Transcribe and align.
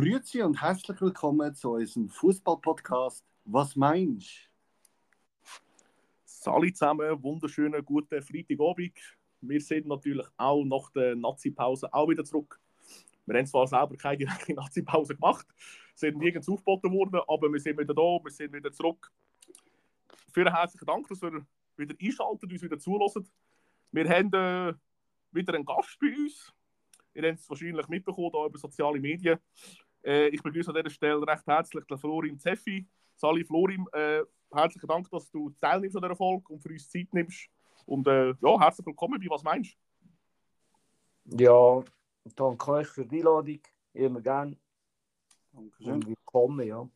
Grüezi 0.00 0.42
und 0.42 0.62
herzlich 0.62 1.00
willkommen 1.00 1.52
zu 1.56 1.72
unserem 1.72 2.08
Fußball-Podcast. 2.08 3.24
Was 3.44 3.74
meinst 3.74 4.48
Sali 6.24 6.72
zusammen, 6.72 7.20
wunderschönen 7.20 7.84
guten 7.84 8.22
Freitagabend. 8.22 8.96
Wir 9.40 9.60
sind 9.60 9.88
natürlich 9.88 10.24
auch 10.36 10.64
nach 10.64 10.88
der 10.92 11.16
Nazi-Pause 11.16 11.92
auch 11.92 12.08
wieder 12.08 12.24
zurück. 12.24 12.60
Wir 13.26 13.38
haben 13.38 13.46
zwar 13.46 13.66
selber 13.66 13.96
keine 13.96 14.18
direkte 14.18 14.54
Nazi-Pause 14.54 15.16
gemacht, 15.16 15.48
sind 15.96 16.16
nirgends 16.18 16.48
aufgeboten 16.48 16.92
worden, 16.92 17.20
aber 17.26 17.52
wir 17.52 17.58
sind 17.58 17.76
wieder 17.76 17.92
da, 17.92 18.20
wir 18.22 18.30
sind 18.30 18.52
wieder 18.52 18.70
zurück. 18.70 19.10
Vielen 20.32 20.54
herzlichen 20.54 20.86
Dank, 20.86 21.08
dass 21.08 21.20
ihr 21.24 21.44
wieder 21.76 21.96
einschaltet, 22.00 22.52
uns 22.52 22.62
wieder 22.62 22.78
zulassen. 22.78 23.28
Wir 23.90 24.08
haben 24.08 24.32
äh, 24.32 24.74
wieder 25.32 25.54
einen 25.54 25.64
Gast 25.64 25.98
bei 25.98 26.14
uns. 26.16 26.54
Ihr 27.14 27.28
habt 27.28 27.40
es 27.40 27.50
wahrscheinlich 27.50 27.88
mitbekommen 27.88 28.30
hier 28.32 28.46
über 28.46 28.58
soziale 28.58 29.00
Medien. 29.00 29.40
Äh, 30.08 30.28
ich 30.28 30.42
begrüße 30.42 30.70
an 30.70 30.76
dieser 30.76 30.88
Stelle 30.88 31.26
recht 31.26 31.46
herzlich 31.46 31.84
den 31.84 31.98
Florim 31.98 32.38
Zeffi. 32.38 32.86
Sali 33.14 33.44
Florim, 33.44 33.86
äh, 33.92 34.22
herzlichen 34.50 34.86
Dank, 34.86 35.10
dass 35.10 35.30
du 35.30 35.50
teilnimmst 35.60 35.96
an 35.96 36.02
dieser 36.02 36.16
Folge 36.16 36.50
und 36.50 36.60
für 36.60 36.70
uns 36.70 36.88
Zeit 36.88 37.12
nimmst. 37.12 37.50
Und 37.84 38.06
äh, 38.06 38.32
ja, 38.40 38.58
herzlich 38.58 38.86
willkommen 38.86 39.20
bei 39.20 39.28
«Was 39.28 39.42
meinst 39.42 39.76
Ja, 41.26 41.82
danke 42.34 42.70
euch 42.70 42.86
für 42.86 43.04
die 43.04 43.18
Einladung. 43.18 43.60
Immer 43.92 44.22
gerne. 44.22 44.56
Dankeschön. 45.52 45.92
Und 45.92 46.06
willkommen, 46.06 46.66
ja. 46.66 46.88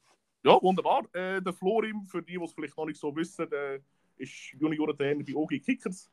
Ja, 0.42 0.62
wunderbar. 0.62 1.04
Äh, 1.12 1.42
der 1.42 1.52
Florim, 1.52 2.06
für 2.06 2.22
die, 2.22 2.38
die 2.38 2.44
es 2.44 2.54
vielleicht 2.54 2.78
noch 2.78 2.86
nicht 2.86 2.98
so 2.98 3.14
wissen, 3.14 3.46
der 3.50 3.80
ist 4.16 4.54
Juniorentrainer 4.58 5.22
bei 5.22 5.34
OG 5.34 5.60
Kickers. 5.62 6.10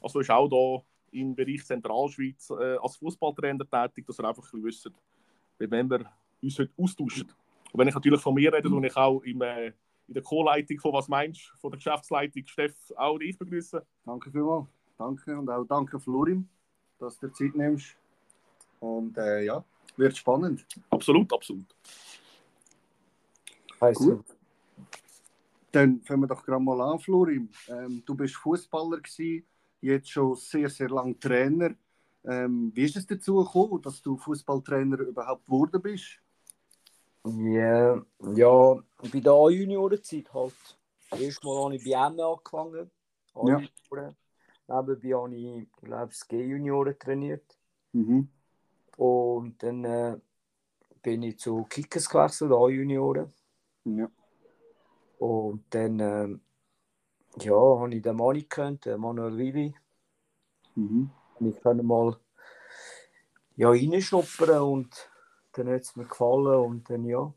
Also 0.00 0.18
ist 0.18 0.30
auch 0.30 0.48
da 0.48 0.84
im 1.16 1.36
Bereich 1.36 1.64
Zentralschweiz 1.64 2.50
äh, 2.50 2.78
als 2.82 2.96
Fußballtrainer 2.96 3.68
tätig, 3.70 4.06
dass 4.06 4.18
ihr 4.18 4.24
einfach 4.24 4.42
ein 4.42 4.62
bisschen 4.62 4.64
wisst, 4.64 4.90
mit 5.58 5.70
wem 5.70 5.88
wir 5.88 6.10
uns 6.42 6.58
heute 6.58 6.72
austauschen. 6.76 7.28
Und 7.72 7.78
wenn 7.78 7.88
ich 7.88 7.94
natürlich 7.94 8.20
von 8.20 8.34
mir 8.34 8.52
rede, 8.52 8.68
tue 8.68 8.86
ich 8.86 8.96
auch 8.96 9.20
im, 9.22 9.40
äh, 9.42 9.66
in 10.08 10.14
der 10.14 10.22
Co-Leitung 10.22 10.78
von 10.78 10.92
«Was 10.92 11.08
meinst?», 11.08 11.52
von 11.60 11.70
der 11.70 11.78
Geschäftsleitung 11.78 12.46
Steff 12.46 12.74
auch 12.96 13.18
dich 13.18 13.38
begrüßen. 13.38 13.80
Danke 14.04 14.30
vielmals. 14.30 14.66
Danke 14.98 15.38
und 15.38 15.48
auch 15.48 15.64
danke 15.64 15.98
Florim, 15.98 16.48
dass 16.98 17.18
du 17.18 17.26
dir 17.26 17.32
Zeit 17.32 17.54
nimmst. 17.54 17.96
Und 18.80 19.16
äh, 19.16 19.44
ja, 19.44 19.64
wird 19.96 20.16
spannend. 20.16 20.66
Absolut, 20.90 21.32
absolut. 21.32 21.66
Also, 23.80 24.16
Gut. 24.16 24.24
Dann 25.72 26.02
fangen 26.02 26.20
wir 26.20 26.26
doch 26.26 26.44
gerade 26.44 26.62
mal 26.62 26.80
an, 26.82 26.98
Florim. 26.98 27.48
Ähm, 27.66 28.02
du 28.04 28.14
bist 28.14 28.36
Fußballer 28.36 29.00
gewesen, 29.00 29.44
jetzt 29.80 30.10
schon 30.10 30.36
sehr, 30.36 30.68
sehr 30.68 30.90
lange 30.90 31.18
Trainer. 31.18 31.74
Ähm, 32.24 32.70
wie 32.74 32.84
ist 32.84 32.96
es 32.96 33.06
dazu 33.06 33.36
gekommen, 33.36 33.80
dass 33.80 34.02
du 34.02 34.16
Fußballtrainer 34.16 34.98
überhaupt 34.98 35.46
geworden 35.46 35.80
bist? 35.80 36.20
Ja, 37.24 38.02
ja, 38.34 38.74
bei 39.12 39.20
der 39.20 39.32
A-Juniorenzeit 39.32 40.32
halt. 40.34 40.78
Erstmal 41.10 41.64
habe 41.64 41.76
ich 41.76 41.84
bei 41.84 41.90
M 41.90 42.18
angefangen. 42.20 42.90
Ja. 43.34 43.56
A-Junioren. 43.56 44.16
Nebenbei 44.68 45.14
habe 45.14 45.36
ich, 45.36 45.44
ich 45.44 45.72
glaube, 45.82 46.06
das 46.08 46.26
G-Junioren 46.28 46.98
trainiert. 46.98 47.58
Mhm. 47.92 48.28
Und 48.96 49.62
dann 49.62 49.84
äh, 49.84 50.18
bin 51.02 51.22
ich 51.22 51.38
zu 51.38 51.64
Kickers 51.64 52.08
gewechselt, 52.08 52.52
A-Junioren. 52.52 53.32
Ja. 53.84 54.10
Und 55.18 55.64
dann 55.70 56.00
ähm, 56.00 56.40
ja, 57.38 57.54
habe 57.54 57.94
ich 57.94 58.02
den 58.02 58.16
Mann 58.16 58.34
gekannt, 58.34 58.84
den 58.86 59.00
Manuel 59.00 59.36
Willi. 59.36 59.74
Mhm. 60.74 61.10
Und 61.38 61.46
ich 61.46 61.60
kann 61.62 61.84
mal 61.84 62.16
ja, 63.56 63.68
reinschnuppern 63.68 64.62
und 64.62 65.10
dann 65.52 65.68
hat 65.68 65.82
es 65.82 65.96
mir 65.96 66.06
gefallen 66.06 66.60
und 66.60 66.90
dann 66.90 67.04
ja, 67.04 67.32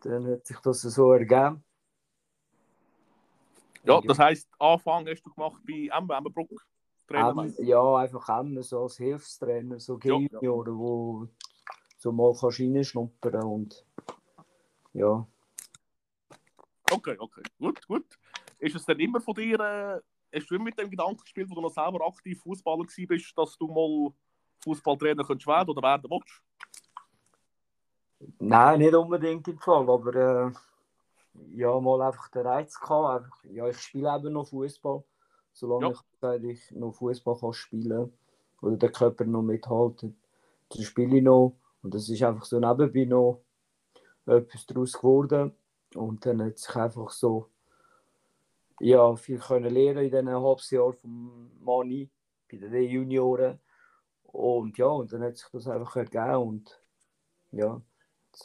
dann 0.00 0.26
hat 0.26 0.46
sich 0.46 0.58
das 0.58 0.82
so 0.82 1.12
ergeben. 1.12 1.64
Ja, 3.84 4.00
das 4.00 4.18
heisst, 4.18 4.48
Anfang 4.58 5.06
hast 5.08 5.22
du 5.22 5.32
gemacht 5.32 5.62
bei 5.66 5.88
Embebruck. 5.90 6.50
Trainer. 7.08 7.44
Ähm, 7.44 7.54
ja, 7.60 7.96
einfach 7.96 8.40
immer 8.40 8.62
so 8.62 8.82
als 8.82 8.98
Hilfstrainer, 8.98 9.80
so 9.80 9.98
Ja, 9.98 10.14
ja. 10.14 10.28
Junioren, 10.40 10.78
wo 10.78 11.28
so 11.96 12.12
mal 12.12 12.34
kannst 12.38 12.60
reinschnuppern 12.60 13.42
und 13.44 13.84
ja. 14.92 15.26
Okay, 16.90 17.16
okay. 17.18 17.42
Gut, 17.58 17.86
gut. 17.86 18.18
Ist 18.58 18.76
es 18.76 18.84
denn 18.84 19.00
immer 19.00 19.20
von 19.20 19.34
dir, 19.34 19.58
äh, 19.58 20.36
hast 20.36 20.50
du 20.50 20.54
immer 20.54 20.64
mit 20.64 20.78
dem 20.78 20.90
Gedanken 20.90 21.22
gespielt, 21.22 21.48
wo 21.50 21.54
du 21.54 21.62
noch 21.62 21.70
selber 21.70 22.06
aktiv 22.06 22.40
Fußballer 22.42 22.84
bist, 22.84 23.36
dass 23.36 23.56
du 23.56 23.66
mal 23.68 24.12
Fußballtrainer 24.64 25.28
werden 25.28 25.70
oder 25.70 25.82
werden 25.82 26.10
willst? 26.10 26.42
Nein, 28.38 28.80
nicht 28.80 28.94
unbedingt 28.94 29.46
im 29.48 29.58
Fall, 29.58 29.88
aber 29.90 30.14
äh, 30.14 30.52
ja, 31.54 31.78
mal 31.80 32.02
einfach 32.02 32.28
den 32.30 32.46
Reiz 32.46 32.78
gehabt. 32.80 33.24
Einfach, 33.24 33.44
ja, 33.44 33.68
ich 33.68 33.78
spiele 33.78 34.14
eben 34.16 34.32
noch 34.32 34.48
Fußball, 34.48 35.04
solange 35.52 35.88
Ja. 35.88 35.92
ich 35.92 36.00
eigentlich 36.22 36.70
noch 36.72 36.92
Fußball 36.94 37.38
kann 37.38 37.52
spielen 37.52 38.12
oder 38.60 38.76
der 38.76 38.92
Körper 38.92 39.24
noch 39.24 39.42
mithalten, 39.42 40.20
dann 40.70 40.82
spiele 40.82 41.18
ich 41.18 41.22
noch. 41.22 41.56
Und 41.82 41.94
das 41.94 42.08
ist 42.08 42.22
einfach 42.22 42.44
so 42.44 42.58
nebenbei 42.58 43.04
noch 43.04 43.42
etwas 44.26 44.66
daraus 44.66 44.92
geworden. 44.94 45.54
Und 45.94 46.26
dann 46.26 46.42
hat 46.42 46.58
sich 46.58 46.74
einfach 46.76 47.10
so 47.10 47.50
ja, 48.80 49.14
viel 49.16 49.38
können 49.38 49.72
lernen 49.72 50.04
in 50.04 50.10
diesen 50.10 50.28
halbes 50.30 50.70
Jahr 50.70 50.92
vom 50.92 51.50
Mani 51.60 52.10
bei 52.50 52.58
den 52.58 52.72
Junioren. 52.84 53.60
Und 54.24 54.78
ja, 54.78 54.86
und 54.86 55.12
dann 55.12 55.22
hat 55.22 55.36
sich 55.36 55.48
das 55.52 55.68
einfach 55.68 55.96
ergeben. 55.96 56.36
Und 56.36 56.80
ja, 57.52 57.80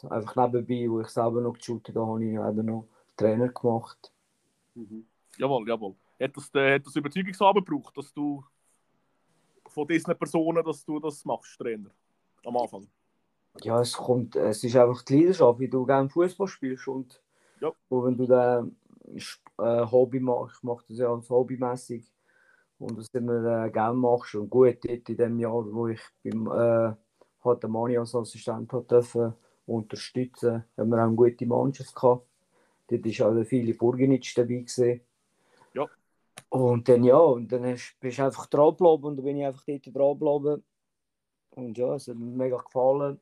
einfach 0.04 0.36
nebenbei, 0.36 0.90
wo 0.90 1.00
ich 1.00 1.08
selber 1.08 1.40
noch 1.40 1.54
geshootet 1.54 1.94
habe, 1.96 2.06
habe 2.06 2.24
ich 2.24 2.32
eben 2.34 2.66
noch 2.66 2.88
Trainer 3.16 3.48
gemacht. 3.48 4.12
Mhm. 4.74 5.06
Jawohl, 5.38 5.68
jawohl. 5.68 5.94
Hat 6.20 6.36
das, 6.36 6.50
äh, 6.54 6.74
hat 6.74 6.86
das 6.86 6.96
Überzeugungsarbeit 6.96 7.66
gebraucht, 7.66 7.96
dass 7.96 8.12
du 8.12 8.44
von 9.66 9.86
diesen 9.86 10.16
Personen, 10.16 10.64
dass 10.64 10.84
du 10.84 10.98
das 11.00 11.24
machst, 11.24 11.58
Trainer? 11.58 11.90
Am 12.44 12.56
Anfang. 12.56 12.86
Ja, 13.62 13.80
es 13.80 13.92
kommt, 13.92 14.36
es 14.36 14.64
ist 14.64 14.76
einfach 14.76 15.02
die 15.02 15.20
Leidenschaft, 15.20 15.58
wie 15.60 15.68
du 15.68 15.86
gerne 15.86 16.08
Fußball 16.08 16.48
spielst 16.48 16.88
und, 16.88 17.22
Ja. 17.60 17.70
und 17.88 18.04
wenn 18.04 18.16
du 18.16 18.26
dann 18.26 18.76
äh, 19.58 19.86
Hobby 19.86 20.20
machst, 20.20 20.56
ich 20.58 20.62
mache 20.64 20.84
das 20.88 20.98
ja 20.98 21.12
als 21.12 21.30
hobbymäßig 21.30 22.12
und 22.78 22.98
das 22.98 23.08
immer 23.12 23.64
äh, 23.64 23.70
gerne 23.70 23.96
machst 23.96 24.34
und 24.34 24.50
gut 24.50 24.78
dort 24.84 25.08
in 25.08 25.16
dem 25.16 25.38
Jahr, 25.38 25.72
wo 25.72 25.88
ich 25.88 26.00
beim 26.22 26.46
äh, 26.48 26.94
hat 27.44 27.62
den 27.62 27.70
Mani 27.70 27.96
als 27.98 28.14
Assistent 28.14 28.72
hat 28.72 28.90
dürfen 28.90 29.34
unterstützen, 29.66 30.64
haben 30.76 30.88
wir 30.90 30.98
auch 30.98 31.06
eine 31.06 31.16
gute 31.16 31.46
Mannschaft 31.46 31.94
gehabt. 31.94 32.26
Dort 32.88 33.06
ist 33.06 33.22
auch 33.22 33.34
der 33.34 33.46
Philipp 33.46 33.78
Burgenitsch 33.78 34.36
dabei 34.36 34.58
gewesen. 34.58 35.00
Ja. 35.72 35.88
Und 36.50 36.88
dann 36.88 37.04
ja, 37.04 37.16
und 37.16 37.50
dann 37.50 37.62
bist 37.62 38.18
du 38.18 38.24
einfach 38.24 38.46
dran 38.46 38.70
geblieben 38.70 39.04
und 39.04 39.16
dann 39.16 39.24
bin 39.24 39.38
ich 39.38 39.46
einfach 39.46 39.64
dort 39.66 39.86
dran 39.86 40.18
geblieben. 40.18 40.64
Und 41.50 41.78
ja, 41.78 41.94
es 41.94 42.08
hat 42.08 42.16
mir 42.16 42.26
mega 42.26 42.56
gefallen. 42.58 43.20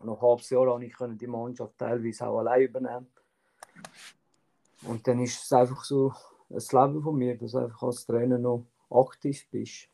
Nach 0.00 0.12
einem 0.12 0.22
halbes 0.22 0.50
Jahr 0.50 0.66
konnte 0.66 0.86
ich 0.86 0.94
können 0.94 1.18
die 1.18 1.26
Mannschaft 1.26 1.78
teilweise 1.78 2.26
auch 2.26 2.38
allein 2.38 2.62
übernehmen. 2.62 3.06
Und 4.82 5.06
dann 5.06 5.20
ist 5.20 5.42
es 5.42 5.52
einfach 5.52 5.84
so 5.84 6.12
ein 6.50 6.56
Leben 6.56 7.02
von 7.02 7.16
mir, 7.16 7.36
dass 7.36 7.52
du 7.52 7.58
einfach 7.58 7.82
als 7.84 8.04
Trainer 8.04 8.38
noch 8.38 8.66
aktiv 8.90 9.46
bist. 9.50 9.88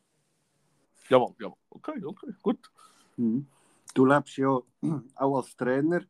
Jawohl, 1.09 1.34
jawohl. 1.38 1.56
Okay, 1.70 2.04
okay, 2.04 2.34
gut. 2.42 2.70
Mhm. 3.16 3.47
Du 3.95 4.04
lebst 4.04 4.37
ja 4.37 4.60
auch 5.16 5.37
als 5.37 5.57
Trainer, 5.57 6.03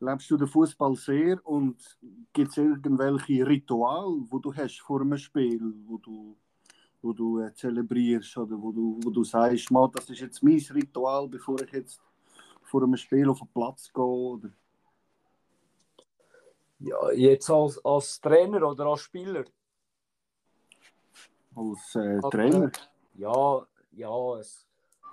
lebst 0.00 0.30
du 0.30 0.36
den 0.36 0.48
Fußball 0.48 0.94
sehr 0.96 1.46
und 1.46 1.98
gibt 2.32 2.50
es 2.50 2.56
irgendwelche 2.56 3.46
Rituale, 3.46 4.22
wo 4.28 4.38
du 4.38 4.54
hast 4.54 4.80
vor 4.80 5.00
einem 5.00 5.18
Spiel, 5.18 5.60
wo 5.86 5.98
du, 5.98 6.36
wo 7.02 7.12
du 7.12 7.40
äh, 7.40 7.54
zelebrierst 7.54 8.36
oder 8.38 8.60
wo 8.60 8.72
du, 8.72 8.98
wo 9.02 9.10
du 9.10 9.24
sagst, 9.24 9.70
«Mal, 9.70 9.90
das 9.92 10.08
ist 10.10 10.20
jetzt 10.20 10.42
mein 10.42 10.58
Ritual, 10.70 11.28
bevor 11.28 11.60
ich 11.62 11.72
jetzt 11.72 12.00
vor 12.62 12.82
einem 12.82 12.96
Spiel 12.96 13.28
auf 13.28 13.38
den 13.38 13.48
Platz 13.48 13.92
gehe? 13.92 14.04
Oder? 14.04 14.50
Ja, 16.80 17.12
jetzt 17.12 17.50
als, 17.50 17.82
als 17.84 18.20
Trainer 18.20 18.62
oder 18.68 18.86
als 18.86 19.00
Spieler? 19.00 19.44
Als 21.54 21.94
äh, 21.94 22.20
Als 22.22 22.30
Trainer? 22.30 22.72
Ja, 23.14 23.66
ja, 23.92 24.38
es, 24.38 24.63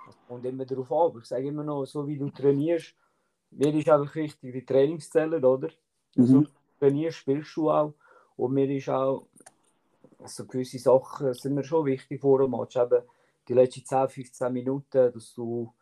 es 0.08 0.16
kommt 0.26 0.44
immer 0.44 0.64
darauf 0.64 0.90
an. 0.92 1.10
Aber 1.10 1.18
ich 1.18 1.26
sage 1.26 1.46
immer 1.48 1.64
noch, 1.64 1.84
so 1.84 2.06
wie 2.06 2.18
du 2.18 2.30
trainierst, 2.30 2.94
mir 3.50 3.74
ist 3.74 3.88
einfach 3.88 4.14
wichtig 4.14 4.52
die 4.52 4.64
Trainingszellen, 4.64 5.44
oder? 5.44 5.68
Mhm. 6.14 6.44
du 6.44 6.46
trainierst, 6.78 7.18
spielst 7.18 7.56
du 7.56 7.70
auch. 7.70 7.94
Und 8.36 8.54
mir 8.54 8.70
ist 8.70 8.88
auch, 8.88 9.26
also 10.18 10.46
gewisse 10.46 10.78
Sachen 10.78 11.34
sind 11.34 11.54
mir 11.54 11.64
schon 11.64 11.86
wichtig 11.86 12.20
vor 12.20 12.38
dem 12.38 12.52
Match. 12.52 12.76
Eben 12.76 13.02
die 13.48 13.54
letzten 13.54 13.84
10, 13.84 14.08
15 14.08 14.52
Minuten, 14.52 15.12
dass 15.12 15.34
du 15.34 15.72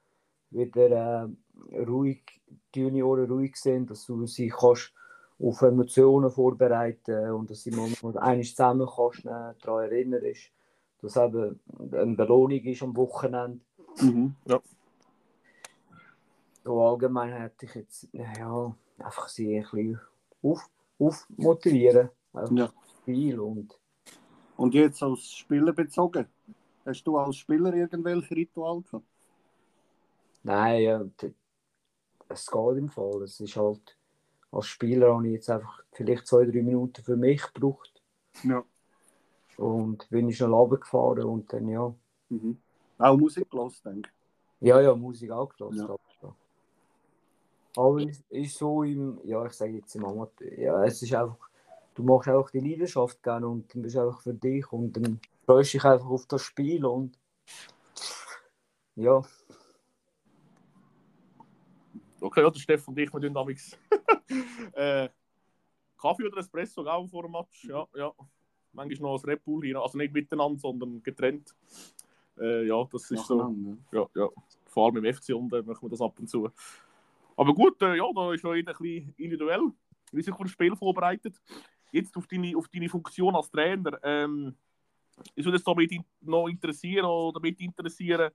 wieder 0.51 1.29
äh, 1.71 1.79
ruhig, 1.83 2.23
die 2.75 2.81
Junioren 2.81 3.31
ruhig 3.31 3.57
sind, 3.57 3.91
dass 3.91 4.07
du 4.07 4.27
sie 4.27 4.49
kannst 4.49 4.93
auf 5.39 5.63
Emotionen 5.63 6.31
vorbereiten 6.31 7.31
und 7.31 7.51
dass 7.51 7.63
sie 7.63 7.71
mal 7.71 7.89
mal 8.03 8.19
eines 8.19 8.51
zusammen 8.51 8.89
kannst, 8.95 9.25
äh, 9.25 9.55
daran 9.63 9.85
erinnern 9.85 10.25
ist, 10.25 10.51
dass 11.01 11.17
eben 11.17 11.61
eine 11.93 12.17
Belohnung 12.17 12.61
ist 12.61 12.83
am 12.83 12.97
Wochenende. 12.97 13.61
Mhm. 14.01 14.35
So 16.65 16.87
allgemein 16.87 17.33
hätte 17.33 17.67
ich 17.67 17.75
jetzt, 17.75 18.09
ja, 18.13 18.75
einfach 18.99 19.29
sie 19.29 19.57
ein 19.59 19.63
bisschen 19.63 20.01
auf, 20.43 20.71
aufmotivieren. 20.99 22.11
Einfach 22.33 22.57
Ja. 22.57 22.73
Spiel 23.03 23.41
und 23.41 23.79
Und 24.57 24.75
jetzt 24.75 25.03
als 25.03 25.33
Spieler 25.33 25.73
bezogen? 25.73 26.27
Hast 26.85 27.05
du 27.05 27.17
als 27.19 27.37
Spieler 27.37 27.73
irgendwelche 27.75 28.37
Ritual 28.37 28.83
gehabt? 28.83 29.07
nein, 30.43 30.83
ja, 30.83 31.05
es 32.29 32.51
geht 32.51 32.77
im 32.79 32.89
Fall. 32.89 33.23
Es 33.23 33.41
ist 33.41 33.57
halt, 33.57 33.97
als 34.53 34.67
Spieler 34.67 35.15
habe 35.15 35.27
ich 35.27 35.35
jetzt 35.35 35.51
einfach 35.51 35.83
vielleicht 35.93 36.27
zwei, 36.27 36.45
drei 36.45 36.63
Minuten 36.63 37.03
für 37.03 37.17
mich 37.17 37.43
gebraucht 37.53 38.03
Ja. 38.45 38.65
und 39.57 40.09
bin 40.11 40.29
ich 40.29 40.37
schnell 40.37 40.53
runtergefahren 40.53 41.25
und 41.25 41.53
dann 41.53 41.69
ja, 41.69 41.95
Mhm. 42.31 42.63
Auch 43.01 43.17
Musik 43.17 43.51
gelassen, 43.51 43.81
denke 43.85 44.11
ich. 44.61 44.69
ja, 44.69 44.81
ja, 44.81 44.95
Musik 44.95 45.31
auch 45.31 45.49
gelassen. 45.55 45.89
Ja. 46.23 46.35
aber 47.77 48.03
es 48.03 48.23
ist 48.29 48.59
so 48.59 48.83
im, 48.83 49.21
ja, 49.25 49.45
ich 49.47 49.53
sage 49.53 49.73
jetzt 49.73 49.95
im 49.95 50.05
Amateur, 50.05 50.59
ja, 50.59 50.85
es 50.85 51.03
ist 51.03 51.15
einfach, 51.15 51.37
du 51.95 52.03
machst 52.03 52.29
einfach 52.29 52.51
die 52.51 52.61
Leidenschaft 52.61 53.23
gerne 53.23 53.49
und 53.49 53.75
dann 53.75 53.83
bist 53.83 53.97
du 53.97 54.01
einfach 54.01 54.21
für 54.21 54.35
dich 54.35 54.71
und 54.73 54.93
dann 54.93 55.21
freust 55.47 55.75
du 55.75 55.79
dich 55.79 55.85
einfach 55.85 56.09
auf 56.09 56.27
das 56.27 56.43
Spiel 56.43 56.85
und 56.85 57.19
ja, 58.97 59.23
Okay, 62.23 62.43
ja, 62.43 62.51
der 62.51 62.61
Stefan 62.61 62.93
und 62.93 62.99
ich, 62.99 63.13
wir 63.13 63.21
tun 63.21 63.33
damals 63.33 63.79
äh, 64.75 65.09
Kaffee 65.97 66.27
oder 66.27 66.39
Espresso 66.39 66.87
auch 66.87 67.07
vor 67.09 67.23
dem 67.23 67.33
Match. 67.33 67.65
Ja, 67.65 67.87
ja. 67.95 68.13
Manchmal 68.73 69.13
noch 69.13 69.25
ein 69.25 69.31
Red 69.31 69.45
Bull 69.45 69.65
hier, 69.65 69.81
also 69.81 69.99
nicht 69.99 70.13
miteinander, 70.13 70.59
sondern 70.59 71.03
getrennt. 71.03 71.55
Äh, 72.41 72.67
ja, 72.67 72.85
das 72.91 73.11
ist 73.11 73.27
so. 73.27 73.37
Nacheinander. 73.37 73.79
Ja, 73.93 74.07
ja. 74.15 74.29
Vor 74.67 74.87
allem 74.87 75.05
im 75.05 75.15
FC 75.15 75.35
und 75.35 75.53
äh, 75.53 75.63
machen 75.63 75.83
wir 75.83 75.91
das 75.91 76.01
ab 76.01 76.19
und 76.19 76.29
zu. 76.29 76.49
Aber 77.37 77.55
gut, 77.55 77.81
äh, 77.83 77.97
ja, 77.97 78.05
da 78.15 78.33
ist 78.33 78.45
jeder 78.45 78.57
ein 78.57 78.65
bisschen 78.65 79.15
individuell, 79.17 79.73
wie 80.13 80.23
sich 80.23 80.35
für 80.35 80.43
das 80.43 80.53
Spiel 80.53 80.77
vorbereitet. 80.77 81.41
Jetzt 81.93 82.17
auf 82.17 82.27
deine, 82.27 82.57
auf 82.57 82.69
deine 82.69 82.89
Funktion 82.89 83.35
als 83.35 83.51
Trainer. 83.51 83.99
Ähm, 84.03 84.55
ich 85.35 85.45
würde 85.45 85.59
es 85.59 85.65
so 85.65 85.75
mit 85.75 85.91
in- 85.93 86.05
noch 86.21 86.49
interessieren 86.49 87.05
oder 87.05 87.41
mit 87.41 87.61
interessieren, 87.61 88.31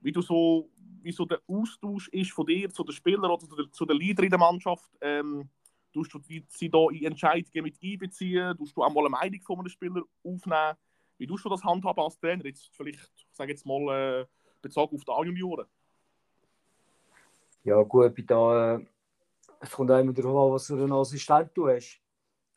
wie 0.00 0.12
du 0.12 0.20
so, 0.20 0.68
wie 1.02 1.12
so 1.12 1.24
der 1.24 1.40
Austausch 1.46 2.08
ist 2.08 2.32
von 2.32 2.46
dir 2.46 2.68
zu 2.70 2.82
den 2.84 2.92
Spielern 2.92 3.30
oder 3.30 3.38
zu 3.38 3.54
den, 3.54 3.72
zu 3.72 3.86
den 3.86 3.96
Leadern 3.96 4.24
in 4.24 4.30
der 4.30 4.38
Mannschaft. 4.38 4.90
Ähm, 5.00 5.48
tust 5.92 6.12
du 6.12 6.20
sie 6.48 6.68
da 6.68 6.88
in 6.90 7.04
Entscheidungen 7.04 7.64
mit 7.64 7.78
einbeziehen? 7.82 8.56
Tust 8.56 8.76
du 8.76 8.82
auch 8.82 8.92
mal 8.92 9.00
eine 9.00 9.10
Meinung 9.10 9.40
von 9.42 9.58
einem 9.60 9.68
Spieler 9.68 10.02
aufnehmen? 10.24 10.76
Wie 11.24 11.26
tust 11.26 11.42
du 11.46 11.48
das 11.48 11.64
handhaben 11.64 12.04
als 12.04 12.18
Trainer? 12.18 12.44
Jetzt 12.44 12.68
vielleicht, 12.74 13.10
ich 13.16 13.26
sage 13.32 13.50
jetzt 13.50 13.64
mal, 13.64 14.20
äh, 14.20 14.26
bezogen 14.60 14.94
auf 14.94 15.04
die 15.06 15.10
A-Junioren. 15.10 15.66
ja 17.64 17.82
gut, 17.82 18.14
bei 18.14 18.22
da, 18.22 18.74
äh, 18.76 18.86
es 19.60 19.70
kommt 19.70 19.90
auch 19.90 19.98
immer 19.98 20.12
darauf 20.12 20.48
an, 20.48 20.52
was 20.54 20.66
für 20.66 20.74
einen 20.74 20.92
Assistent 20.92 21.50
du 21.54 21.68
hast. 21.68 22.00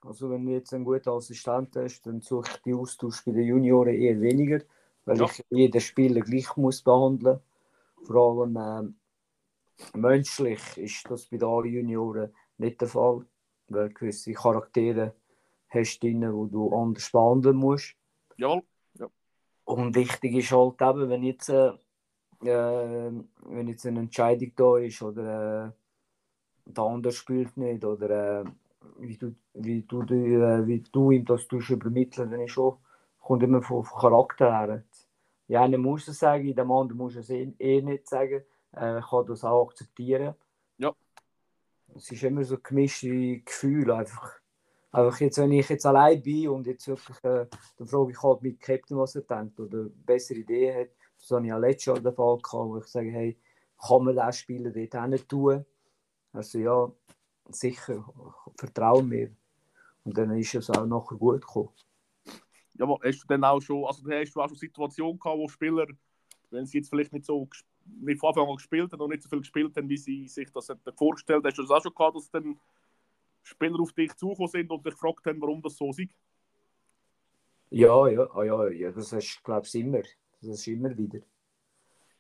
Also 0.01 0.29
wenn 0.29 0.45
du 0.45 0.51
jetzt 0.51 0.73
einen 0.73 0.83
guten 0.85 1.09
Assistent 1.09 1.75
hast, 1.77 2.01
dann 2.01 2.19
suche 2.21 2.49
ich 2.51 2.61
die 2.63 2.73
Austausch 2.73 3.23
bei 3.25 3.31
den 3.31 3.43
Junioren 3.47 3.95
eher 3.95 4.19
weniger, 4.19 4.61
weil 5.05 5.21
Ja. 5.21 5.25
ich 5.25 5.45
jeden 5.49 5.81
Spieler 5.81 6.21
gleich 6.21 6.57
muss 6.57 6.81
behandeln. 6.81 7.39
Vor 8.03 8.41
allem 8.43 8.57
ähm, 8.57 8.95
menschlich 9.93 10.61
ist 10.77 11.09
das 11.09 11.25
bei 11.27 11.37
den 11.37 11.65
Junioren 11.73 12.33
nicht 12.57 12.81
der 12.81 12.89
Fall, 12.89 13.25
weil 13.69 13.89
gewisse 13.89 14.33
Charaktere 14.33 15.15
hast 15.69 15.99
drin, 16.03 16.33
wo 16.33 16.47
du 16.47 16.75
anders 16.75 17.11
behandeln 17.11 17.57
musst. 17.57 17.95
Jawohl. 18.38 18.63
Und 19.66 19.95
wichtig 19.95 20.34
ist 20.34 20.51
halt 20.51 20.81
eben, 20.81 21.10
wenn 21.10 21.24
jetzt, 21.24 21.50
äh, 21.50 21.74
äh, 22.44 23.12
wenn 23.42 23.68
jetzt 23.68 23.86
eine 23.86 24.00
Entscheidung 24.00 24.54
da 24.56 24.78
ist 24.78 25.01
oder 25.01 25.66
äh, 25.68 25.72
der 26.72 26.84
andere 26.84 27.12
spielt 27.12 27.57
nicht 27.57 27.84
oder 27.84 28.42
äh, 28.42 28.45
wie, 29.00 29.18
du, 29.18 29.36
wie, 29.54 29.81
du, 29.81 30.04
äh, 30.04 30.66
wie 30.66 30.80
du 30.80 31.12
ihm 31.12 31.25
das 31.25 31.45
übermitteln, 31.48 32.31
dann 32.31 32.39
ist 32.39 32.51
schon, 32.51 32.78
kommt 33.19 33.44
immer 33.44 33.62
von, 33.62 33.84
von 33.84 34.00
Charakter 34.00 34.57
her. 34.57 34.84
Ja, 35.50 35.63
einer 35.63 35.78
muss 35.78 36.07
es 36.07 36.19
sagen, 36.19 36.56
dem 36.56 36.72
anderen 36.72 36.98
muss 36.98 37.16
es 37.16 37.30
eh, 37.30 37.54
eh 37.60 37.81
nicht 37.81 38.07
sagen. 38.07 38.44
Äh, 38.72 39.01
kann 39.01 39.25
das 39.25 39.44
auch 39.44 39.68
akzeptieren. 39.68 40.36
Ja. 40.78 40.94
Es 41.95 42.12
ist 42.12 42.24
immer 42.24 42.44
so 42.44 42.57
gemischte 42.57 43.39
Gefühle 43.39 43.95
einfach. 43.95 44.39
Einfach 44.92 45.19
jetzt, 45.19 45.38
wenn 45.38 45.51
ich 45.51 45.68
jetzt 45.69 45.86
allein 45.86 46.22
bin 46.22 46.50
und 46.50 46.66
jetzt 46.66 46.88
wirklich, 46.88 47.18
äh, 47.24 47.45
dann 47.78 47.88
frage 47.88 48.12
ich 48.12 48.24
halt 48.24 48.42
mit 48.42 48.60
Captain, 48.60 48.98
was 48.98 49.16
er 49.16 49.22
denkt 49.22 49.60
oder 49.60 49.86
bessere 50.06 50.39
Idee 50.39 50.74
hat. 50.74 50.89
Das 51.19 51.31
habe 51.31 51.45
ich 51.45 51.54
auch 51.54 51.60
letztes 51.60 51.86
Jahr 51.86 52.00
den 52.00 52.13
Fall 52.13 52.38
gehabt, 52.38 52.69
wo 52.69 52.78
ich 52.78 52.86
sage, 52.86 53.12
hey, 53.12 53.38
kann 53.86 54.04
man 54.04 54.16
den 54.16 54.34
Spieler 54.34 54.72
dort 54.72 54.94
hin 54.94 55.28
tun? 55.28 55.66
Also 56.31 56.60
ja, 56.60 56.92
sicher, 57.50 58.06
vertraue 58.57 59.04
mir. 59.04 59.31
Und 60.04 60.18
dann 60.18 60.31
ist 60.38 60.56
es 60.56 60.69
auch 60.69 60.86
nachher 60.86 61.18
gut 61.18 61.42
gekommen. 61.42 61.69
Ja, 62.75 62.86
aber 62.86 63.00
hast 63.04 63.24
du 63.24 63.28
dann 63.28 63.44
auch 63.44 63.60
schon, 63.60 63.84
also 63.86 64.01
hast 64.10 64.34
du 64.34 64.42
auch 64.42 64.48
schon 64.48 64.57
Situationen 64.57 65.19
gehabt, 65.19 65.38
wo 65.38 65.48
Spieler, 65.50 65.88
wenn 66.50 66.66
sie 66.66 66.78
jetzt 66.78 66.89
vielleicht 66.89 67.12
nicht 67.12 67.25
so 67.25 67.48
nicht 68.00 68.19
von 68.19 68.30
Anfang 68.30 68.48
an 68.48 68.56
gespielt 68.56 68.92
haben 68.92 69.01
und 69.01 69.10
nicht 69.10 69.24
so 69.24 69.30
viel 69.30 69.39
gespielt 69.39 69.75
haben, 69.75 69.89
wie 69.89 69.98
sie 69.98 70.28
sich 70.28 70.51
das 70.51 70.72
vorgestellt 70.95 71.38
haben, 71.38 71.50
hast 71.50 71.57
du 71.57 71.63
das 71.63 71.72
auch 71.72 71.81
schon 71.81 71.94
gehabt, 71.94 72.16
dass 72.16 72.30
dann 72.30 72.60
Spieler 73.47 73.79
auf 73.79 73.94
dich 73.94 74.13
zugekommen 74.15 74.49
sind 74.49 74.69
und 74.71 74.85
dich 74.85 74.94
gefragt 74.94 75.25
haben, 75.25 75.41
warum 75.41 75.61
das 75.61 75.75
so 75.77 75.89
ist? 75.89 76.09
Ja, 77.69 78.07
ja, 78.07 78.29
ah, 78.33 78.44
ja, 78.44 78.67
ja 78.69 78.91
das 78.91 79.11
ist, 79.13 79.44
glaube 79.44 79.65
ich, 79.65 79.75
immer. 79.75 80.01
Das 80.41 80.49
ist 80.51 80.67
immer 80.67 80.95
wieder. 80.97 81.19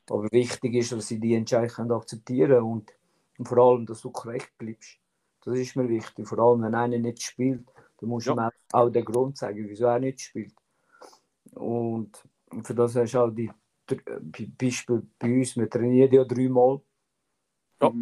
Aber 0.09 0.27
wichtig 0.31 0.73
ist, 0.75 0.91
dass 0.91 1.07
sie 1.07 1.19
die 1.19 1.35
Entscheidung 1.35 1.91
akzeptieren 1.91 2.63
und, 2.63 2.93
und 3.37 3.47
vor 3.47 3.57
allem, 3.57 3.85
dass 3.85 4.01
du 4.01 4.09
korrekt 4.11 4.57
bleibst. 4.57 4.99
Das 5.43 5.57
ist 5.57 5.75
mir 5.75 5.87
wichtig. 5.87 6.27
Vor 6.27 6.39
allem, 6.39 6.63
wenn 6.63 6.75
einer 6.75 6.97
nicht 6.97 7.21
spielt, 7.21 7.67
dann 7.97 8.09
musst 8.09 8.27
du 8.27 8.35
Ja. 8.35 8.47
ihm 8.47 8.51
auch- 8.73 8.89
den 8.89 9.05
Grund 9.05 9.37
sagen, 9.37 9.67
wieso 9.67 9.85
er 9.85 9.99
nicht 9.99 10.19
spielt. 10.21 10.53
Und 11.53 12.21
für 12.63 12.75
das 12.75 12.95
hast 12.95 13.13
du 13.13 13.19
auch 13.19 13.29
die 13.29 13.51
Be- 13.85 14.03
Beispiel 14.57 15.07
bei 15.17 15.33
uns, 15.33 15.55
wir 15.55 15.69
trainieren 15.69 16.11
ja 16.11 16.25
dreimal. 16.25 16.81
Ja. 17.81 17.93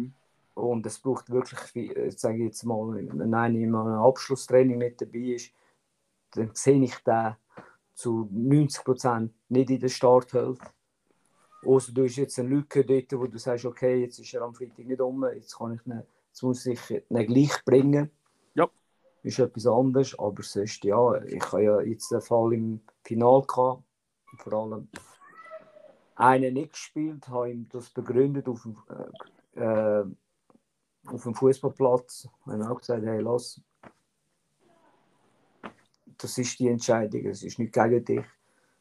Und 0.56 0.86
es 0.86 0.98
braucht 0.98 1.28
wirklich 1.28 1.60
viel, 1.60 1.92
äh, 1.92 2.10
sage 2.10 2.38
ich 2.38 2.44
jetzt 2.44 2.64
mal, 2.64 2.94
wenn 2.94 3.34
einer 3.34 3.58
in 3.58 3.74
einem 3.74 4.00
Abschlusstraining 4.00 4.78
nicht 4.78 5.02
dabei 5.02 5.18
ist, 5.18 5.52
dann 6.30 6.50
sehe 6.54 6.82
ich 6.82 6.96
den 7.04 7.36
zu 7.94 8.30
90% 8.32 9.28
nicht 9.50 9.70
in 9.70 9.80
der 9.80 9.88
Starthilfe. 9.88 10.64
Außer 11.62 11.92
du 11.92 12.04
hast 12.04 12.16
jetzt 12.16 12.38
eine 12.38 12.48
Lücke 12.48 12.86
dort, 12.86 13.12
wo 13.12 13.26
du 13.26 13.38
sagst, 13.38 13.66
okay, 13.66 14.00
jetzt 14.00 14.18
ist 14.18 14.32
er 14.32 14.42
am 14.42 14.54
Freitag 14.54 14.86
nicht 14.86 15.00
um, 15.00 15.26
jetzt, 15.26 15.58
kann 15.58 15.74
ich 15.74 15.86
ihn, 15.86 16.02
jetzt 16.28 16.42
muss 16.42 16.64
ich 16.64 16.90
ihn 16.90 17.26
gleich 17.26 17.64
bringen. 17.66 18.10
Ja. 18.54 18.66
Ist 19.22 19.38
etwas 19.38 19.66
anderes, 19.66 20.18
aber 20.18 20.42
sonst, 20.42 20.82
ja, 20.84 21.22
ich 21.24 21.52
habe 21.52 21.64
ja 21.64 21.80
jetzt 21.82 22.10
den 22.10 22.22
Fall 22.22 22.54
im 22.54 22.80
Finale 23.02 23.42
gehabt, 23.42 23.82
vor 24.38 24.52
allem 24.54 24.88
einen 26.14 26.54
nicht 26.54 26.72
gespielt, 26.72 27.28
habe 27.28 27.50
ihm 27.50 27.68
das 27.70 27.90
begründet 27.90 28.48
auf 28.48 28.62
dem, 28.62 28.78
äh, 29.54 29.60
äh, 29.60 30.06
auf 31.08 31.22
dem 31.22 31.34
Fußballplatz. 31.34 32.28
Ich 32.46 32.52
habe 32.52 32.70
auch 32.70 32.78
gesagt, 32.78 33.04
hey, 33.04 33.20
lass, 33.20 33.60
das 36.18 36.38
ist 36.38 36.58
die 36.58 36.68
Entscheidung, 36.68 37.26
es 37.26 37.42
ist 37.42 37.58
nicht 37.58 37.72
gegen 37.72 38.04
dich. 38.04 38.24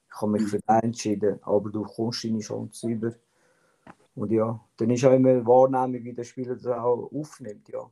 Ich 0.10 0.22
habe 0.22 0.32
mich 0.32 0.44
für 0.44 0.60
den 0.60 0.80
entschieden, 0.80 1.40
aber 1.44 1.70
du 1.70 1.84
kommst 1.84 2.24
deine 2.24 2.40
Chance 2.40 2.90
über. 2.90 3.12
Und 4.16 4.32
ja, 4.32 4.60
dann 4.78 4.90
ist 4.90 5.04
auch 5.04 5.12
immer 5.12 5.46
Wahrnehmung, 5.46 6.04
wie 6.06 6.14
der 6.14 6.24
Spieler 6.24 6.56
das 6.56 6.68
auch 6.68 7.12
aufnimmt, 7.12 7.68
ja. 7.70 7.90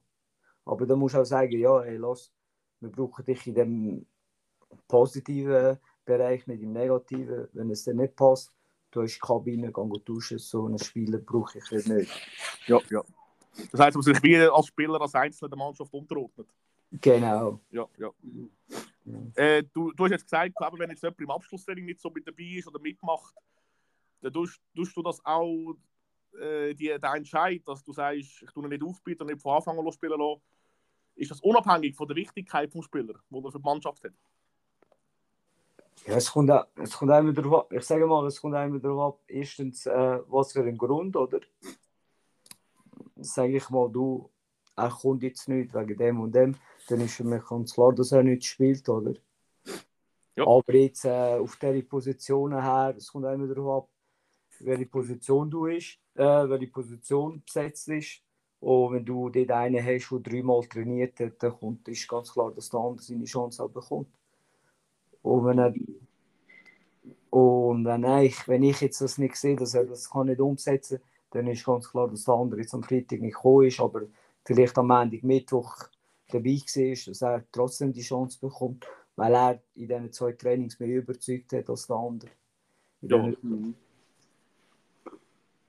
Aber 0.66 0.86
dann 0.86 1.00
musst 1.00 1.16
du 1.16 1.20
auch 1.20 1.26
sagen, 1.26 1.60
ja, 1.60 1.82
hey, 1.82 1.98
lass, 1.98 2.32
wir 2.80 2.90
brauchen 2.90 3.26
dich 3.26 3.46
in 3.48 3.56
dem 3.56 4.06
positiven 4.88 5.78
Bereich, 6.06 6.48
nicht 6.48 6.62
im 6.62 6.72
negativen. 6.72 7.50
Wenn 7.52 7.70
es 7.72 7.84
dir 7.84 7.94
nicht 7.94 8.16
passt, 8.16 8.54
du 8.92 9.02
hast 9.02 9.16
die 9.16 9.20
Kabine, 9.20 9.74
geh 9.74 10.00
duschen, 10.06 10.40
so 10.40 10.66
einen 10.66 10.80
Spieler 10.80 11.18
brauche 11.18 11.58
ich 11.58 11.88
nicht. 11.88 12.12
Ja, 12.68 12.80
ja. 12.90 13.04
Das 13.72 13.80
heißt, 13.80 13.96
man 13.96 14.04
sich 14.04 14.24
wie 14.24 14.38
als 14.38 14.68
Spieler, 14.68 15.00
als 15.02 15.16
Einzelner 15.16 15.50
der 15.50 15.58
Mannschaft 15.58 15.94
unterordnet. 15.94 16.48
Genau. 16.92 17.60
Ja, 17.72 17.88
ja. 17.98 18.10
Äh, 19.36 19.64
du, 19.74 19.92
du 19.92 20.04
hast 20.04 20.12
jetzt 20.12 20.26
gesagt, 20.26 20.56
glaube, 20.56 20.80
wenn 20.80 20.90
jetzt 20.90 21.02
jemand 21.02 21.20
im 21.20 21.32
Abschlusstraining 21.32 21.86
nicht 21.86 22.00
so 22.00 22.10
mit 22.10 22.28
dabei 22.28 22.44
ist 22.44 22.68
oder 22.68 22.80
mitmacht, 22.80 23.36
dann 24.22 24.32
tust, 24.32 24.62
tust 24.76 24.96
du 24.96 25.02
das 25.02 25.24
auch, 25.26 25.76
äh, 26.40 26.74
die, 26.74 26.88
der 26.88 27.14
Entscheid, 27.14 27.62
dass 27.66 27.84
du 27.84 27.94
sagst, 27.94 28.42
ich 28.42 28.52
tue 28.54 28.64
ihn 28.64 28.70
nicht 28.70 28.84
aufbieten 28.84 29.24
und 29.24 29.32
nicht 29.32 29.42
von 29.42 29.56
Anfang 29.56 29.78
an 29.78 29.92
spielen 29.92 30.20
lassen, 30.20 30.42
ist 31.16 31.32
das 31.32 31.42
unabhängig 31.42 31.96
von 31.96 32.08
der 32.08 32.16
Wichtigkeit 32.16 32.74
des 32.74 32.86
Spielers, 32.86 33.22
die 33.30 33.36
er 33.36 33.52
für 33.52 33.60
die 33.60 33.64
Mannschaft 33.64 34.04
hat? 34.04 34.14
Ja, 36.08 36.16
es 36.16 36.32
kommt, 36.32 36.52
auch, 36.52 36.66
es 36.76 36.92
kommt 36.98 37.12
auch 37.12 37.20
immer 37.20 37.34
darauf 37.34 37.66
ab, 37.66 37.74
ich 37.74 37.84
sage 37.84 38.06
mal, 38.06 38.26
es 38.28 38.42
kommt 38.42 38.56
auch 38.56 38.66
immer 38.66 38.80
darauf 38.80 39.14
ab, 39.14 39.20
erstens, 39.28 39.86
äh, 39.86 40.20
was 40.28 40.52
für 40.52 40.64
ein 40.64 40.78
Grund, 40.78 41.16
oder? 41.16 41.40
Sage 43.24 43.58
ich 43.58 43.70
mal, 43.70 43.90
du, 43.92 44.30
er 44.76 44.90
kommt 44.90 45.24
jetzt 45.24 45.48
nicht 45.48 45.74
wegen 45.74 45.98
dem 45.98 46.20
und 46.20 46.34
dem, 46.34 46.56
dann 46.88 47.02
ist 47.02 47.16
für 47.16 47.24
mich 47.24 47.44
ganz 47.48 47.74
klar, 47.74 47.94
dass 47.94 48.12
er 48.12 48.24
nicht 48.24 48.46
spielt, 48.46 48.88
oder? 48.90 49.14
Ja. 50.36 50.48
Aber 50.48 50.74
jetzt 50.74 51.06
äh, 51.06 51.38
auf 51.38 51.56
dieser 51.58 51.82
Positionen 51.84 52.62
her, 52.62 52.96
es 52.98 53.12
kommt 53.12 53.26
immer 53.26 53.48
darauf 53.48 53.84
ab, 53.84 53.90
welche 54.60 54.86
Position 54.88 55.50
du 55.50 55.66
bist, 55.66 56.00
äh, 56.16 56.50
welche 56.50 56.68
Position 56.68 57.44
besetzt 57.46 57.88
ist. 57.90 58.22
Und 58.60 58.94
wenn 58.94 59.06
du 59.06 59.30
dort 59.30 59.52
einen 59.52 59.86
hast, 59.86 60.10
der 60.10 60.20
dreimal 60.20 60.64
trainiert 60.64 61.20
hat, 61.20 61.44
dann 61.44 61.60
kommt, 61.60 61.88
ist 61.88 62.08
ganz 62.08 62.32
klar, 62.32 62.52
dass 62.52 62.70
der 62.70 62.80
andere 62.80 63.04
seine 63.04 63.26
Chance 63.26 63.64
auch 63.64 63.70
bekommt. 63.70 64.08
Und 65.22 65.46
wenn, 65.46 65.60
er, 65.60 65.74
und 67.30 67.86
wenn, 67.86 68.04
ich, 68.24 68.48
wenn 68.48 68.64
ich 68.64 68.82
jetzt 68.82 69.02
das 69.02 69.18
nicht 69.18 69.36
sehe, 69.36 69.56
dass 69.56 69.74
er 69.74 69.86
das 69.86 70.10
kann 70.10 70.28
nicht 70.28 70.40
umsetzen 70.40 71.00
kann, 71.00 71.08
dann 71.34 71.48
ist 71.48 71.66
ganz 71.66 71.90
klar, 71.90 72.08
dass 72.10 72.26
der 72.26 72.36
andere 72.36 72.62
jetzt 72.62 72.74
am 72.74 72.84
Freitag 72.84 73.20
nicht 73.20 73.36
gekommen 73.36 73.68
ist, 73.68 73.80
aber 73.80 74.04
vielleicht 74.46 74.78
am 74.78 74.88
Montag, 74.88 75.24
Mittwoch 75.24 75.76
dabei 76.28 76.56
war, 76.56 77.06
dass 77.06 77.22
er 77.22 77.44
trotzdem 77.52 77.92
die 77.92 78.02
Chance 78.02 78.40
bekommt, 78.40 78.86
weil 79.16 79.34
er 79.34 79.62
in 79.76 79.88
diesen 79.88 80.12
zwei 80.12 80.34
Trainings 80.34 80.80
mehr 80.80 80.98
überzeugt 80.98 81.54
hat 81.54 81.70
als 81.70 81.88
der 81.88 81.96
andere. 81.96 82.32
Ja. 83.02 83.34
Mhm. 83.42 83.76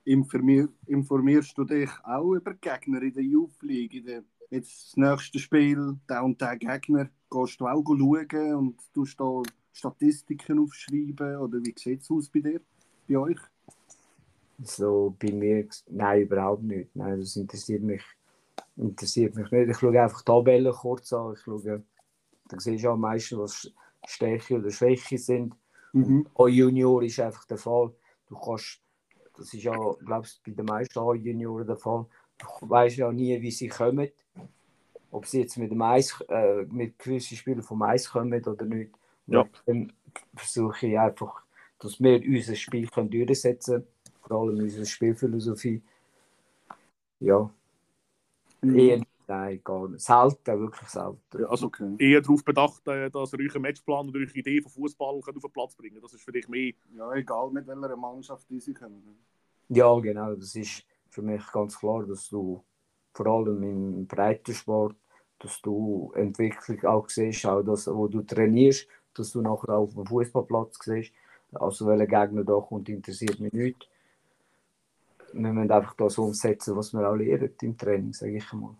Informier, 0.04 0.68
informierst 0.87 1.56
du 1.56 1.64
dich 1.64 1.90
auch 2.04 2.35
über 2.35 2.52
Gegner 2.54 3.00
in 3.00 3.14
der 3.14 3.23
Youth 3.23 3.62
League? 3.62 3.94
In 3.94 4.04
der, 4.04 4.25
jetzt 4.50 4.88
das 4.88 4.97
nächste 4.99 5.38
Spiel, 5.38 5.99
der 6.09 6.23
und 6.23 6.38
der 6.40 6.56
Gegner, 6.59 7.09
gehst 7.30 7.59
du 7.59 7.66
auch 7.66 7.83
schauen 7.83 8.54
und 8.54 8.76
tust 8.92 9.18
da 9.18 9.42
Statistiken 9.73 10.59
aufschreiben? 10.59 11.38
Oder 11.38 11.59
wie 11.64 11.75
sieht 11.76 12.02
es 12.02 12.11
aus 12.11 12.28
bei 12.28 12.40
dir, 12.40 12.61
bei 13.09 13.16
euch? 13.16 13.40
So 14.62 15.16
bei 15.18 15.32
mir, 15.32 15.66
nein, 15.88 16.23
überhaupt 16.23 16.62
nicht. 16.62 16.94
Nein, 16.94 17.20
das 17.20 17.37
interessiert 17.37 17.82
mich, 17.82 18.02
interessiert 18.76 19.34
mich 19.34 19.50
nicht. 19.50 19.70
Ich 19.70 19.78
schaue 19.78 20.00
einfach 20.00 20.20
die 20.20 20.25
Tabellen 20.25 20.73
kurz 20.73 21.12
an. 21.12 21.34
Ich 21.34 21.40
schaue, 21.40 21.82
dann 22.49 22.61
siehst 22.61 22.84
du 22.84 22.90
auch 22.90 22.96
meistens, 22.96 23.38
was 23.38 23.73
Stärke 24.06 24.56
oder 24.56 24.70
Schwäche 24.70 25.18
sind. 25.18 25.54
Mhm. 25.92 26.26
Auch 26.34 26.49
Junior 26.49 27.02
ist 27.02 27.20
einfach 27.20 27.44
der 27.46 27.58
Fall. 27.58 27.92
Du 28.28 28.37
kannst, 28.37 28.80
das 29.37 29.52
ist 29.54 29.62
ja, 29.62 29.73
glaubst 30.04 30.42
bei 30.44 30.52
den 30.52 30.66
meisten 30.66 30.99
A-Junioren 30.99 31.66
der 31.66 31.76
Fall. 31.76 32.06
Du 32.38 32.68
weißt 32.68 32.96
ja 32.96 33.12
nie, 33.12 33.40
wie 33.40 33.50
sie 33.50 33.68
kommen. 33.68 34.08
Ob 35.11 35.26
sie 35.26 35.40
jetzt 35.40 35.56
mit 35.56 35.70
dem 35.70 35.82
Eis, 35.82 36.20
äh, 36.28 36.64
mit 36.64 36.99
gewissen 36.99 37.37
Spielern 37.37 37.62
vom 37.62 37.82
Eis 37.82 38.11
kommen 38.11 38.44
oder 38.44 38.64
nicht. 38.64 38.90
Ja. 39.26 39.46
Dann 39.66 39.92
versuche 40.34 40.88
ich 40.88 40.99
einfach, 40.99 41.42
dass 41.78 42.00
wir 42.00 42.20
unser 42.20 42.56
Spiel 42.56 42.88
können 42.88 43.11
durchsetzen 43.11 43.75
können. 43.75 43.93
Vor 44.26 44.40
allem 44.40 44.59
unsere 44.59 44.87
Spielphilosophie. 44.87 45.83
Ja, 47.21 47.50
Mhm. 48.62 48.78
eher 48.78 49.02
nein, 49.26 49.61
gar 49.62 49.88
nicht. 49.88 50.00
Selten, 50.00 50.61
wirklich 50.61 50.88
selten. 50.88 51.19
Ja, 51.38 51.49
also 51.49 51.66
Okay. 51.66 51.95
eher 51.99 52.21
darauf 52.21 52.45
bedacht, 52.45 52.87
äh, 52.88 53.11
dass 53.11 53.33
ihr 53.35 53.40
euren 53.40 53.62
Matchplan 53.62 54.09
und 54.09 54.16
eure 54.16 54.33
Idee 54.33 54.61
von 54.62 54.73
Fußball 54.73 55.16
auf 55.16 55.25
den 55.26 55.52
Platz 55.52 55.75
bringen 55.75 56.00
Das 56.00 56.14
ist 56.14 56.23
für 56.23 56.33
dich 56.33 56.49
mehr. 56.49 56.73
Ja, 56.97 57.12
egal 57.12 57.50
mit 57.50 57.66
welcher 57.66 57.97
Mannschaft 57.97 58.49
die 58.49 58.61
sie 58.61 58.75
kommen. 58.75 59.02
Ja, 59.69 59.99
genau. 60.00 60.35
Das 60.35 60.54
ist 60.54 60.85
für 61.11 61.23
mich 61.23 61.43
ganz 61.52 61.78
klar, 61.78 62.04
dass 62.04 62.28
du 62.28 62.62
vor 63.12 63.26
allem 63.26 63.62
im 63.62 64.07
Breitensport, 64.07 64.97
dass 65.38 65.61
du 65.62 66.12
Entwicklung 66.14 66.83
auch 66.85 67.09
siehst, 67.09 67.47
auch 67.47 67.62
das, 67.62 67.87
wo 67.87 68.09
du 68.09 68.23
trainierst, 68.23 68.88
dass 69.14 69.31
du 69.33 69.40
nachher 69.40 69.71
auch 69.71 69.85
auf 69.85 69.95
dem 69.95 70.07
Fußballplatz 70.07 70.78
siehst. 70.83 71.12
Also 71.52 71.87
welcher 71.87 72.07
Gegner 72.07 72.45
da 72.45 72.59
kommt, 72.61 72.88
interessiert 72.88 73.38
mich 73.40 73.52
nicht. 73.52 73.88
Wir 75.35 75.53
müssen 75.53 75.71
einfach 75.71 75.95
das 75.95 76.17
umsetzen, 76.17 76.76
was 76.76 76.93
wir 76.93 77.09
auch 77.09 77.17
lernen 77.17 77.53
im 77.61 77.76
Training, 77.76 78.12
sage 78.12 78.37
ich 78.37 78.53
mal. 78.53 78.76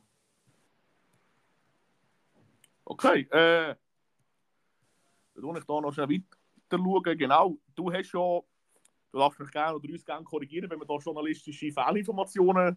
Okay, 2.85 3.23
äh, 3.31 3.75
dann 5.35 5.57
ich 5.57 5.65
da 5.65 5.81
noch 5.81 5.93
schnell 5.93 6.09
weiter 6.09 6.79
schauen. 6.79 7.19
Genau, 7.19 7.59
du 7.75 7.93
hast 7.93 8.13
ja, 8.13 8.41
du 9.11 9.19
darfst 9.19 9.41
mich 9.41 9.51
gerne 9.51 9.77
oder 9.77 9.89
uns 9.93 10.05
gerne 10.05 10.25
korrigieren, 10.25 10.71
wenn 10.71 10.79
wir 10.79 10.87
da 10.87 10.97
journalistische 10.97 11.73
Fehlinformationen 11.73 12.77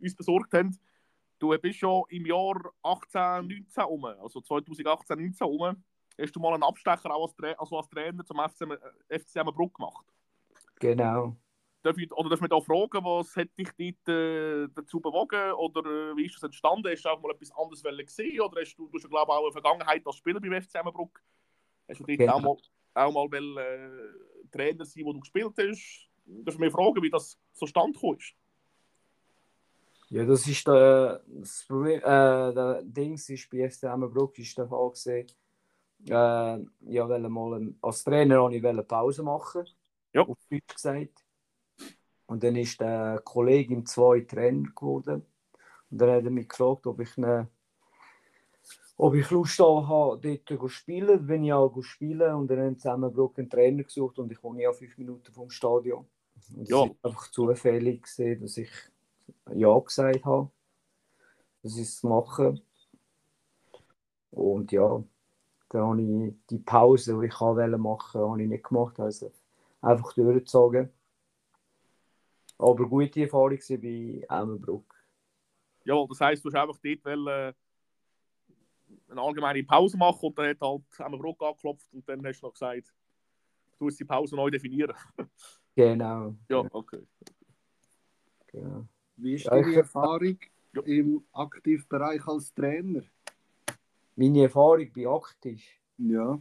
uns 0.00 0.16
besorgt 0.16 0.52
haben. 0.54 0.76
Du 1.38 1.56
bist 1.58 1.80
ja 1.80 2.02
im 2.08 2.26
Jahr 2.26 2.72
18, 2.82 3.46
19 3.46 3.84
um, 3.84 4.04
also 4.04 4.40
2018, 4.40 5.16
19 5.16 5.46
um, 5.46 5.84
hast 6.20 6.34
du 6.34 6.40
mal 6.40 6.54
einen 6.54 6.64
Abstecher 6.64 7.14
auch 7.14 7.22
als, 7.26 7.36
Tra 7.36 7.52
also 7.52 7.76
als 7.76 7.88
Trainer 7.88 8.24
zum 8.24 8.38
FCM, 8.38 8.72
äh, 8.72 9.18
FCM 9.18 9.46
Bruck 9.54 9.74
gemacht. 9.74 10.06
Genau. 10.80 11.36
Darf 11.82 11.98
ich, 11.98 12.12
oder 12.12 12.28
darf 12.30 12.38
ich 12.38 12.42
mich 12.42 12.50
da 12.50 12.60
fragen, 12.60 13.04
was 13.04 13.34
hat 13.34 13.48
dich 13.58 13.68
dort 13.76 14.08
äh, 14.08 14.68
dazu 14.72 15.00
bewogen? 15.00 15.52
Oder 15.52 16.12
äh, 16.12 16.16
wie 16.16 16.26
ist 16.26 16.36
das 16.36 16.44
entstanden? 16.44 16.88
Hast 16.88 17.04
du 17.04 17.08
auch 17.08 17.20
mal 17.20 17.32
etwas 17.32 17.50
anderes 17.52 17.82
gesehen? 17.82 18.40
Oder 18.40 18.60
hast 18.60 18.76
du, 18.76 18.88
du 18.88 18.98
hast 18.98 19.08
glaube 19.08 19.32
ich, 19.32 19.36
auch 19.36 19.42
eine 19.42 19.52
Vergangenheit 19.52 20.06
als 20.06 20.16
Spieler 20.16 20.40
beim 20.40 20.62
FC 20.62 20.76
Emmenbruck? 20.76 21.20
Hast 21.88 22.00
du 22.00 22.04
dort 22.04 22.18
Genau. 22.18 22.34
auch 22.34 22.40
mal, 22.40 22.56
auch 22.94 23.12
mal 23.12 23.32
wollen, 23.32 23.56
äh, 23.58 24.48
Trainer 24.52 24.84
sein, 24.84 25.04
wo 25.04 25.12
du 25.12 25.20
gespielt 25.20 25.54
hast? 25.58 26.08
Darf 26.24 26.54
ich 26.54 26.60
mich 26.60 26.72
fragen, 26.72 27.02
wie 27.02 27.10
das 27.10 27.36
so 27.52 27.66
stand 27.66 27.96
ist? 27.96 28.34
Ja, 30.10 30.24
das 30.24 30.46
ist 30.46 30.66
der, 30.66 31.22
das 31.26 31.64
Problem, 31.66 31.98
äh, 31.98 32.02
der 32.54 32.82
Dings 32.84 33.28
ist 33.30 33.48
bei 33.50 33.68
FC 33.68 33.84
Emmenbruck 33.84 34.38
ist 34.38 34.56
der 34.56 34.68
Fall 34.68 34.90
gewesen. 34.90 35.26
Äh, 36.06 36.12
ja, 36.12 37.08
wollte 37.08 37.28
mal 37.28 37.74
als 37.80 38.04
Trainer 38.04 38.42
wollte 38.42 38.56
ich 38.56 38.86
Pause 38.88 39.22
machen. 39.22 39.66
Ja. 40.12 40.22
Auf 40.22 40.38
Deutsch 40.50 40.74
gesagt. 40.74 41.21
Und 42.32 42.42
dann 42.42 42.56
ist 42.56 42.80
der 42.80 43.20
Kollege 43.26 43.74
im 43.74 43.84
zwei 43.84 44.20
Trainer 44.20 44.70
geworden. 44.74 45.22
Und 45.90 45.98
dann 46.00 46.10
hat 46.10 46.24
er 46.24 46.30
mich 46.30 46.48
gefragt, 46.48 46.86
ob 46.86 46.98
ich 47.00 47.18
eine, 47.18 47.46
ob 48.96 49.14
ich 49.14 49.30
Lust 49.30 49.58
habe, 49.58 50.18
dort 50.18 50.48
zu 50.48 50.68
spielen. 50.68 51.26
Bin 51.26 51.44
ich 51.44 51.52
auch 51.52 51.82
spielen 51.82 52.34
und 52.34 52.48
dann 52.50 52.58
haben 52.60 52.78
Emmenbruck 52.82 53.38
einen 53.38 53.50
Trainer 53.50 53.82
gesucht 53.82 54.18
und 54.18 54.32
ich 54.32 54.42
wohne 54.42 54.62
ja 54.62 54.72
fünf 54.72 54.96
Minuten 54.96 55.30
vom 55.30 55.50
Stadion. 55.50 56.06
Und 56.56 56.62
es 56.62 56.70
Ja. 56.70 56.78
war 56.78 56.90
einfach 57.02 57.30
zufällig, 57.30 58.02
gewesen, 58.02 58.40
dass 58.40 58.56
ich 58.56 58.70
ja 59.54 59.78
gesagt 59.78 60.24
habe, 60.24 60.50
das 61.62 61.76
ist 61.76 61.98
zu 61.98 62.08
machen. 62.08 62.62
Und 64.30 64.72
ja, 64.72 65.04
dann 65.68 65.82
habe 65.82 66.00
ich 66.00 66.34
die 66.48 66.60
Pause, 66.60 67.18
die 67.20 67.26
ich 67.26 67.38
wollte 67.42 67.76
machen, 67.76 68.22
habe 68.22 68.42
ich 68.42 68.48
nicht 68.48 68.64
gemacht. 68.64 68.98
Also 68.98 69.30
einfach 69.82 70.14
durchgezogen. 70.14 70.90
Aber 72.62 72.88
gute 72.88 73.22
Erfahrung 73.22 73.58
war 73.58 73.78
bei 73.78 74.24
Emmenbruck. 74.28 74.94
Ja, 75.84 76.06
das 76.08 76.20
heisst, 76.20 76.44
du 76.44 76.48
hast 76.48 76.54
einfach 76.54 76.78
dort 76.82 77.04
wollen, 77.04 77.26
äh, 77.26 77.52
eine 79.10 79.20
allgemeine 79.20 79.64
Pause 79.64 79.96
machen 79.96 80.26
und 80.26 80.38
dann 80.38 80.50
hat 80.50 80.60
halt 80.60 80.82
Emmenbruck 80.98 81.42
angeklopft 81.42 81.92
und 81.92 82.08
dann 82.08 82.24
hast 82.24 82.40
du 82.40 82.46
noch 82.46 82.52
gesagt, 82.52 82.94
du 83.78 83.84
musst 83.84 83.98
die 83.98 84.04
Pause 84.04 84.36
neu 84.36 84.50
definieren. 84.50 84.94
Genau. 85.74 86.34
Ja, 86.50 86.66
okay. 86.70 87.00
genau. 88.46 88.86
Wie 89.16 89.36
ist 89.36 89.46
deine 89.46 89.74
Erfahrung 89.74 90.38
Ja. 90.74 90.82
im 90.82 91.24
Aktivbereich 91.32 92.26
als 92.28 92.52
Trainer? 92.52 93.00
Meine 94.14 94.42
Erfahrung 94.42 94.92
bei 94.94 95.08
aktiv. 95.08 95.64
Ja. 95.96 96.38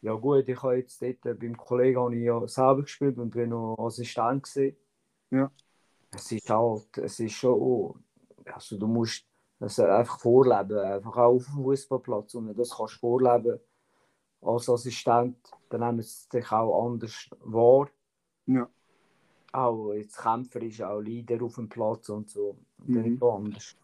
Ja 0.00 0.14
gut, 0.14 0.48
ich 0.48 0.62
habe 0.62 0.78
jetzt 0.78 1.02
dort 1.02 1.38
beim 1.38 1.54
Kollegen 1.54 2.00
habe 2.00 2.16
ich 2.16 2.22
ja 2.24 2.48
selber 2.48 2.80
gespielt 2.80 3.18
und 3.18 3.28
bin 3.32 3.50
noch 3.50 3.76
Assistent 3.78 4.44
gewesen. 4.44 4.76
Ja. 5.30 5.50
Es 6.12 6.32
ist 6.32 6.50
halt, 6.50 6.98
es 6.98 7.20
ist 7.20 7.34
schon, 7.34 8.02
also 8.44 8.76
du 8.78 8.86
musst 8.86 9.24
das 9.58 9.78
einfach 9.78 10.18
vorleben, 10.18 10.78
einfach 10.78 11.16
auch 11.16 11.36
auf 11.36 11.44
dem 11.44 11.54
Fußballplatz 11.62 12.34
und 12.34 12.48
wenn 12.48 12.54
du 12.54 12.62
das 12.62 12.76
kannst 12.76 12.94
vorleben 12.94 13.60
als 14.42 14.68
Assistent, 14.68 15.36
dann 15.68 15.80
nehmen 15.80 16.02
sie 16.02 16.28
dich 16.30 16.50
auch 16.50 16.86
anders 16.86 17.28
wahr. 17.40 17.88
Ja. 18.46 18.68
Auch 19.52 19.92
jetzt 19.94 20.16
Kämpfer 20.16 20.62
ist 20.62 20.82
auch 20.82 21.00
Leader 21.00 21.44
auf 21.44 21.56
dem 21.56 21.68
Platz 21.68 22.08
und 22.08 22.30
so. 22.30 22.56
Und 22.78 22.94
dann 22.94 23.04
Mhm. 23.04 23.14
ist 23.14 23.22
es 23.22 23.28
anders. 23.28 23.76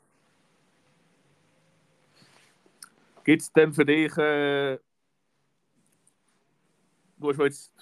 Gibt 3.25 3.43
es 3.43 3.53
denn 3.53 3.73
für 3.75 3.85
dich, 3.85 4.17
äh, 4.17 4.79
du 7.19 7.29
hast 7.29 7.39
jetzt 7.39 7.73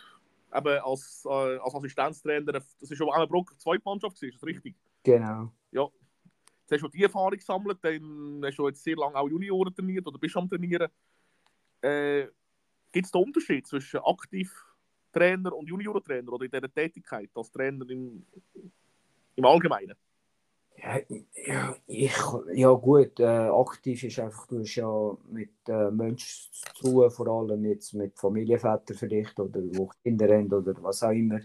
eben 0.55 0.79
als, 0.81 1.25
äh, 1.27 1.59
als 1.59 1.75
Assistenztrainer, 1.75 2.53
das 2.53 2.77
ist 2.81 2.97
schon 2.97 3.11
eine 3.11 3.29
Zweitmannschaft, 3.59 4.23
ist 4.23 4.37
das 4.37 4.45
richtig? 4.45 4.77
Genau. 5.03 5.53
Jetzt 6.65 6.83
hast 6.83 6.83
du 6.83 6.89
die 6.89 7.03
Erfahrung 7.03 7.33
gesammelt, 7.33 7.79
dann 7.83 8.43
hast 8.43 8.57
du 8.57 8.67
jetzt 8.67 8.83
sehr 8.83 8.97
lange 8.97 9.17
auch 9.17 9.29
Junioren 9.29 9.75
trainiert 9.75 10.07
oder 10.07 10.19
bist 10.19 10.37
am 10.37 10.49
Trainieren. 10.49 10.89
Äh, 11.83 12.29
Gibt 12.91 13.07
es 13.07 13.13
da 13.13 13.19
Unterschied 13.19 13.67
zwischen 13.67 14.01
Aktivtrainer 14.01 15.55
und 15.55 15.69
Juniorentrainer 15.69 16.33
oder 16.33 16.47
in 16.47 16.51
dieser 16.51 16.73
Tätigkeit 16.73 17.29
als 17.35 17.51
Trainer 17.51 17.87
im, 17.91 18.25
im 19.37 19.45
Allgemeinen? 19.45 19.95
Ja, 20.77 21.77
ich, 21.87 22.13
ja 22.55 22.71
gut, 22.73 23.21
äh, 23.21 23.25
aktiv 23.25 24.03
ist 24.05 24.19
einfach, 24.19 24.47
du 24.49 24.61
hast 24.61 24.75
ja 24.75 25.17
mit 25.31 25.51
äh, 25.69 25.91
Menschen 25.91 26.53
zu 26.53 26.75
tun, 26.75 27.11
vor 27.11 27.29
allem 27.29 27.65
jetzt 27.65 27.95
mit 27.95 28.19
Familienvätern 28.19 28.97
vielleicht 28.97 29.39
oder 29.41 29.61
wo 29.73 29.91
Kinder 30.03 30.29
haben 30.29 30.53
oder 30.53 30.75
was 30.83 31.03
auch 31.03 31.11
immer. 31.11 31.41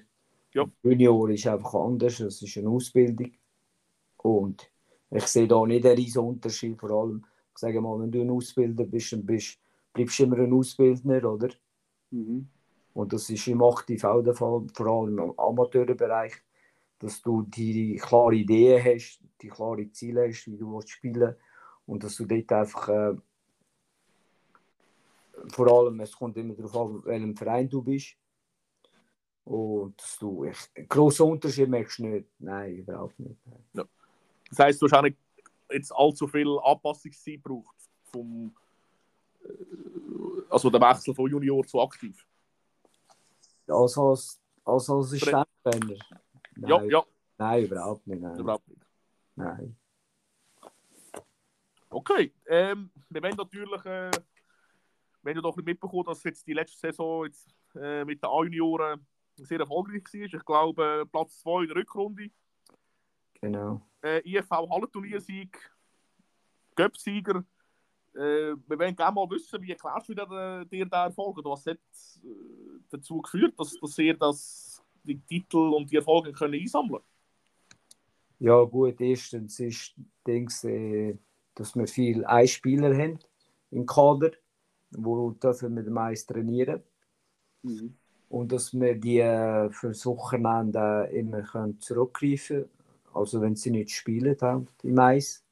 Ja. 0.54 0.66
Junior 0.84 1.30
ist 1.30 1.48
einfach 1.48 1.74
anders, 1.76 2.20
es 2.20 2.42
ist 2.42 2.58
eine 2.58 2.70
Ausbildung. 2.70 3.32
Und 4.18 4.70
ich 5.12 5.26
sehe 5.28 5.48
da 5.48 5.66
nicht 5.66 5.86
einen 5.86 5.96
riesen 5.96 6.24
Unterschied, 6.24 6.80
vor 6.80 6.92
allem, 6.92 7.26
ich 7.54 7.60
sage 7.60 7.82
mal, 7.82 8.00
wenn 8.00 8.12
du 8.12 8.22
ein 8.22 8.30
Ausbilder 8.30 8.86
bist, 8.86 9.14
dann 9.14 9.26
bist, 9.26 9.60
bleibst 9.94 10.20
du 10.20 10.24
immer 10.24 10.40
ein 10.40 10.54
Ausbildner, 10.54 11.24
oder? 11.24 11.50
Mhm. 12.12 12.50
Und 12.94 13.14
das 13.14 13.30
ist 13.30 13.48
im 13.48 13.64
Aktiv 13.64 14.04
auch 14.04 14.22
der 14.22 14.34
Fall, 14.34 14.66
vor 14.74 14.88
allem 14.88 15.20
im 15.20 15.40
Amateurbereich. 15.40 16.34
Dass 17.00 17.22
du 17.22 17.44
die 17.44 17.96
klare 17.96 18.36
Ideen 18.36 18.84
hast, 18.84 19.20
die 19.42 19.48
klare 19.48 19.90
Ziele 19.92 20.28
hast, 20.28 20.48
wie 20.48 20.58
du 20.58 20.74
willst 20.74 20.90
spielen 20.90 21.36
und 21.86 22.04
dass 22.04 22.16
du 22.16 22.26
dort 22.26 22.52
einfach 22.52 22.90
äh, 22.90 23.16
vor 25.48 25.68
allem, 25.68 26.00
es 26.02 26.12
kommt 26.12 26.38
immer 26.38 26.54
darauf 26.54 26.76
an, 26.76 27.06
welchem 27.06 27.36
Verein 27.36 27.70
du 27.70 27.82
bist. 27.82 28.16
Und 29.46 30.00
dass 30.00 30.18
du 30.20 30.44
echt 30.44 30.70
einen 30.76 30.88
grossen 30.88 31.28
Unterschied 31.28 31.70
merkst 31.70 32.00
du 32.00 32.08
nicht. 32.08 32.28
Nein, 32.38 32.78
überhaupt 32.78 33.18
nicht. 33.20 33.36
Ja. 33.74 33.86
Das 34.50 34.60
heisst, 34.60 34.82
du 34.82 34.86
hast 34.86 34.94
auch 34.94 35.02
nicht 35.02 35.18
jetzt 35.72 35.92
allzu 35.92 36.28
viel 36.28 36.58
Anpassungszeit 36.64 37.36
gebraucht 37.44 37.76
vom 38.12 38.54
äh, 39.44 39.50
also 40.50 40.70
der 40.70 40.82
Wechsel 40.82 41.14
von 41.14 41.30
Junior 41.30 41.66
zu 41.66 41.82
aktiv. 41.82 42.26
Also 43.68 44.10
als, 44.10 44.40
also 44.66 44.98
als 44.98 45.14
Assistenztrainer? 45.14 45.96
Ja, 46.68 46.84
ja. 46.84 47.04
Nein, 47.38 47.66
überhaupt 47.66 48.08
nicht. 48.08 48.22
Nein. 48.22 48.40
Überhaupt 48.40 48.68
nicht. 48.68 48.82
Nein. 49.36 49.76
Okay, 51.90 52.34
ähm, 52.48 52.92
wir 53.10 53.24
werden 53.24 53.38
natürlich, 53.38 53.86
äh, 53.86 54.12
wenn 55.24 55.36
du 55.36 55.42
doch 55.42 55.56
nicht 55.56 55.66
mitbekommen, 55.66 56.06
dass 56.06 56.24
jetzt 56.24 56.46
die 56.46 56.54
letzte 56.54 56.78
Saison 56.78 57.26
jetzt, 57.26 57.48
äh, 57.76 58.06
mit 58.06 58.22
den 58.22 58.30
A-Junioren 58.30 59.06
sehr 59.36 59.60
erfolgreich 59.60 60.04
war. 60.14 60.22
Ich 60.22 60.46
glaube, 60.46 61.08
Platz 61.12 61.40
2 61.40 61.62
in 61.62 61.68
der 61.70 61.78
Rückrunde. 61.78 62.30
Genau. 63.42 63.82
Äh, 64.04 64.22
IFV 64.30 64.52
Hallenturniersieg, 64.70 65.58
Göpsieger. 66.76 67.44
Äh, 68.14 68.56
wir 68.68 68.80
wollen 68.80 68.96
gerne 68.96 69.16
mal 69.16 69.30
wissen, 69.30 69.62
wie 69.62 69.72
erklärst 69.72 70.10
du 70.10 70.14
dir, 70.14 70.66
dir 70.66 70.86
den 70.86 70.92
Erfolg? 70.92 71.38
Was 71.44 71.66
hat 71.66 71.80
dazu 72.90 73.22
geführt, 73.22 73.54
dass, 73.58 73.80
dass 73.80 73.98
ihr 73.98 74.18
das, 74.18 74.69
die 75.16 75.42
Titel 75.42 75.58
und 75.58 75.92
die 75.92 75.98
Erfolge 75.98 76.32
können 76.32 76.60
einsammeln 76.60 77.02
Ja, 78.40 78.64
gut, 78.64 79.00
erstens 79.02 79.60
ist 79.60 79.96
Dings, 80.26 80.64
äh, 80.64 81.18
dass 81.56 81.76
wir 81.76 81.88
viele 81.88 82.28
Einspieler 82.28 82.96
haben 82.96 83.20
im 83.72 83.86
Kader, 83.86 84.32
wo 84.92 85.32
dürfen 85.32 85.76
wir 85.76 85.90
meist 85.90 86.30
trainieren. 86.30 86.82
Mhm. 87.64 87.96
Und 88.30 88.52
dass 88.52 88.74
wir 88.74 88.96
die 88.96 89.20
äh, 89.20 89.70
für 89.72 89.94
Wochenende 90.06 91.10
immer 91.12 91.42
können 91.42 91.80
zurückgreifen 91.80 92.58
können. 92.58 92.70
Also 93.14 93.42
wenn 93.42 93.56
sie 93.56 93.72
nicht 93.72 93.92
spielen 93.92 94.38
haben, 94.40 94.68
im 94.84 95.00
Eis. 95.00 95.44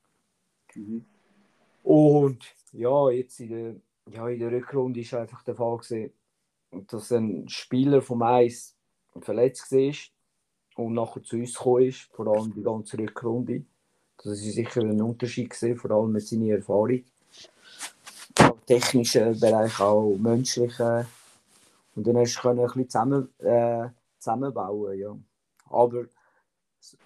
Mhm. 0.76 1.06
Und 1.84 2.44
ja, 2.74 3.10
jetzt 3.10 3.40
in 3.40 3.50
der, 3.50 3.76
ja, 4.14 4.30
in 4.30 4.40
der 4.40 4.52
Rückrunde 4.52 5.00
ist 5.00 5.14
einfach 5.14 5.44
der 5.44 5.56
Fall 5.56 5.78
gewesen, 5.78 6.14
dass 6.88 7.12
ein 7.12 7.48
Spieler 7.50 8.02
vom 8.02 8.22
Eis 8.22 8.77
verletzt 9.22 9.72
war 9.72 9.94
und 10.86 10.94
nachher 10.94 11.24
zu 11.24 11.38
uns 11.38 11.54
gekommen 11.54 11.86
ist, 11.86 12.02
vor 12.14 12.28
allem 12.28 12.54
die 12.54 12.64
ganze 12.64 12.98
Rückrunde. 12.98 13.64
Das 14.18 14.40
ist 14.40 14.56
sicher 14.56 14.82
ein 14.82 15.02
Unterschied 15.02 15.50
gewesen, 15.50 15.78
vor 15.78 15.92
allem 15.92 16.12
mit 16.12 16.28
seiner 16.28 16.56
Erfahrung. 16.56 17.04
Im 18.40 18.66
technischen 18.66 19.40
Bereich, 19.40 19.80
auch 19.80 20.16
menschlichen. 20.18 21.06
Und 21.96 22.06
dann 22.06 22.18
hast 22.18 22.40
du 22.44 22.50
ein 22.50 22.58
bisschen 22.58 22.90
zusammen, 22.90 23.40
äh, 23.40 23.90
zusammenbauen, 24.20 25.00
ja. 25.00 25.18
Aber 25.70 26.04
ich 26.04 26.98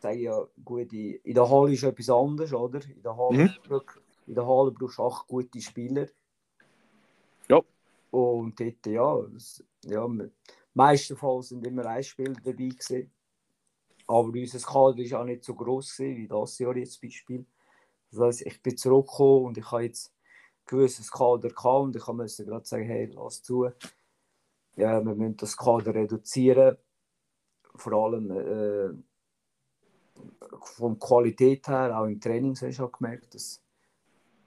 sage 0.00 0.18
ja, 0.18 0.46
gut, 0.64 0.92
in 0.92 1.34
der 1.34 1.48
Halle 1.48 1.72
ist 1.72 1.82
etwas 1.82 2.10
anderes, 2.10 2.52
oder? 2.52 2.80
In 2.84 3.02
der 3.02 3.16
Halle, 3.16 3.38
Mhm. 3.38 3.80
in 4.26 4.34
der 4.34 4.46
Halle 4.46 4.70
brauchst 4.72 4.98
du 4.98 5.02
acht 5.04 5.26
gute 5.28 5.60
Spieler. 5.60 6.06
Ja. 7.48 7.60
Und 8.10 8.58
dort, 8.58 8.86
ja, 8.86 9.18
es- 9.36 9.64
ja 10.74 10.82
meistenfalls 10.82 11.48
sind 11.48 11.66
immer 11.66 11.86
Einspieler 11.86 12.34
dabei 12.34 12.68
gewesen. 12.68 13.12
Aber 14.06 14.28
unser 14.28 14.58
Kader 14.58 14.98
war 14.98 15.20
auch 15.20 15.24
nicht 15.24 15.44
so 15.44 15.54
gewesen, 15.54 16.16
wie 16.16 16.28
das 16.28 16.58
Jahr 16.58 16.76
jetzt 16.76 17.00
Beispiel. 17.00 17.46
Das 18.10 18.20
heisst, 18.20 18.46
ich 18.46 18.62
bin 18.62 18.76
zurückgekommen 18.76 19.46
und 19.46 19.58
ich 19.58 19.70
habe 19.70 19.84
jetzt 19.84 20.08
ein 20.08 20.66
gewisses 20.66 21.10
Kader 21.10 21.48
gehabt 21.48 21.84
und 21.84 21.96
ich 21.96 22.06
musste 22.06 22.44
gerade 22.44 22.66
sagen, 22.66 22.86
hey, 22.86 23.06
lass 23.14 23.42
zu. 23.42 23.68
Ja, 24.76 25.04
wir 25.04 25.14
müssen 25.14 25.36
das 25.36 25.56
Kader 25.56 25.94
reduzieren. 25.94 26.76
Vor 27.76 27.92
allem 27.92 28.30
äh, 28.30 28.90
von 30.62 30.98
Qualität 30.98 31.68
her, 31.68 31.96
auch 31.96 32.06
im 32.06 32.20
Training 32.20 32.54
du 32.54 32.84
auch 32.84 32.92
gemerkt, 32.92 33.34
dass 33.34 33.62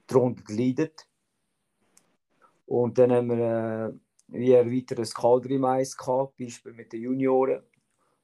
die 0.09 0.13
Runde 0.13 0.43
leidet. 0.49 1.07
Und 2.65 2.97
dann 2.97 3.11
haben 3.11 3.29
wir 3.29 3.89
äh, 3.89 3.93
wie 4.27 4.55
ein 4.55 4.71
weiteres 4.71 5.13
Kader 5.13 5.49
im 5.49 5.65
Eis 5.65 5.97
gehabt, 5.97 6.37
Beispiel 6.37 6.73
mit 6.73 6.93
den 6.93 7.01
Junioren. 7.01 7.63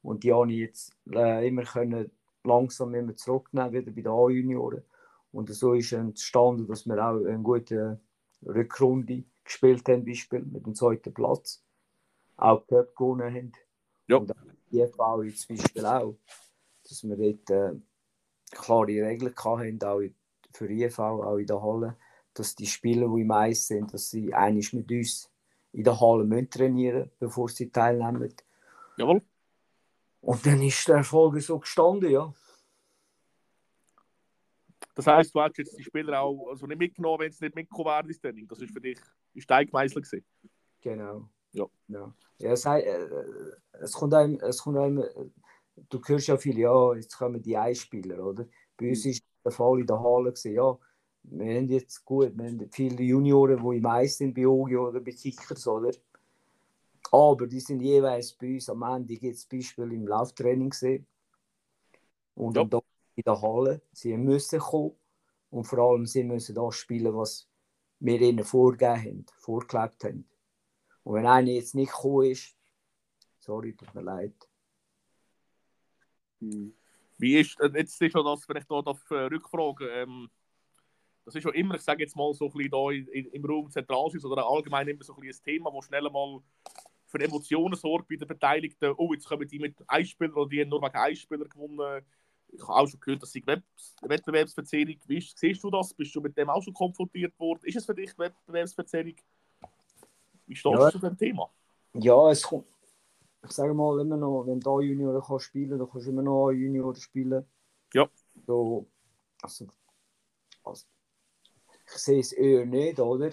Und 0.01 0.23
die 0.23 0.33
habe 0.33 0.51
ich 0.51 0.59
jetzt 0.59 0.93
äh, 1.11 1.47
immer 1.47 1.63
können 1.63 2.11
langsam 2.43 2.93
immer 2.95 3.15
zurücknehmen, 3.15 3.73
wieder 3.73 3.91
bei 3.91 4.01
den 4.01 4.11
A-Junioren. 4.11 4.83
Und 5.31 5.53
so 5.53 5.73
ist 5.73 5.91
entstanden, 5.91 6.67
dass 6.67 6.85
wir 6.87 6.97
auch 6.97 7.23
eine 7.25 7.41
gute 7.41 7.99
Rückrunde 8.45 9.25
gespielt 9.43 9.87
haben, 9.89 10.05
Beispiel 10.05 10.41
mit 10.41 10.65
dem 10.65 10.73
zweiten 10.73 11.13
Platz. 11.13 11.63
Auch 12.37 12.63
die 12.65 12.75
Cup 12.75 12.95
gewonnen 12.95 13.33
haben. 13.33 13.51
Ja. 14.07 14.17
Und 14.17 14.31
die 14.71 14.85
FV 14.85 15.23
jetzt 15.23 15.47
zum 15.47 15.57
Beispiel 15.57 15.85
auch. 15.85 16.17
Dass 16.83 17.03
wir 17.03 17.15
dort 17.15 17.49
äh, 17.51 17.79
klare 18.51 18.87
Regeln 18.87 19.35
hatten, 19.35 19.83
auch 19.83 20.01
für 20.53 20.69
IFV, 20.69 20.99
auch 20.99 21.37
in 21.37 21.45
der 21.45 21.61
Halle, 21.61 21.97
dass 22.33 22.55
die 22.55 22.65
Spieler, 22.65 23.07
die 23.13 23.21
im 23.21 23.31
Eis 23.31 23.67
sind, 23.67 23.93
dass 23.93 24.09
sie 24.09 24.33
einig 24.33 24.73
mit 24.73 24.91
uns 24.91 25.28
in 25.71 25.83
der 25.83 25.99
Halle 25.99 26.23
müssen 26.23 26.49
trainieren 26.49 27.11
bevor 27.19 27.49
sie 27.49 27.69
teilnehmen. 27.69 28.33
Jawohl. 28.97 29.21
Und 30.21 30.45
dann 30.45 30.61
ist 30.61 30.87
der 30.87 30.97
Erfolg 30.97 31.41
so 31.41 31.59
gestanden, 31.59 32.11
ja. 32.11 32.33
Das 34.95 35.07
heisst, 35.07 35.33
du 35.33 35.39
hast 35.39 35.57
jetzt 35.57 35.77
die 35.77 35.83
Spieler 35.83 36.19
auch 36.19 36.49
also 36.49 36.67
nicht 36.67 36.77
mitgenommen, 36.77 37.19
wenn 37.19 37.29
es 37.29 37.39
nicht 37.39 37.55
mitgekommen 37.55 37.87
wäre 37.87 38.07
ins 38.07 38.19
Training. 38.19 38.47
Das 38.47 38.59
ist 38.59 38.73
für 38.73 38.81
dich 38.81 38.99
ist 39.33 39.43
Steigmeißel 39.43 40.01
gewesen. 40.01 40.25
Genau. 40.81 41.29
Ja. 41.53 41.65
ja. 41.87 42.13
ja 42.39 42.51
es, 42.51 42.65
äh, 42.65 43.07
es 43.79 43.93
kommt 43.93 44.13
einem, 44.13 44.39
es 44.41 44.61
kommt 44.61 44.77
einem, 44.77 45.03
du 45.89 46.01
hörst 46.05 46.27
ja 46.27 46.37
viel, 46.37 46.59
ja, 46.59 46.95
jetzt 46.95 47.17
kommen 47.17 47.41
die 47.41 47.55
Einspieler, 47.55 48.25
oder? 48.25 48.45
Bei 48.75 48.89
uns 48.89 49.05
Mhm. 49.05 49.11
ist 49.11 49.23
der 49.45 49.51
Fall 49.51 49.79
in 49.79 49.87
der 49.87 49.99
Halle 49.99 50.31
gewesen, 50.31 50.53
ja, 50.53 50.77
wir 51.23 51.55
haben 51.55 51.69
jetzt 51.69 52.03
gut, 52.05 52.37
wir 52.37 52.45
haben 52.45 52.69
viele 52.71 53.03
Junioren, 53.03 53.61
die 53.63 53.77
im 53.77 53.85
Eis 53.85 54.17
sind 54.17 54.33
bei 54.33 54.47
Ogi 54.47 54.77
oder 54.77 54.99
bei 54.99 55.11
Kickers, 55.11 55.67
oder? 55.67 55.91
Aber 57.11 57.47
die 57.47 57.59
sind 57.59 57.81
jeweils 57.81 58.33
bei 58.33 58.53
uns 58.53 58.69
am 58.69 58.83
Ende 58.83 59.13
jetzt 59.15 59.49
Beispiel 59.49 59.91
im 59.91 60.07
Lauftraining 60.07 60.69
gesehen 60.69 61.07
und 62.35 62.55
Ja. 62.55 62.63
in 63.15 63.23
der 63.23 63.41
Halle. 63.41 63.81
Sie 63.91 64.15
müssen 64.15 64.59
kommen 64.59 64.95
und 65.49 65.65
vor 65.65 65.79
allem 65.79 66.05
sie 66.05 66.23
müssen 66.23 66.55
das 66.55 66.75
spielen, 66.75 67.15
was 67.15 67.47
wir 67.99 68.21
ihnen 68.21 68.45
vorgegeben 68.45 69.01
haben, 69.03 69.25
vorgelebt 69.39 70.03
haben. 70.03 70.29
Und 71.03 71.15
wenn 71.15 71.25
einer 71.25 71.49
jetzt 71.49 71.75
nicht 71.75 71.91
gekommen 71.91 72.31
ist, 72.31 72.55
sorry, 73.39 73.75
tut 73.75 73.93
mir 73.95 74.01
leid. 74.03 74.33
Wie 76.39 77.39
ist, 77.39 77.57
jetzt 77.73 78.01
ist 78.01 78.13
ja 78.13 78.23
das, 78.23 78.47
wenn 78.47 78.57
ich 78.57 78.65
da 78.65 78.81
darf, 78.81 79.11
äh, 79.11 79.15
rückfragen 79.15 79.87
ähm, 79.91 80.29
das 81.29 81.35
ist 81.35 81.43
ja 81.45 81.51
immer, 81.51 81.75
ich 81.75 81.81
sage 81.81 82.01
jetzt 82.01 82.15
mal 82.15 82.33
so 82.33 82.45
ein 82.45 82.51
bisschen 82.51 82.71
da 82.71 82.89
in, 82.89 83.25
im 83.27 83.45
Raum 83.45 83.69
Zentralschutz 83.69 84.25
oder 84.25 84.47
allgemein 84.47 84.87
immer 84.87 85.03
so 85.03 85.13
ein, 85.13 85.19
bisschen 85.19 85.41
ein 85.41 85.45
Thema, 85.45 85.71
das 85.71 85.85
schnell 85.85 86.09
mal 86.09 86.39
für 87.05 87.19
Emotionen 87.19 87.75
sorgt 87.75 88.07
bei 88.07 88.15
den 88.15 88.27
Beteiligten. 88.27 88.93
Oh, 88.97 89.13
jetzt 89.13 89.27
kommen 89.27 89.47
die 89.47 89.59
mit 89.59 89.75
Einspielern 89.87 90.33
oder 90.33 90.49
die 90.49 90.61
haben 90.61 90.69
nur 90.69 90.81
wegen 90.81 90.95
Einspieler 90.95 91.45
gewonnen. 91.45 92.03
Ich 92.51 92.61
habe 92.63 92.73
auch 92.73 92.87
schon 92.87 92.99
gehört, 92.99 93.21
dass 93.21 93.31
sie 93.31 93.43
Wettbewerbsverzerrung. 93.45 94.95
Wie 95.05 95.21
siehst 95.21 95.63
du 95.63 95.69
das? 95.69 95.93
Bist 95.93 96.15
du 96.15 96.21
mit 96.21 96.35
dem 96.35 96.49
auch 96.49 96.63
schon 96.63 96.73
konfrontiert 96.73 97.37
worden? 97.39 97.61
Ist 97.63 97.77
es 97.77 97.85
für 97.85 97.93
dich 97.93 98.17
Wettbewerbsverzerrung? 98.17 99.15
Wie 100.47 100.55
stehst 100.55 100.73
Ja. 100.73 100.85
du 100.85 100.91
zu 100.91 100.99
dem 100.99 101.17
Thema? 101.17 101.51
Ja, 101.93 102.31
es 102.31 102.41
kommt. 102.41 102.67
Ich 103.43 103.51
sage 103.51 103.73
mal 103.73 103.99
immer 103.99 104.17
noch, 104.17 104.45
wenn 104.47 104.59
du 104.59 104.81
Junioren 104.81 105.21
kannst 105.21 105.45
spielen, 105.45 105.77
dann 105.77 105.89
kannst 105.89 106.07
du 106.07 106.11
immer 106.11 106.23
noch 106.23 106.51
Junioren 106.51 106.95
spielen. 106.95 107.45
Ja. 107.93 108.09
So, 108.45 108.87
also, 109.41 109.67
also, 110.63 110.85
ich 111.93 111.97
sehe 111.97 112.19
es 112.19 112.31
eher 112.33 112.65
nicht, 112.65 112.99
oder? 112.99 113.31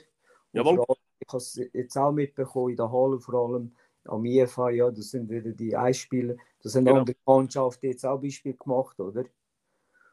Jawohl. 0.52 0.80
allem, 0.80 0.96
Ich 1.18 1.28
habe 1.28 1.38
es 1.38 1.60
jetzt 1.72 1.96
auch 1.96 2.12
mitbekommen 2.12 2.70
in 2.70 2.76
der 2.76 2.90
Halle, 2.90 3.20
vor 3.20 3.34
allem 3.34 3.74
am 4.04 4.24
IFA, 4.24 4.70
ja, 4.70 4.90
das 4.90 5.10
sind 5.10 5.28
wieder 5.28 5.50
die 5.50 5.76
Einspieler. 5.76 6.36
Das 6.62 6.74
haben 6.76 6.84
Genau. 6.84 7.00
andere 7.00 7.16
Mannschaften 7.26 7.86
jetzt 7.86 8.04
auch 8.06 8.20
Beispiel 8.20 8.54
gemacht, 8.54 8.98
oder? 9.00 9.24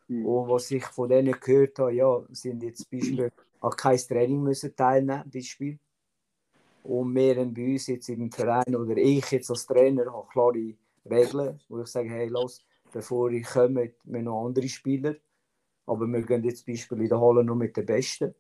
Mhm. 0.08 0.26
Und 0.26 0.50
was 0.50 0.72
ich 0.72 0.86
von 0.86 1.10
denen 1.10 1.40
gehört 1.40 1.80
habe, 1.80 1.94
ja, 1.94 2.24
sind 2.32 2.64
jetzt 2.64 2.90
Beispiel 2.90 3.32
auch 3.60 3.76
kein 3.76 3.98
Training 3.98 4.44
müssen 4.44 4.76
teilnehmen, 4.76 5.30
Beispiel. 5.32 5.80
Und 6.84 7.16
wir 7.16 7.36
haben 7.38 7.54
bei 7.54 7.72
uns 7.72 7.88
jetzt 7.88 8.10
im 8.10 8.30
Verein 8.30 8.76
oder 8.76 8.98
ich 8.98 9.32
jetzt 9.32 9.50
als 9.50 9.66
Trainer 9.66 10.12
habe 10.12 10.28
klare 10.28 10.74
Regeln, 11.10 11.60
wo 11.70 11.80
ich 11.80 11.88
sage, 11.88 12.10
hey, 12.10 12.28
los, 12.28 12.66
bevor 12.92 13.32
ich 13.32 13.46
komme, 13.46 13.94
wir 14.04 14.22
noch 14.22 14.46
andere 14.46 14.68
Spieler. 14.68 15.16
Aber 15.86 16.08
wir 16.08 16.22
gehen 16.22 16.44
jetzt 16.44 16.66
Beispiel 16.66 17.02
in 17.02 17.10
der 17.10 17.20
Halle 17.20 17.44
nur 17.44 17.56
mit 17.56 17.76
den 17.76 17.86
Besten 17.86 18.34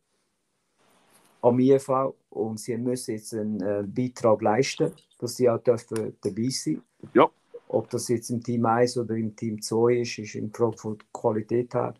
am 1.42 1.60
IFV 1.60 2.16
und 2.30 2.60
sie 2.60 2.78
müssen 2.78 3.16
jetzt 3.16 3.34
einen 3.34 3.62
äh, 3.62 3.84
Beitrag 3.86 4.42
leisten, 4.42 4.94
dass 5.20 5.36
sie 5.36 5.50
auch 5.50 5.60
dürfen 5.60 6.16
dabei 6.22 6.50
sein 6.50 6.82
Ja. 7.14 7.30
Ob 7.68 7.90
das 7.90 8.08
jetzt 8.08 8.30
im 8.30 8.42
Team 8.42 8.66
1 8.66 8.98
oder 8.98 9.16
im 9.16 9.36
Team 9.36 9.62
2 9.62 10.02
ist, 10.02 10.20
ist 10.20 10.36
in 10.36 10.54
Frage 10.54 10.78
von 10.78 10.98
Qualität 11.12 11.74
her. 11.74 11.94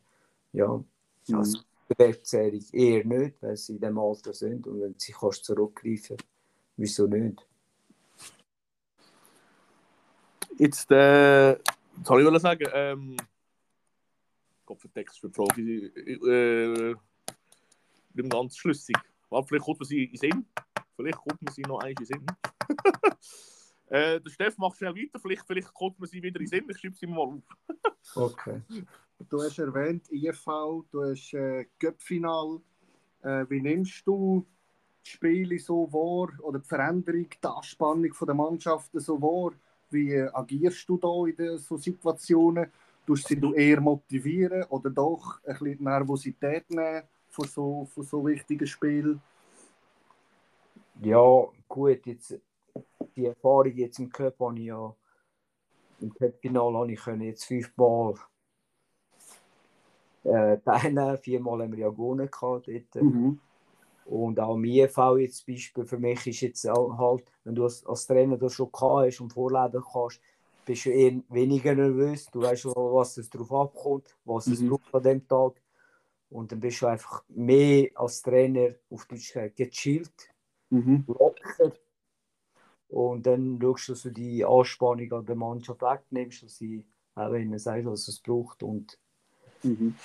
Ja, 0.54 0.84
Mhm. 1.28 1.36
also 1.38 1.60
Bewertung 1.88 2.62
eher 2.72 3.06
nicht, 3.06 3.42
weil 3.42 3.58
sie 3.58 3.76
in 3.76 3.82
dem 3.82 3.98
Alter 3.98 4.34
sind 4.34 4.68
und 4.68 4.82
wenn 4.82 4.96
sie 4.98 5.14
kannst 5.14 5.46
zurückgreifen, 5.46 6.18
wieso 6.78 7.08
nicht? 7.08 7.46
Jetzt, 10.58 10.92
äh, 10.92 11.58
soll 12.04 12.22
ich 12.22 12.28
wollen 12.28 12.40
sagen, 12.40 12.68
ähm, 12.74 13.18
Gott 14.74 15.18
für 15.20 15.30
die 15.30 15.34
Frage, 15.34 15.62
äh, 15.62 16.96
nicht 18.14 18.30
ganz 18.30 18.58
schlüssig. 18.58 18.96
Warte, 19.30 19.48
vielleicht 19.48 19.66
kommt 19.66 19.80
man 19.80 19.88
sie 19.88 20.04
in 20.06 20.18
Sinn. 20.18 20.46
Vielleicht 20.96 21.18
kommt 21.18 21.42
man 21.42 21.54
sie 21.54 21.62
noch 21.64 21.80
einmal 21.80 21.96
in 22.00 22.06
Sinn. 22.06 22.26
äh, 23.90 24.20
der 24.20 24.30
Steff 24.30 24.58
macht 24.58 24.78
schnell 24.78 24.96
weiter, 24.96 25.20
vielleicht, 25.20 25.46
vielleicht 25.46 25.74
kommt 25.74 26.00
man 26.00 26.08
sie 26.08 26.22
wieder 26.22 26.40
in 26.40 26.48
Sinn. 26.48 26.66
Ich 26.70 26.78
schreibe 26.78 26.96
sie 26.96 27.08
mal 27.08 27.20
auf. 27.20 27.42
Okay. 28.16 28.62
Du 29.30 29.42
hast 29.42 29.60
erwähnt 29.60 30.12
IFV, 30.12 30.84
du 30.92 31.04
hast 31.04 31.34
äh, 31.34 31.66
Cup-Final. 31.80 32.60
Äh, 33.22 33.46
wie 33.50 33.62
nimmst 33.62 34.06
du 34.06 34.46
die 35.06 35.10
Spiele 35.10 35.58
so 35.58 35.92
wahr 35.94 36.38
oder 36.42 36.60
die 36.60 36.68
Veränderung, 36.68 37.30
die 37.30 37.48
Anspannung 37.48 38.12
der 38.12 38.36
Mannschaften 38.36 39.00
so 39.00 39.22
wahr? 39.22 39.54
Wie 39.90 40.12
äh, 40.12 40.30
agierst 40.34 40.88
du 40.90 40.98
da 40.98 41.26
in 41.26 41.36
den, 41.38 41.58
so 41.58 41.78
Situationen? 41.78 42.70
Tust 43.06 43.28
sie 43.28 43.40
du 43.40 43.54
eher 43.54 43.82
motivieren 43.82 44.64
oder 44.70 44.90
doch 44.90 45.40
ein 45.44 45.58
bisschen 45.58 45.84
Nervosität 45.84 46.70
nehmen 46.70 47.04
von 47.30 47.48
so, 47.48 47.86
von 47.94 48.04
so 48.04 48.26
wichtigen 48.26 48.66
Spielen? 48.66 49.22
Ja, 51.02 51.48
gut, 51.68 52.06
jetzt 52.06 52.40
die 53.16 53.26
Erfahrung 53.26 53.76
jetzt 53.76 54.00
im 54.00 54.10
Cup 54.10 54.40
habe 54.40 54.58
ich 54.60 54.66
ja 54.66 54.96
im 56.00 56.14
Cup-Finale 56.14 56.78
habe 56.78 56.92
ich 56.92 57.00
können 57.00 57.22
jetzt 57.22 57.46
fünfmal 57.46 58.16
äh, 60.24 60.58
teilnehmen. 60.60 61.18
Viermal 61.18 61.64
haben 61.64 61.72
wir 61.72 61.80
ja 61.80 61.90
gewonnen 61.90 62.30
gehabt 62.30 62.68
dort. 62.68 63.04
Mhm. 63.04 63.40
Und 64.06 64.40
auch 64.40 64.56
im 64.56 64.66
IFV 64.66 65.18
jetzt 65.18 65.46
zum 65.46 65.54
Beispiel, 65.54 65.86
für 65.86 65.98
mich 65.98 66.28
ist 66.28 66.42
jetzt 66.42 66.66
halt, 66.66 67.24
wenn 67.46 67.56
du 67.56 67.64
als, 67.64 67.86
als 67.86 68.06
Trainer 68.06 68.38
das 68.38 68.54
schon 68.54 68.72
gehabt 68.72 69.08
hast 69.08 69.22
und 69.22 69.32
vorleben 69.32 69.84
kannst, 69.92 70.20
bist 70.66 70.86
du 70.86 70.90
eher 70.90 71.22
weniger 71.30 71.76
nervös. 71.76 72.26
Du 72.32 72.42
weißt 72.42 72.62
schon, 72.62 72.74
was 72.76 73.18
es 73.18 73.30
darauf 73.30 73.52
abkommt, 73.52 74.16
was 74.26 74.48
es 74.48 74.60
Mhm. 74.62 74.70
braucht 74.70 74.96
an 74.96 75.04
dem 75.04 75.28
Tag. 75.28 75.62
Und 76.30 76.52
dann 76.52 76.60
bist 76.60 76.82
du 76.82 76.88
einfach 76.88 77.24
mehr 77.30 77.90
als 77.96 78.22
Trainer 78.22 78.74
auf 78.90 79.06
Deutsch 79.06 79.32
gesagt 79.34 79.56
gechillt, 79.56 80.32
Mhm. 80.70 81.06
locker. 81.08 81.72
Und 82.88 83.26
dann 83.26 83.60
schaust 83.62 83.88
du, 83.88 83.92
dass 83.94 84.02
du 84.04 84.10
die 84.12 84.46
Anspannung 84.46 85.12
an 85.12 85.26
der 85.26 85.36
Mannschaft 85.36 85.82
wegnimmst, 85.82 86.44
dass 86.44 86.58
sie 86.58 86.86
auch 87.16 87.34
ihnen 87.34 87.60
sagst, 87.60 87.86
was 87.86 88.08
es 88.08 88.20
braucht. 88.20 88.64
Und 88.64 88.98
Mhm. 89.64 89.96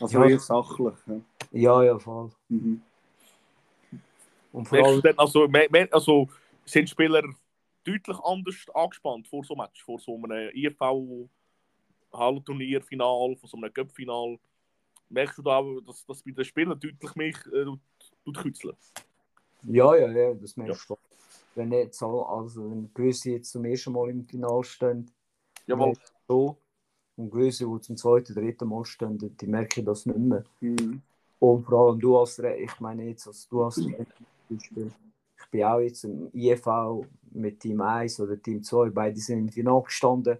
Also 0.00 0.18
Ja. 0.18 0.28
eher 0.28 0.38
sachlich. 0.38 0.94
Ja. 1.06 1.20
ja, 1.52 1.84
ja, 1.84 1.98
voll. 1.98 2.30
Mhm. 2.48 2.82
Und 4.52 4.68
vor 4.68 4.78
allem, 4.78 5.02
also, 5.16 5.48
also 5.92 6.28
sind 6.64 6.90
Spieler 6.90 7.22
deutlich 7.84 8.18
anders 8.20 8.66
angespannt 8.74 9.28
vor 9.28 9.44
so 9.44 9.54
einem 9.54 9.62
Match, 9.62 9.82
vor 9.82 9.98
so 9.98 10.16
einem 10.16 10.50
IFV 10.54 11.28
Hallenturnier, 12.12 12.82
Final, 12.82 13.36
vor 13.36 13.48
so 13.48 13.56
einem 13.56 13.72
Cup-Final? 13.72 14.38
Merkst 15.08 15.38
du 15.38 15.42
da, 15.42 15.58
auch, 15.58 15.80
dass 15.80 16.04
das 16.06 16.22
bei 16.22 16.30
den 16.32 16.44
Spielern 16.44 16.78
deutlich 16.78 17.14
mehr 17.14 17.34
äh, 17.52 18.32
kützeln? 18.32 18.76
Ja, 19.64 19.94
ja, 19.96 20.10
ja, 20.10 20.34
das 20.34 20.56
merkst 20.56 20.90
du. 20.90 20.96
Wenn 21.54 21.72
jetzt 21.72 21.98
so, 21.98 22.24
also 22.24 22.70
wenn 22.70 22.92
gewisse 22.94 23.30
jetzt 23.30 23.50
zum 23.50 23.64
ersten 23.64 23.92
Mal 23.92 24.10
im 24.10 24.24
Finale 24.24 24.62
stehen, 24.64 25.10
Jawohl. 25.66 25.94
so. 26.28 26.56
Und 27.16 27.30
gewisse, 27.30 27.66
die 27.66 27.80
zum 27.80 27.96
zweiten, 27.96 28.34
dritten 28.34 28.68
Mal 28.68 28.84
stehen, 28.84 29.18
die 29.18 29.46
merken 29.46 29.84
das 29.84 30.06
nicht 30.06 30.18
mehr. 30.18 30.44
Mhm. 30.60 31.02
Und 31.38 31.64
vor 31.64 31.88
allem 31.88 32.00
du 32.00 32.16
als 32.16 32.36
Trainer, 32.36 32.56
ich 32.56 32.80
meine 32.80 33.04
jetzt, 33.04 33.26
als 33.26 33.48
du 33.48 33.64
als 33.64 33.74
Trainer 33.74 34.06
ich 34.50 34.70
bin 35.50 35.64
auch 35.64 35.80
jetzt 35.80 36.04
im 36.04 36.30
IFV 36.32 37.04
mit 37.32 37.60
Team 37.60 37.80
1 37.80 38.20
oder 38.20 38.40
Team 38.40 38.62
2, 38.62 38.90
beide 38.90 39.18
sind 39.20 39.38
im 39.38 39.48
Finale 39.48 39.82
gestanden. 39.82 40.38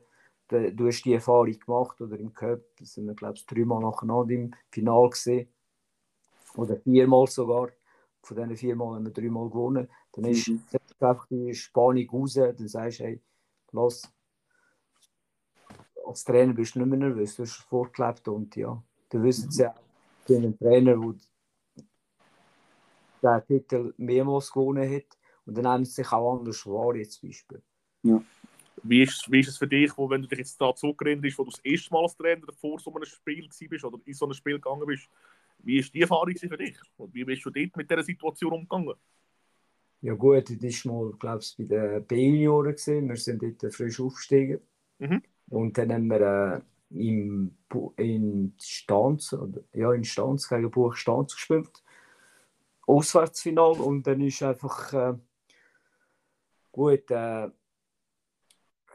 Du 0.49 0.87
hast 0.87 1.03
die 1.03 1.15
Erfahrung 1.15 1.57
gemacht 1.59 2.01
oder 2.01 2.19
im 2.19 2.33
Cup, 2.35 2.61
da 2.77 2.85
sind 2.85 3.07
wir 3.07 3.15
glaube 3.15 3.35
ich 3.37 3.47
dreimal 3.47 3.81
nacheinander 3.81 4.35
im 4.35 4.53
Finale 4.71 5.11
gesehen. 5.11 5.49
Oder 6.57 6.77
viermal 6.77 7.27
sogar. 7.29 7.69
Von 8.23 8.37
diesen 8.37 8.57
viermal 8.57 8.97
haben 8.97 9.05
wir 9.05 9.13
dreimal 9.13 9.49
gewonnen. 9.49 9.89
Dann 10.13 10.25
ist 10.25 10.49
Mhm. 10.49 10.65
einfach 10.99 11.27
die 11.29 11.55
Spannung 11.55 12.11
raus, 12.11 12.35
dann 12.35 12.69
sagst 12.69 12.99
du, 12.99 13.05
hey, 13.05 13.21
los. 13.73 14.03
Als 16.05 16.25
Trainer 16.25 16.53
bist 16.53 16.75
du 16.75 16.81
nicht 16.81 16.89
mehr 16.89 16.99
nervös, 16.99 17.37
du 17.37 17.45
hast 17.45 17.63
vorgelebt 17.69 18.27
und 18.27 18.57
ja, 18.57 18.83
du 19.11 19.23
wissen 19.23 19.49
es 19.49 19.59
ja, 19.59 19.73
ich 20.21 20.35
bin 20.35 20.45
ein 20.45 20.59
Trainer, 20.59 20.97
der 20.97 21.15
den 23.23 23.47
Titel 23.47 23.95
mehrmals 23.97 24.51
gewonnen 24.51 24.91
hat 24.91 25.19
und 25.47 25.57
dann 25.57 25.65
nehmen 25.65 25.85
sie 25.85 25.93
sich 25.93 26.13
auch 26.13 26.39
anders 26.39 26.67
wahr, 26.67 26.97
jetzt 26.97 27.21
zum 27.21 27.29
Beispiel. 27.29 27.63
Wie 28.83 29.03
ist, 29.03 29.31
wie 29.31 29.41
ist 29.41 29.49
es 29.49 29.59
für 29.59 29.67
dich, 29.67 29.97
wo, 29.97 30.09
wenn 30.09 30.23
du 30.23 30.29
dich 30.29 30.39
jetzt 30.39 30.61
da 30.61 30.75
zurückgerannt 30.75 31.21
bist, 31.21 31.39
wo 31.39 31.45
du 31.45 31.51
das 31.51 31.61
erste 31.61 31.93
Mal 31.93 32.03
als 32.03 32.17
Trainer 32.17 32.47
vor 32.59 32.79
so 32.79 32.95
einem 32.95 33.05
Spiel 33.05 33.49
bist 33.69 33.85
oder 33.85 33.99
in 34.05 34.15
so 34.15 34.25
einem 34.25 34.35
Spiel 34.35 34.55
gegangen 34.55 34.87
bist? 34.87 35.09
Wie 35.59 35.79
ist 35.79 35.93
die 35.93 36.01
Erfahrung 36.01 36.35
für 36.35 36.57
dich? 36.57 36.79
Und 36.97 37.13
wie 37.13 37.25
bist 37.25 37.45
du 37.45 37.51
dort 37.51 37.77
mit 37.77 37.91
dieser 37.91 38.03
Situation 38.03 38.53
umgegangen? 38.53 38.95
Ja 40.03 40.15
gut, 40.15 40.51
das 40.63 40.87
war 40.87 40.95
mal, 40.95 41.13
glaube 41.13 41.41
ich, 41.43 41.55
bei 41.59 41.65
den 41.65 42.07
B-Junioren. 42.07 42.75
Wir 43.09 43.17
sind 43.17 43.43
dort 43.43 43.75
frisch 43.75 44.01
aufgestiegen. 44.01 44.61
Mhm. 44.99 45.23
Und 45.51 45.77
dann 45.77 45.93
haben 45.93 46.07
wir 46.07 46.21
äh, 46.21 46.61
im, 46.91 47.57
in 47.97 48.55
Stanz, 48.59 49.33
oder, 49.35 49.61
ja, 49.75 49.93
in 49.93 50.05
Stanz 50.05 50.49
gegen 50.49 50.71
Buch 50.71 50.95
Stanz 50.95 51.35
gespielt. 51.35 51.83
Auswärtsfinal. 52.91 53.81
Und 53.81 54.07
dann 54.07 54.21
ist 54.21 54.43
einfach 54.43 54.93
äh, 54.93 55.15
gut, 56.73 57.11
äh, 57.11 57.49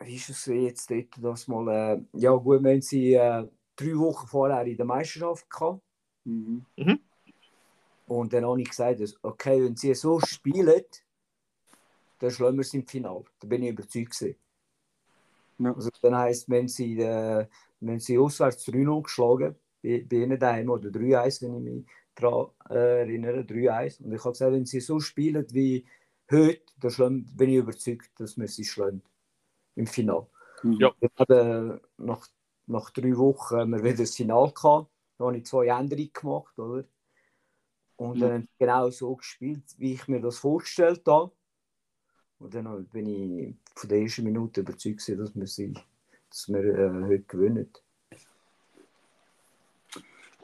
wie 0.01 0.15
ist 0.15 0.29
es 0.29 0.45
jetzt 0.45 0.91
dort, 0.91 1.07
das 1.17 1.47
mal, 1.47 1.67
äh, 1.69 2.01
ja 2.13 2.31
gut, 2.31 2.65
haben 2.65 2.81
sie 2.81 3.13
äh, 3.13 3.47
drei 3.75 3.97
Wochen 3.97 4.27
vorher 4.27 4.65
in 4.65 4.77
der 4.77 4.85
Meisterschaft 4.85 5.49
gehabt. 5.49 5.81
Mhm. 6.25 6.65
Und 8.07 8.33
dann 8.33 8.45
habe 8.45 8.61
ich 8.61 8.69
gesagt, 8.69 8.99
dass, 8.99 9.15
okay, 9.23 9.63
wenn 9.63 9.75
sie 9.75 9.93
so 9.95 10.19
spielen, 10.19 10.83
dann 12.19 12.31
schlagen 12.31 12.57
wir 12.57 12.63
sie 12.63 12.77
im 12.77 12.87
Finale. 12.87 13.23
Da 13.39 13.47
bin 13.47 13.63
ich 13.63 13.69
überzeugt. 13.69 14.11
Gewesen. 14.11 14.35
Ja. 15.57 15.73
Also, 15.73 15.89
dann 16.01 16.15
heisst, 16.15 16.49
wenn 16.49 16.67
sie, 16.67 16.99
äh, 16.99 17.47
wenn 17.79 17.99
sie 17.99 18.17
auswärts 18.17 18.67
3-0 18.67 19.03
geschlagen, 19.03 19.55
bei, 19.81 20.05
bei 20.07 20.17
ihnen 20.17 20.39
daheim 20.39 20.69
oder 20.69 20.89
3-1, 20.89 21.41
wenn 21.41 21.55
ich 21.55 21.73
mich 21.73 21.85
daran 22.15 22.47
äh, 22.69 23.01
erinnere, 23.01 23.43
3-1. 23.43 24.01
Und 24.01 24.13
ich 24.13 24.19
habe 24.23 24.31
gesagt, 24.31 24.51
wenn 24.53 24.65
sie 24.65 24.79
so 24.79 24.99
spielen 24.99 25.45
wie 25.51 25.85
heute, 26.31 26.61
dann 26.79 26.91
schlagen, 26.91 27.25
bin 27.35 27.49
ich 27.49 27.57
überzeugt, 27.57 28.09
dass 28.19 28.37
wir 28.37 28.47
sie 28.47 28.63
schlagen 28.65 29.03
im 29.75 29.87
Finale. 29.87 30.27
Ja. 30.63 30.93
Wir 30.99 31.09
hatten 31.17 31.81
nach, 31.97 32.27
nach 32.65 32.89
drei 32.91 33.15
Wochen 33.17 33.55
haben 33.55 33.71
wir 33.71 33.83
wieder 33.83 33.97
das 33.97 34.15
Finale 34.15 34.51
gehabt. 34.53 34.89
Da 35.17 35.25
habe 35.25 35.37
ich 35.37 35.45
zwei 35.45 35.67
Änderungen 35.67 36.11
gemacht, 36.13 36.57
oder? 36.59 36.85
Und 37.97 38.17
Ja. 38.17 38.27
dann 38.27 38.33
haben 38.33 38.41
sie 38.43 38.57
genau 38.57 38.89
so 38.89 39.15
gespielt, 39.15 39.63
wie 39.77 39.93
ich 39.93 40.07
mir 40.07 40.19
das 40.21 40.37
vorgestellt 40.39 41.03
habe. 41.07 41.31
Und 42.39 42.53
dann 42.53 42.87
bin 42.87 43.07
ich 43.07 43.55
von 43.75 43.89
der 43.89 43.99
ersten 44.01 44.23
Minute 44.25 44.61
überzeugt, 44.61 45.07
dass 45.07 45.35
wir, 45.35 45.47
sie, 45.47 45.73
dass 46.29 46.49
wir 46.49 46.63
äh, 46.63 47.03
heute 47.05 47.23
gewinnen. 47.23 47.71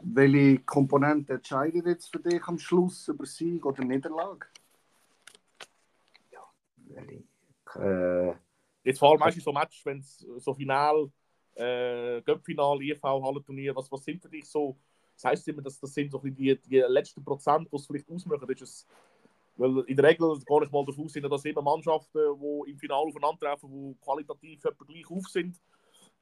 Welche 0.04 0.60
Komponente 0.60 1.34
entscheidet 1.34 1.86
jetzt 1.86 2.12
für 2.12 2.20
dich 2.20 2.44
am 2.46 2.58
Schluss 2.58 3.08
über 3.08 3.26
Sieg 3.26 3.66
oder 3.66 3.84
Niederlage? 3.84 4.48
Weil 6.88 7.12
ich, 7.12 7.76
äh, 7.76 8.36
Jetzt 8.84 9.00
vor 9.00 9.12
allem 9.12 9.20
meistens 9.20 9.44
so 9.44 9.54
Match, 9.54 9.86
wenn 9.86 10.00
es 10.00 10.26
so 10.38 10.54
Final, 10.54 11.12
äh, 11.56 12.22
Cup-Final, 12.22 12.82
IFV, 12.82 13.04
Hallenturnier, 13.04 13.76
was, 13.76 13.92
was 13.92 14.04
sind 14.04 14.22
für 14.22 14.30
dich 14.30 14.46
so, 14.46 14.76
das 15.14 15.26
heisst 15.26 15.48
immer, 15.48 15.62
dass 15.62 15.80
das 15.80 15.94
sind 15.94 16.12
so 16.12 16.18
die, 16.18 16.60
die 16.60 16.80
letzten 16.88 17.24
Prozent, 17.24 17.68
die 17.72 17.76
es 17.76 17.86
vielleicht 17.86 18.10
ausmachen. 18.10 18.50
Ist 18.50 18.62
es, 18.62 18.88
weil 19.56 19.80
in 19.86 19.96
der 19.96 20.06
Regel 20.06 20.34
gehe 20.34 20.64
ich 20.64 20.72
mal 20.72 20.86
davon 20.86 21.06
aus, 21.06 21.14
sind 21.14 21.30
das 21.30 21.46
immer 21.46 21.62
Mannschaften, 21.62 22.20
die 22.40 22.72
im 22.72 22.80
Finale 22.80 23.08
aufeinandertreffen, 23.08 23.70
die 23.70 23.96
qualitativ 24.04 24.66
etwa 24.66 24.86
gleich 24.86 25.12
auf 25.12 25.28
sind. 25.28 25.62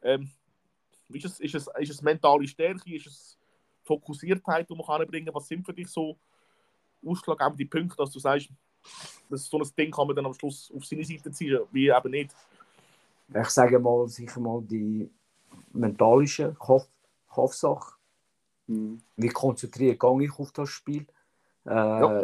Ähm, 0.02 0.30
ist, 1.10 1.26
es, 1.26 1.40
ist, 1.40 1.56
es, 1.56 1.68
ist 1.80 1.92
es 1.92 2.02
mentale 2.02 2.48
Stärke, 2.48 2.94
ist 2.94 3.08
es 3.08 3.39
Fokussiertheit, 3.90 4.70
die 4.70 4.76
man 4.76 4.86
kann 4.86 5.08
bringen 5.08 5.34
Was 5.34 5.48
sind 5.48 5.66
für 5.66 5.74
dich 5.74 5.88
so 5.88 6.18
ausschlaggebende 7.06 7.66
Punkte, 7.66 7.96
dass 7.98 8.12
du 8.12 8.20
sagst, 8.20 8.50
dass 9.30 9.46
so 9.46 9.60
ein 9.60 9.70
Ding 9.78 9.92
kann 9.92 10.08
man 10.08 10.16
dann 10.16 10.26
am 10.26 10.34
Schluss 10.34 10.72
auf 10.76 10.86
seine 10.86 11.04
Seite 11.04 11.32
ziehen, 11.32 11.60
wie 11.72 11.90
eben 11.90 12.12
nicht? 12.12 12.36
ich 13.34 13.50
sage 13.50 13.80
mal, 13.80 14.08
sicher 14.08 14.40
mal 14.40 14.62
die 14.62 15.10
mentalische 15.72 16.54
Kopf, 16.58 16.88
Kopfsache. 17.28 17.94
Mhm. 18.68 19.02
Wie 19.18 19.30
konzentriert 19.30 20.00
gehe 20.00 20.24
ich 20.24 20.40
auf 20.40 20.52
das 20.52 20.70
Spiel? 20.70 21.06
Äh, 21.66 22.24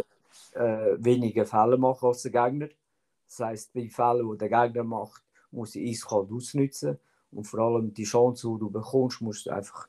äh, 0.54 0.98
weniger 0.98 1.46
Fälle 1.46 1.78
machen 1.78 2.08
als 2.08 2.24
der 2.24 2.32
Gegner. 2.32 2.70
Das 3.28 3.40
heisst, 3.40 3.76
die 3.76 3.90
Fälle, 3.90 4.24
die 4.24 4.38
der 4.38 4.50
Gegner 4.50 4.84
macht, 4.84 5.22
musst 5.52 5.76
du 5.76 5.80
eiskalt 5.80 6.32
ausnutzen. 6.32 6.98
Und 7.32 7.46
vor 7.46 7.60
allem 7.60 7.94
die 7.94 8.04
Chance, 8.04 8.48
die 8.48 8.60
du 8.60 8.70
bekommst, 8.70 9.22
musst 9.22 9.46
du 9.46 9.52
einfach 9.52 9.88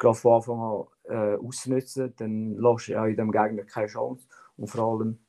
gerade 0.00 0.16
von 0.16 0.34
Anfang 0.34 0.60
an 0.60 0.86
äh, 1.04 1.36
ausnutzen. 1.36 2.12
Dann 2.16 2.56
lässt 2.56 2.88
du 2.88 2.92
ja 2.92 3.06
in 3.06 3.16
dem 3.16 3.30
Gegner 3.30 3.62
keine 3.62 3.86
Chance. 3.86 4.26
Und 4.56 4.66
vor 4.66 4.84
allem 4.84 5.20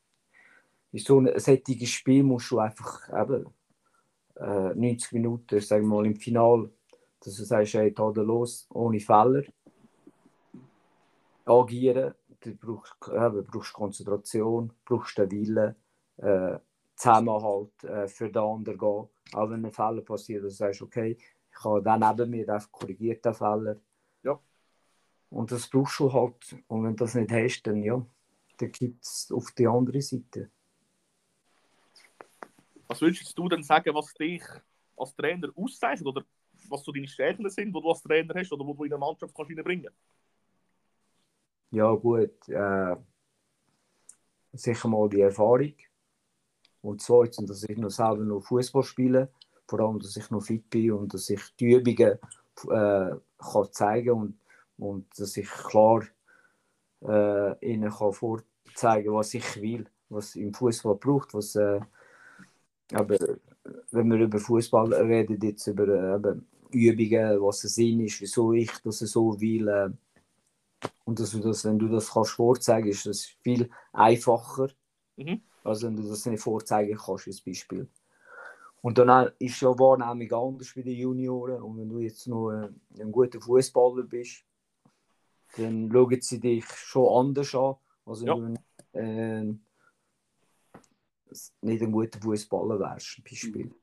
in 0.90 0.98
so 0.98 1.18
einem 1.18 1.38
sättiges 1.38 1.90
Spiel 1.90 2.24
musst 2.24 2.50
du 2.50 2.58
einfach 2.58 3.08
eben, 3.08 3.46
äh, 4.36 4.74
90 4.74 5.12
Minuten, 5.12 5.60
sagen 5.60 5.84
wir 5.84 5.96
mal 5.96 6.06
im 6.06 6.16
Finale, 6.16 6.70
dass 7.20 7.36
du 7.36 7.44
sagst, 7.44 7.74
hey, 7.74 7.94
los, 7.96 8.66
ohne 8.70 8.98
Fehler 8.98 9.44
agieren. 11.44 12.14
Du 12.40 12.56
brauchst, 12.56 12.96
eben, 13.08 13.44
brauchst 13.44 13.72
Konzentration, 13.72 14.72
brauchst 14.84 15.16
den 15.18 15.30
Willen, 15.30 15.76
äh, 16.16 16.58
Zusammenhalt 16.96 17.84
äh, 17.84 18.08
für 18.08 18.30
den 18.30 18.42
anderen 18.42 18.78
gehen. 18.78 19.08
Auch 19.34 19.50
wenn 19.50 19.64
ein 19.64 19.72
Fehler 19.72 20.02
passiert, 20.02 20.44
dass 20.44 20.54
du 20.54 20.56
sagst, 20.56 20.82
okay, 20.82 21.16
ich 21.16 21.64
habe 21.64 21.82
den 21.82 22.00
neben 22.00 22.30
mir, 22.30 22.60
korrigiert 22.70 23.24
den 23.24 23.34
Fehler. 23.34 23.76
Ja. 24.24 24.40
Und 25.32 25.50
das 25.50 25.66
brauchst 25.66 25.98
du 25.98 26.12
halt. 26.12 26.56
Und 26.68 26.84
wenn 26.84 26.94
du 26.94 27.04
das 27.04 27.14
nicht 27.14 27.32
hast, 27.32 27.62
dann 27.62 27.82
ja, 27.82 28.04
dann 28.58 28.70
gibt 28.70 29.02
es 29.02 29.32
auf 29.32 29.50
die 29.52 29.66
andere 29.66 30.02
Seite. 30.02 30.50
Was 32.86 33.00
würdest 33.00 33.36
du 33.36 33.48
denn 33.48 33.62
sagen, 33.62 33.94
was 33.94 34.12
dich 34.12 34.42
als 34.94 35.14
Trainer 35.14 35.48
auszeichnet? 35.56 36.06
Oder 36.06 36.24
was 36.68 36.84
so 36.84 36.92
deine 36.92 37.08
Stärken 37.08 37.48
sind, 37.48 37.68
die 37.68 37.72
du 37.72 37.88
als 37.88 38.02
Trainer 38.02 38.34
hast 38.34 38.52
oder 38.52 38.66
wo 38.66 38.74
du 38.74 38.84
in 38.84 38.92
eine 38.92 38.98
Mannschaft 39.00 39.34
kannst 39.34 39.50
reinbringen 39.50 39.84
kannst? 39.84 39.98
Ja, 41.70 41.90
gut. 41.94 42.48
Äh, 42.48 42.96
sicher 44.52 44.88
mal 44.88 45.08
die 45.08 45.22
Erfahrung. 45.22 45.74
Und 46.82 47.00
zweitens, 47.00 47.48
dass 47.48 47.62
ich 47.62 47.78
noch 47.78 47.88
selber 47.88 48.22
noch 48.22 48.42
Fußball 48.42 48.82
spiele. 48.82 49.32
Vor 49.66 49.80
allem, 49.80 49.98
dass 49.98 50.14
ich 50.14 50.30
noch 50.30 50.42
fit 50.42 50.68
bin 50.68 50.92
und 50.92 51.14
dass 51.14 51.30
ich 51.30 51.40
die 51.58 51.72
Übungen 51.72 52.18
äh, 52.68 53.16
kann 53.38 53.72
zeigen 53.72 54.10
und, 54.10 54.41
und 54.82 55.06
dass 55.18 55.36
ich 55.36 55.48
klar 55.48 56.02
äh, 57.02 57.72
ihnen 57.72 57.90
kann 57.90 58.12
vorzeigen 58.12 59.14
was 59.14 59.34
ich 59.34 59.60
will, 59.60 59.86
was 60.08 60.34
im 60.34 60.52
Fußball 60.52 60.96
braucht. 60.96 61.34
Was, 61.34 61.54
äh, 61.56 61.80
aber 62.92 63.16
wenn 63.90 64.10
wir 64.10 64.18
über 64.18 64.38
Fußball 64.38 64.92
reden, 64.94 65.38
jetzt 65.40 65.66
über 65.68 65.86
äh, 65.88 66.34
Übungen, 66.70 67.40
was 67.42 67.60
der 67.60 67.70
Sinn 67.70 68.00
ist, 68.00 68.20
wieso 68.20 68.52
ich 68.52 68.72
das 68.82 68.98
so 68.98 69.40
will. 69.40 69.68
Äh, 69.68 69.90
und 71.04 71.20
dass 71.20 71.30
du 71.30 71.40
das, 71.40 71.64
wenn 71.64 71.78
du 71.78 71.88
das 71.88 72.10
kannst 72.10 72.32
vorzeigen, 72.32 72.88
ist 72.88 73.06
das 73.06 73.24
viel 73.24 73.70
einfacher, 73.92 74.68
Mhm. 75.16 75.42
als 75.62 75.82
wenn 75.82 75.94
du 75.96 76.08
das 76.08 76.26
nicht 76.26 76.42
vorzeigen 76.42 76.96
kannst, 76.96 77.26
als 77.28 77.40
Beispiel. 77.40 77.88
Und 78.80 78.98
dann 78.98 79.30
ist 79.38 79.60
ja 79.60 79.68
Wahrnehmung 79.78 80.32
anders 80.32 80.72
bei 80.74 80.82
den 80.82 80.96
Junioren. 80.96 81.62
Und 81.62 81.78
wenn 81.78 81.88
du 81.88 82.00
jetzt 82.00 82.26
noch 82.26 82.50
ein, 82.50 82.80
ein 82.98 83.12
guter 83.12 83.40
Fußballer 83.40 84.02
bist, 84.02 84.44
dann 85.56 85.90
schauen 85.90 86.20
sie 86.20 86.40
dich 86.40 86.66
schon 86.66 87.26
anders 87.26 87.54
an, 87.54 87.76
als 88.06 88.20
wenn 88.20 88.28
Ja. 88.28 88.34
du 88.34 88.44
ein, 88.44 88.58
äh, 88.92 89.44
nicht 91.62 91.82
ein 91.82 91.92
guter 91.92 92.20
Fußballer 92.20 92.78
wärst, 92.78 93.12
zum 93.12 93.24
Beispiel. 93.24 93.74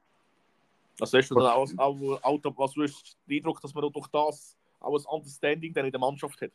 Also 1.00 1.18
hast 1.18 1.32
du 1.32 1.36
dann 1.36 1.46
auch, 1.46 1.70
auch, 1.78 2.24
auch 2.24 2.58
was 2.58 2.74
du 2.74 2.84
hast 2.84 3.18
den 3.28 3.38
Eindruck, 3.38 3.62
dass 3.62 3.74
man 3.74 3.92
durch 3.92 4.08
das 4.08 4.58
auch 4.80 4.98
ein 4.98 5.06
Understanding 5.06 5.74
dann 5.74 5.86
in 5.86 5.92
der 5.92 6.00
Mannschaft 6.00 6.42
hat? 6.42 6.52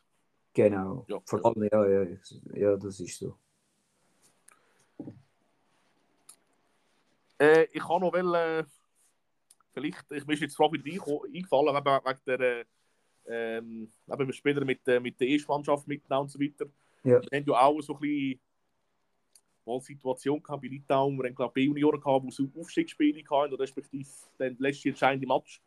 Genau. 0.53 1.05
Ja. 1.07 1.19
Vor 1.25 1.45
allem, 1.45 1.67
ja, 1.71 1.87
ja, 1.87 2.17
ja, 2.53 2.77
das 2.77 2.99
ist 2.99 3.17
so. 3.17 3.37
Äh, 7.37 7.65
ich 7.73 7.83
kann 7.83 7.99
noch 8.01 8.13
wel, 8.13 8.33
äh, 8.33 8.63
vielleicht, 9.73 10.11
ich 10.11 10.25
ist 10.27 10.41
jetzt 10.41 10.55
Frage 10.55 10.73
wieder 10.83 11.03
eingefallen, 11.25 11.75
wegen, 11.75 12.05
wegen 12.05 12.19
der 12.25 12.39
äh, 12.39 12.65
ähm, 13.27 13.91
eben 14.11 14.33
Spielern 14.33 14.65
mit, 14.65 14.87
äh, 14.87 14.99
mit 14.99 15.19
der 15.19 15.27
Erstmannschaft 15.27 15.87
mitnehmen 15.87 16.21
und 16.21 16.31
so 16.31 16.39
weiter. 16.39 16.65
Ja. 17.03 17.21
Wir 17.21 17.39
haben 17.39 17.45
ja 17.47 17.61
auch 17.61 17.81
so 17.81 17.93
ein 17.95 17.99
bisschen 17.99 18.39
mal 19.65 19.81
Situation 19.81 20.41
gehabt 20.41 20.61
bei 20.61 20.67
Litauen, 20.67 21.17
wir 21.17 21.27
haben 21.27 21.35
glaube 21.35 21.51
ich 21.59 21.65
B-Junioren 21.65 21.99
gehabt, 21.99 22.25
die 22.25 22.31
so 22.31 22.47
Aufstiegsspiele 22.59 23.23
hatten, 23.29 23.55
respektive 23.55 24.07
dann 24.37 24.55
der 24.57 24.69
letzte 24.69 24.89
entscheidende 24.89 25.27
Match. 25.27 25.61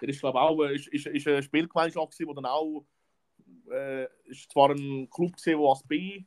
Der 0.00 0.08
ist 0.08 0.20
glaube 0.20 0.38
ich 0.38 0.42
auch 0.42 0.62
äh, 0.64 0.74
ist, 0.74 0.88
ist, 0.88 1.06
ist 1.06 1.28
eine 1.28 1.42
Spielgemeinschaft 1.42 2.18
wo 2.26 2.32
dann 2.32 2.46
auch 2.46 2.84
äh, 3.70 4.06
ist 4.24 4.50
zwar 4.50 4.70
ein 4.70 5.08
Club 5.10 5.34
gesehen, 5.34 5.58
der 5.60 5.68
als 5.68 5.82
B 5.82 6.24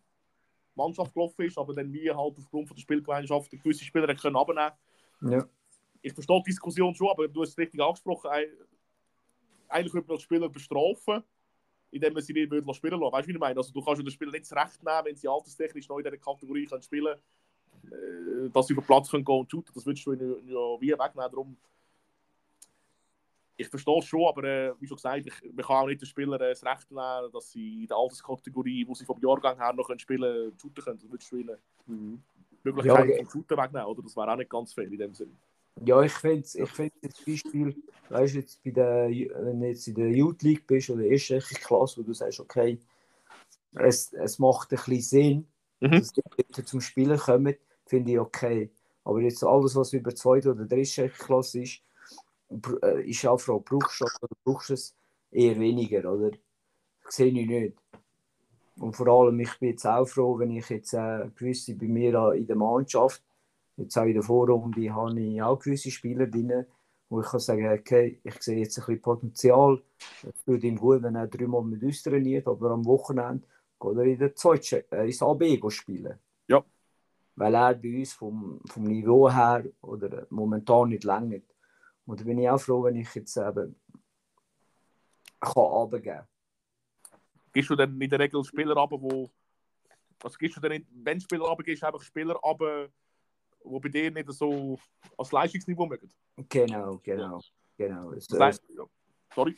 Mannschaft 0.76 1.13
gelaufen 1.13 1.45
ist, 1.45 1.58
aber 1.58 1.74
dann 1.74 1.91
wie 1.91 2.10
halt 2.10 2.38
aufgrund 2.38 2.67
von 2.67 2.76
der 2.76 2.82
Spielgemeinschaft 2.82 3.50
gewisse 3.52 3.86
Spieler 3.86 4.13
können 4.13 4.36
abnehmen 4.36 4.71
Ja. 5.21 5.48
ich 6.02 6.13
verstehe 6.13 6.41
die 6.45 6.52
Diskussion 6.52 6.93
schon, 6.93 7.10
aber 7.10 7.28
du 7.28 7.41
hast 7.41 7.52
es 7.52 7.58
richtig 7.58 7.82
angesprochen. 7.82 8.30
Ei- 9.69 9.75
Eigentlich 9.75 9.91
könnte 9.93 10.08
man 10.10 10.17
die 10.17 10.23
Spieler 10.23 10.49
bestrafen, 10.49 11.23
indem 11.91 12.13
man 12.13 12.23
sie 12.23 12.34
nicht 12.34 12.47
spielen 12.47 12.65
lassen. 12.99 13.13
Weißt 13.13 13.25
du, 13.25 13.30
wie 13.30 13.34
ich 13.34 13.39
meine? 13.39 13.58
Also, 13.58 13.71
du 13.71 13.82
kannst 13.82 14.01
den 14.01 14.10
Spieler 14.12 14.32
nicht 14.32 14.45
zurecht 14.45 14.84
nehmen, 14.84 15.06
wenn 15.06 15.15
sie 15.15 15.28
alterstechnisch 15.28 15.88
noch 15.89 15.97
in 15.97 16.04
dieser 16.04 16.17
Kategorie 16.17 16.65
können 16.65 16.82
spielen 16.82 17.15
können, 17.89 18.51
dass 18.51 18.67
sie 18.67 18.73
über 18.73 18.82
den 18.82 18.88
Platz 18.88 19.10
können 19.10 19.25
gehen 19.25 19.39
und 19.39 19.49
shooten. 19.51 19.71
Das 19.73 19.86
würdest 19.86 20.06
du 20.06 20.13
ihnen 20.13 20.47
ja 20.47 20.82
wie 20.82 20.91
wegnehmen. 20.91 21.32
Darum, 21.32 21.58
ich 23.58 23.69
verstehe 23.69 23.99
es 23.99 24.06
schon, 24.06 24.25
aber 24.28 24.43
äh, 24.43 24.73
wie 24.80 24.88
schon 24.88 24.97
gesagt, 24.97 25.25
ich, 25.25 25.54
man 25.54 25.65
kann 25.65 25.75
auch 25.78 25.88
nicht 25.88 26.01
den 26.01 26.08
Spielern 26.08 26.41
äh, 26.41 26.49
das 26.49 26.65
Recht 26.65 26.91
nehmen, 26.91 27.32
dass 27.32 27.51
sie 27.51 27.84
in 27.84 27.88
der 27.88 27.95
Alterskategorie, 27.97 28.86
wo 28.86 28.93
sie 28.93 29.06
vom 29.06 29.19
Jahrgang 29.21 29.58
her 29.58 29.71
noch 29.71 29.88
können 29.88 29.99
spielen 29.99 30.21
können, 30.21 30.60
shooten 30.60 30.84
können. 30.84 30.99
Das 30.99 31.10
würdest 31.10 31.32
du 31.32 31.38
ihnen 31.38 31.58
Mhm. 31.86 32.21
die 32.51 32.58
Möglichkeit 32.63 33.10
Ja, 33.10 33.15
zum 33.17 33.30
Shooten 33.30 33.58
wegnehmen, 33.58 33.86
oder? 33.88 34.01
Das 34.01 34.15
wäre 34.17 34.32
auch 34.32 34.36
nicht 34.36 34.49
ganz 34.49 34.73
fair 34.73 34.86
in 34.86 34.97
dem 34.97 35.13
Sinne. 35.13 35.32
Ja, 35.83 36.01
ich 36.01 36.13
finde 36.13 36.47
ich 36.53 36.69
find 36.69 36.93
jetzt 37.01 37.25
Beispiel, 37.25 37.75
weißt 38.09 38.35
du, 38.35 38.39
jetzt 38.39 38.63
bei 38.63 38.71
der, 38.71 39.09
wenn 39.09 39.59
du 39.59 39.67
jetzt 39.67 39.88
in 39.88 39.95
der 39.95 40.09
Youth 40.09 40.41
League 40.41 40.65
bist 40.67 40.89
oder 40.89 41.03
erste 41.03 41.39
Klasse, 41.39 41.99
wo 41.99 42.03
du 42.03 42.13
sagst, 42.13 42.39
okay, 42.39 42.79
es, 43.73 44.13
es 44.13 44.39
macht 44.39 44.71
ein 44.71 44.77
bisschen 44.77 45.01
Sinn, 45.01 45.47
Mhm. 45.81 45.91
dass 45.91 46.13
die 46.13 46.21
Leute 46.38 46.63
zum 46.63 46.79
Spielen 46.79 47.17
kommen, 47.17 47.55
finde 47.85 48.13
ich 48.13 48.19
okay. 48.19 48.71
Aber 49.03 49.21
jetzt 49.21 49.43
alles, 49.43 49.75
was 49.75 49.91
über 49.93 50.15
zweite 50.15 50.51
oder 50.51 50.65
dritte 50.65 51.09
Klasse 51.09 51.61
ist, 51.63 51.81
äh, 52.81 53.09
ist 53.09 53.25
auch 53.27 53.38
Frage, 53.38 53.63
brauchst 53.65 53.99
du 53.99 54.05
das 54.05 54.23
oder 54.23 54.35
brauchst 54.43 54.69
du 54.69 54.73
es 54.73 54.95
eher 55.31 55.59
weniger, 55.59 56.11
oder? 56.11 56.31
Sehe 57.09 57.27
ich 57.27 57.47
nicht. 57.47 57.77
Und 58.79 58.95
vor 58.95 59.07
allem, 59.07 59.39
ich 59.39 59.59
bin 59.59 59.69
jetzt 59.69 59.85
auch 59.85 60.05
froh, 60.05 60.39
wenn 60.39 60.51
ich 60.51 60.69
jetzt 60.69 60.93
äh, 60.93 61.29
gewisse 61.35 61.75
bei 61.75 61.88
mir 61.88 62.33
in 62.33 62.47
der 62.47 62.55
Mannschaft, 62.55 63.21
jetzt 63.77 63.97
auch 63.97 64.05
in 64.05 64.13
der 64.13 64.23
Vorrunde, 64.23 64.93
habe 64.93 65.19
ich 65.19 65.41
auch 65.41 65.59
gewisse 65.59 65.91
Spieler 65.91 66.27
drin, 66.27 66.65
wo 67.09 67.21
ich 67.21 67.27
kann 67.27 67.39
sagen, 67.39 67.67
okay, 67.67 68.19
ich 68.23 68.41
sehe 68.41 68.59
jetzt 68.59 68.77
ein 68.77 68.85
bisschen 68.85 69.01
Potenzial. 69.01 69.81
Es 70.23 70.43
tut 70.43 70.63
ihm 70.63 70.77
gut, 70.77 71.03
wenn 71.03 71.15
er 71.15 71.27
dreimal 71.27 71.63
mit 71.63 71.83
uns 71.83 72.01
trainiert, 72.01 72.47
aber 72.47 72.71
am 72.71 72.85
Wochenende 72.85 73.47
geht 73.79 73.97
er 73.97 74.03
in 74.03 74.19
der 74.19 74.35
zweiten, 74.35 74.83
äh, 74.91 75.05
ins 75.05 75.21
AB 75.21 75.71
spielen. 75.71 76.17
Ja. 76.47 76.63
Weil 77.35 77.55
er 77.55 77.75
bei 77.75 77.99
uns 77.99 78.13
vom, 78.13 78.59
vom 78.65 78.83
Niveau 78.83 79.29
her 79.29 79.65
oder 79.81 80.25
momentan 80.29 80.89
nicht 80.89 81.03
längert. 81.03 81.43
Und 82.05 82.19
da 82.19 82.23
bin 82.23 82.39
ich 82.39 82.49
auch 82.49 82.59
froh, 82.59 82.83
wenn 82.83 82.95
ich 82.95 83.13
jetzt 83.15 83.38
eben 83.38 83.75
kann 85.39 85.63
runtergeben 85.63 86.19
kann. 86.19 87.19
gibst 87.53 87.69
du 87.69 87.75
dann 87.75 87.99
in 87.99 88.09
der 88.09 88.19
Regel 88.19 88.43
Spieler 88.43 88.77
ab, 88.77 88.91
wo. 88.91 89.29
Also 90.23 90.38
gibst 90.39 90.57
du 90.57 90.61
dann 90.61 90.85
wenn 90.91 91.17
du 91.17 91.23
Spieler 91.23 91.45
runtergehst, 91.45 91.83
einfach 91.83 92.01
Spieler 92.01 92.39
ab, 92.43 92.61
die 93.65 93.80
bei 93.80 93.89
dir 93.89 94.12
nicht 94.12 94.32
so 94.32 94.78
als 95.17 95.32
Leistungsniveau 95.32 95.86
mögen? 95.86 96.10
Genau, 96.49 96.99
genau. 97.04 97.41
genau. 97.78 98.13
So, 98.19 98.39
heißt, 98.39 98.63
ja. 98.78 98.84
Sorry. 99.34 99.56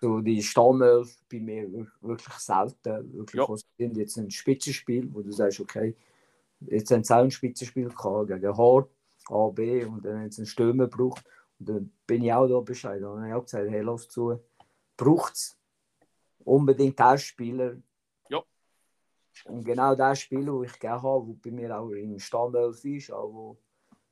so 0.00 0.20
die 0.20 0.42
Stammelf 0.42 1.16
bei 1.30 1.40
mir 1.40 1.70
wir- 1.70 1.86
wirklich 2.00 2.34
selten. 2.34 3.12
Wirklich, 3.12 3.40
Ja. 3.48 3.56
sind 3.78 3.96
jetzt 3.96 4.16
ein 4.16 4.30
Spitzenspiel, 4.30 5.12
wo 5.12 5.22
du 5.22 5.32
sagst, 5.32 5.60
okay, 5.60 5.94
jetzt 6.60 6.90
haben 6.90 7.04
sie 7.04 7.14
auch 7.16 7.22
ein 7.24 7.30
Spitzenspiel 7.30 7.88
gehabt 7.88 8.28
gegen 8.28 8.56
Hart, 8.56 8.88
A, 9.28 9.48
B 9.48 9.84
und 9.84 10.04
dann 10.04 10.20
haben 10.20 10.30
sie 10.30 10.42
einen 10.42 10.46
Stürmer 10.46 10.88
gebraucht. 10.88 11.24
Und 11.58 11.68
dann 11.68 11.92
bin 12.06 12.24
ich 12.24 12.32
auch 12.32 12.46
da 12.46 12.60
Bescheid. 12.60 13.02
Und 13.02 13.16
dann 13.16 13.18
habe 13.20 13.28
ich 13.28 13.34
auch 13.34 13.44
gesagt, 13.44 13.70
hey, 13.70 13.80
lass 13.82 14.08
zu, 14.08 14.38
braucht 14.96 15.34
es 15.34 15.58
unbedingt 16.44 16.98
den 16.98 17.18
Spieler. 17.18 17.76
Ja. 19.44 19.50
Und 19.50 19.64
genau 19.64 19.94
der 19.94 20.14
Spieler, 20.14 20.52
den 20.52 20.64
ich 20.64 20.72
gegeben 20.72 21.02
habe, 21.02 21.26
der 21.26 21.50
bei 21.50 21.56
mir 21.56 21.78
auch 21.78 21.90
im 21.90 22.18
Stammelf 22.18 22.84
ist, 22.84 23.10
wo 23.10 23.58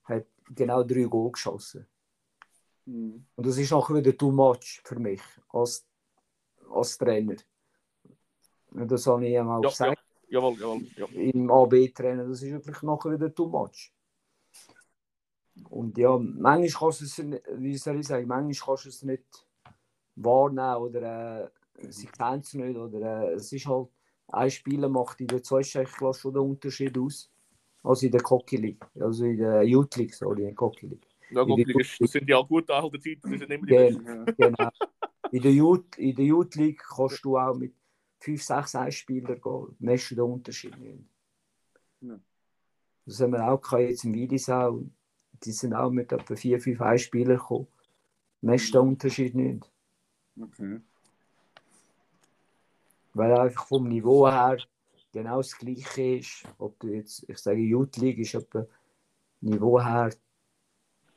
hat 0.04 0.26
genau 0.54 0.82
drei 0.82 1.04
Goal 1.04 1.32
geschossen. 1.32 1.86
Mhm. 2.86 3.26
Und 3.36 3.46
das 3.46 3.56
ist 3.58 3.70
nachher 3.70 3.94
wieder 3.94 4.16
too 4.16 4.30
much 4.30 4.80
für 4.84 4.98
mich 4.98 5.22
als, 5.50 5.86
als 6.70 6.98
Trainer. 6.98 7.36
Und 8.70 8.90
das 8.90 9.06
habe 9.06 9.26
ich 9.26 9.34
ihm 9.34 9.48
auch 9.48 9.62
Ja, 9.62 9.68
gesagt, 9.68 10.02
Jawohl, 10.28 10.58
jawohl. 10.58 10.86
Ja. 10.96 11.06
im 11.08 11.50
AB-Trainer, 11.50 12.26
das 12.26 12.42
ist 12.42 12.52
wirklich 12.52 12.82
nachher 12.82 13.12
wieder 13.12 13.34
too 13.34 13.48
much. 13.48 13.92
Und 15.68 15.98
ja, 15.98 16.16
manchmal 16.16 16.68
kannst 16.68 17.00
du 17.02 17.04
es, 17.04 17.18
wie 17.58 17.76
soll 17.76 18.00
ich 18.00 18.06
sagen, 18.06 18.26
manchmal 18.26 18.66
kannst 18.66 18.84
du 18.86 18.88
es 18.88 19.02
nicht 19.02 19.46
wahrnehmen 20.16 20.76
oder 20.76 21.52
äh, 21.76 21.90
sie 21.90 22.06
kennen 22.06 22.40
es 22.40 22.54
nicht. 22.54 22.76
Oder 22.76 23.28
äh, 23.28 23.34
es 23.34 23.52
ist 23.52 23.66
halt, 23.66 23.88
ein 24.32 24.50
Spieler 24.50 24.88
macht 24.88 25.20
in 25.20 25.26
der 25.28 25.42
Zweitklasse 25.42 26.20
schon 26.20 26.34
den 26.34 26.42
Unterschied 26.42 26.96
aus, 26.98 27.30
als 27.82 28.02
in 28.02 28.10
der 28.12 28.22
Cocky 28.22 28.56
League, 28.56 28.84
also 28.98 29.24
in 29.24 29.36
der 29.38 29.62
Youth 29.62 29.96
League, 29.96 30.14
sorry, 30.14 30.40
in 30.40 30.46
der 30.46 30.54
Cocky 30.54 30.86
League. 30.86 31.06
Ja, 31.30 31.42
gut, 31.42 31.58
In 31.60 31.66
der 31.66 31.84
das 31.98 32.10
sind 32.10 32.28
ja 32.28 32.40
gute 32.42 32.74
alte 32.74 32.98
Zeiten, 33.00 33.30
die 33.30 33.38
sind 33.38 33.50
immer 33.50 33.66
die 33.66 33.72
Gen- 33.72 34.04
besten. 34.04 34.06
Ja. 34.06 34.32
Genau. 34.50 34.70
In 35.30 35.42
der 35.42 35.52
Youth, 35.52 35.96
in 35.98 36.14
der 36.14 36.24
Youth 36.26 36.54
League 36.56 36.82
kannst 36.94 37.24
du 37.24 37.38
auch 37.38 37.54
mit 37.56 37.72
5, 38.18 38.42
6 38.42 38.74
Einspielern 38.74 39.40
gehen. 39.40 39.76
Messst 39.78 40.10
du 40.10 40.14
den 40.16 40.24
Unterschied 40.24 40.78
nicht. 40.78 41.04
Ja. 42.02 42.20
Das 43.06 43.20
haben 43.20 43.32
wir 43.32 43.48
auch 43.50 43.60
gehabt 43.60 43.82
jetzt 43.82 44.04
im 44.04 44.12
Wiedisau. 44.14 44.82
Die 45.42 45.52
sind 45.52 45.72
auch 45.74 45.90
mit 45.90 46.12
etwa 46.12 46.36
4, 46.36 46.60
5 46.60 46.80
Einspielern 46.82 47.38
gekommen. 47.38 47.66
Messst 48.42 48.74
du 48.74 48.80
den 48.80 48.88
Unterschied 48.88 49.34
nicht. 49.34 49.70
Okay. 50.38 50.80
Weil 53.14 53.38
einfach 53.38 53.66
vom 53.66 53.88
Niveau 53.88 54.26
her 54.28 54.58
genau 55.12 55.38
das 55.38 55.56
Gleiche 55.56 56.16
ist. 56.16 56.44
Ob 56.58 56.78
du 56.80 56.88
jetzt, 56.88 57.28
ich 57.28 57.38
sage, 57.38 57.60
Youth 57.60 57.96
League 57.98 58.18
ist 58.18 58.34
etwa 58.34 58.66
Niveau 59.40 59.80
her 59.80 60.10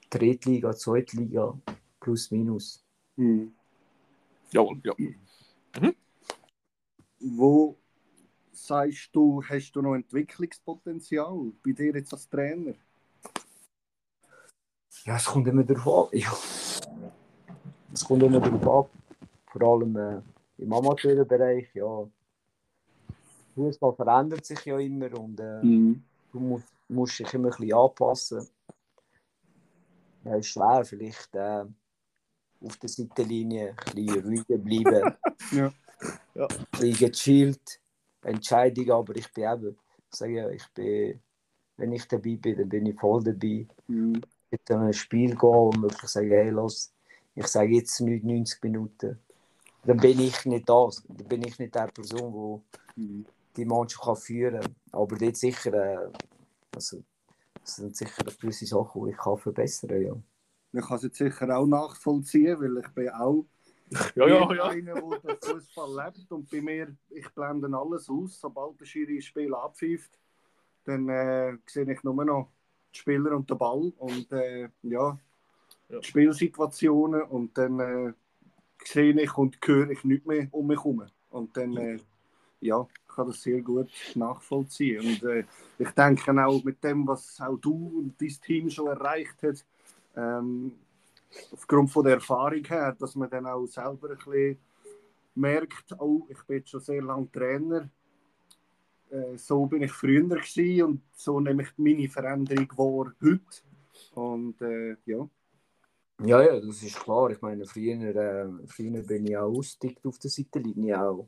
Drittliga, 0.09 0.73
Zweitliga, 0.73 1.57
plus 1.99 2.31
minus. 2.31 2.83
Hm. 3.17 3.53
Jawohl, 4.51 4.81
ja. 4.83 4.93
Wo 7.19 7.77
sagst 8.51 9.09
du, 9.13 9.43
hast 9.43 9.71
du 9.71 9.81
noch 9.81 9.95
Entwicklungspotenzial 9.95 11.51
bei 11.63 11.71
dir 11.71 11.93
jetzt 11.95 12.13
als 12.13 12.29
Trainer? 12.29 12.73
Ja, 15.03 15.15
es 15.15 15.25
kommt 15.25 15.47
immer 15.47 15.63
darauf 15.63 16.11
an. 16.11 16.19
Ja. 16.19 16.31
Es 17.93 18.05
kommt 18.05 18.23
immer 18.23 18.39
darauf 18.39 18.91
an. 18.91 19.27
Vor 19.47 19.61
allem 19.61 19.95
äh, 19.95 20.21
im 20.57 20.73
Amateurbereich, 20.73 21.73
ja. 21.73 22.07
Fußball 23.55 23.93
verändert 23.95 24.45
sich 24.45 24.65
ja 24.65 24.77
immer 24.79 25.13
und 25.19 25.39
äh, 25.39 25.63
Mhm. 25.63 26.03
du 26.31 26.39
musst, 26.39 26.67
musst 26.89 27.19
dich 27.19 27.33
immer 27.33 27.47
ein 27.47 27.57
bisschen 27.57 27.73
anpassen. 27.73 28.47
Ja, 30.23 30.35
ist 30.35 30.47
schwer, 30.47 30.83
vielleicht 30.83 31.33
äh, 31.35 31.65
auf 32.61 32.77
der 32.77 32.89
Seitenlinie 32.89 33.75
ein 33.85 33.95
bisschen 33.95 34.23
ruhiger 34.25 34.57
bleiben. 34.57 35.15
Ja. 35.51 35.71
Ja. 36.33 36.47
Ein 36.47 36.65
bisschen 36.71 37.07
gechillt. 37.07 37.79
Entscheidung, 38.23 38.89
aber 38.91 39.15
ich 39.15 39.31
bin 39.31 39.43
eben, 39.45 39.77
ich 40.11 40.17
sage 40.17 40.33
ja, 40.33 40.49
ich 40.49 40.67
bin, 40.73 41.21
wenn 41.77 41.91
ich 41.93 42.07
dabei 42.07 42.35
bin, 42.35 42.57
dann 42.57 42.69
bin 42.69 42.85
ich 42.87 42.99
voll 42.99 43.23
dabei. 43.23 43.67
Mhm. 43.87 44.21
mit 44.51 44.71
einem 44.71 44.91
Spiel 44.93 45.35
gehen 45.35 45.49
und 45.49 45.81
wirklich 45.83 46.09
sagen, 46.09 46.29
hey, 46.31 46.49
los, 46.49 46.91
ich 47.35 47.47
sage 47.47 47.75
jetzt 47.75 47.99
nicht 48.01 48.23
90 48.25 48.63
Minuten. 48.63 49.19
Dann 49.85 49.97
bin 49.97 50.19
ich 50.19 50.45
nicht 50.45 50.67
das. 50.69 51.03
Dann 51.07 51.27
bin 51.27 51.43
ich 51.43 51.59
nicht 51.59 51.75
die 51.75 51.91
Person, 51.93 52.63
Mhm. 52.95 53.25
die 53.25 53.25
die 53.57 53.65
Mannschaft 53.65 54.03
kann 54.03 54.15
führen 54.15 54.61
kann. 54.61 54.75
Aber 54.91 55.17
dort 55.17 55.35
sicher, 55.37 55.73
äh, 55.73 56.11
also, 56.73 57.03
das 57.61 57.75
sind 57.77 57.95
sicher 57.95 58.23
gewisse 58.23 58.65
Sachen, 58.65 59.05
die 59.05 59.11
ich 59.11 59.17
kann 59.17 59.37
verbessern 59.37 59.89
kann. 59.89 60.01
Ja. 60.01 60.15
Ich 60.73 60.85
kann 60.87 60.97
es 60.97 61.03
jetzt 61.03 61.17
sicher 61.17 61.57
auch 61.57 61.65
nachvollziehen, 61.65 62.59
weil 62.59 62.77
ich 62.83 62.87
bin 62.93 63.09
auch 63.09 63.45
Ja, 64.15 64.27
ja, 64.27 64.53
ja. 64.53 64.63
einer, 64.69 64.95
der 64.95 65.19
den 65.35 65.37
Fußball 65.41 66.05
lebt. 66.05 66.31
Und 66.31 66.49
bei 66.49 66.61
mir, 66.61 66.95
ich 67.09 67.29
blende 67.33 67.67
alles 67.77 68.09
aus. 68.09 68.39
Sobald 68.39 68.79
der 68.79 68.85
Schiri 68.85 69.17
das 69.17 69.25
Spiel 69.25 69.53
abpfeift, 69.53 70.19
dann 70.85 71.07
äh, 71.09 71.57
sehe 71.67 71.91
ich 71.91 72.03
nur 72.03 72.25
noch 72.25 72.49
die 72.93 72.99
Spieler 72.99 73.35
und 73.35 73.49
den 73.49 73.57
Ball 73.57 73.91
und 73.97 74.31
äh, 74.31 74.69
ja, 74.83 75.17
Ja. 75.89 75.99
die 75.99 76.03
Spielsituationen. 76.03 77.21
Und 77.23 77.57
dann 77.57 77.79
äh, 77.79 78.13
sehe 78.87 79.19
ich 79.19 79.37
und 79.37 79.57
höre 79.63 79.89
ich 79.89 80.03
nicht 80.03 80.25
mehr 80.25 80.47
um 80.51 80.67
mich 80.67 80.77
herum. 80.77 81.03
Und 81.29 81.55
dann, 81.57 81.75
äh, 81.77 81.99
ja, 82.61 82.85
ich 83.07 83.15
kann 83.15 83.27
das 83.27 83.41
sehr 83.41 83.61
gut 83.61 83.89
nachvollziehen. 84.15 85.05
Und 85.05 85.23
äh, 85.23 85.43
ich 85.77 85.89
denke 85.91 86.45
auch 86.45 86.63
mit 86.63 86.83
dem, 86.83 87.07
was 87.07 87.39
auch 87.41 87.57
du 87.57 87.99
und 87.99 88.15
dein 88.19 88.35
Team 88.41 88.69
schon 88.69 88.87
erreicht 88.87 89.41
hat, 89.43 89.65
ähm, 90.15 90.73
aufgrund 91.51 91.91
von 91.91 92.05
der 92.05 92.15
Erfahrung 92.15 92.63
her, 92.63 92.95
dass 92.97 93.15
man 93.15 93.29
dann 93.29 93.45
auch 93.45 93.65
selber 93.65 94.09
ein 94.09 94.17
bisschen 94.17 94.57
merkt, 95.35 95.93
oh, 95.99 96.25
ich 96.29 96.41
bin 96.43 96.57
jetzt 96.57 96.69
schon 96.69 96.79
sehr 96.79 97.01
lange 97.01 97.29
Trainer, 97.31 97.89
äh, 99.09 99.37
so 99.37 99.65
bin 99.65 99.83
ich 99.83 99.91
früher 99.91 100.23
gewesen 100.23 100.83
und 100.83 101.01
so 101.13 101.39
nehme 101.39 101.63
ich 101.63 101.69
meine 101.77 102.09
Veränderung 102.09 102.69
wahr 102.77 103.13
heute. 103.21 103.61
Und 104.13 104.61
äh, 104.61 104.95
ja, 105.05 105.27
ja, 106.23 106.41
ja, 106.41 106.59
das 106.59 106.81
ist 106.83 106.99
klar. 106.99 107.29
Ich 107.31 107.41
meine, 107.41 107.65
früher, 107.65 108.15
äh, 108.15 108.67
früher 108.67 109.01
bin 109.03 109.25
ich 109.25 109.37
auch 109.37 109.57
ausgedickt 109.57 110.05
auf 110.05 110.19
der 110.19 110.31
Seitenlinie. 110.31 111.01
Auch. 111.01 111.27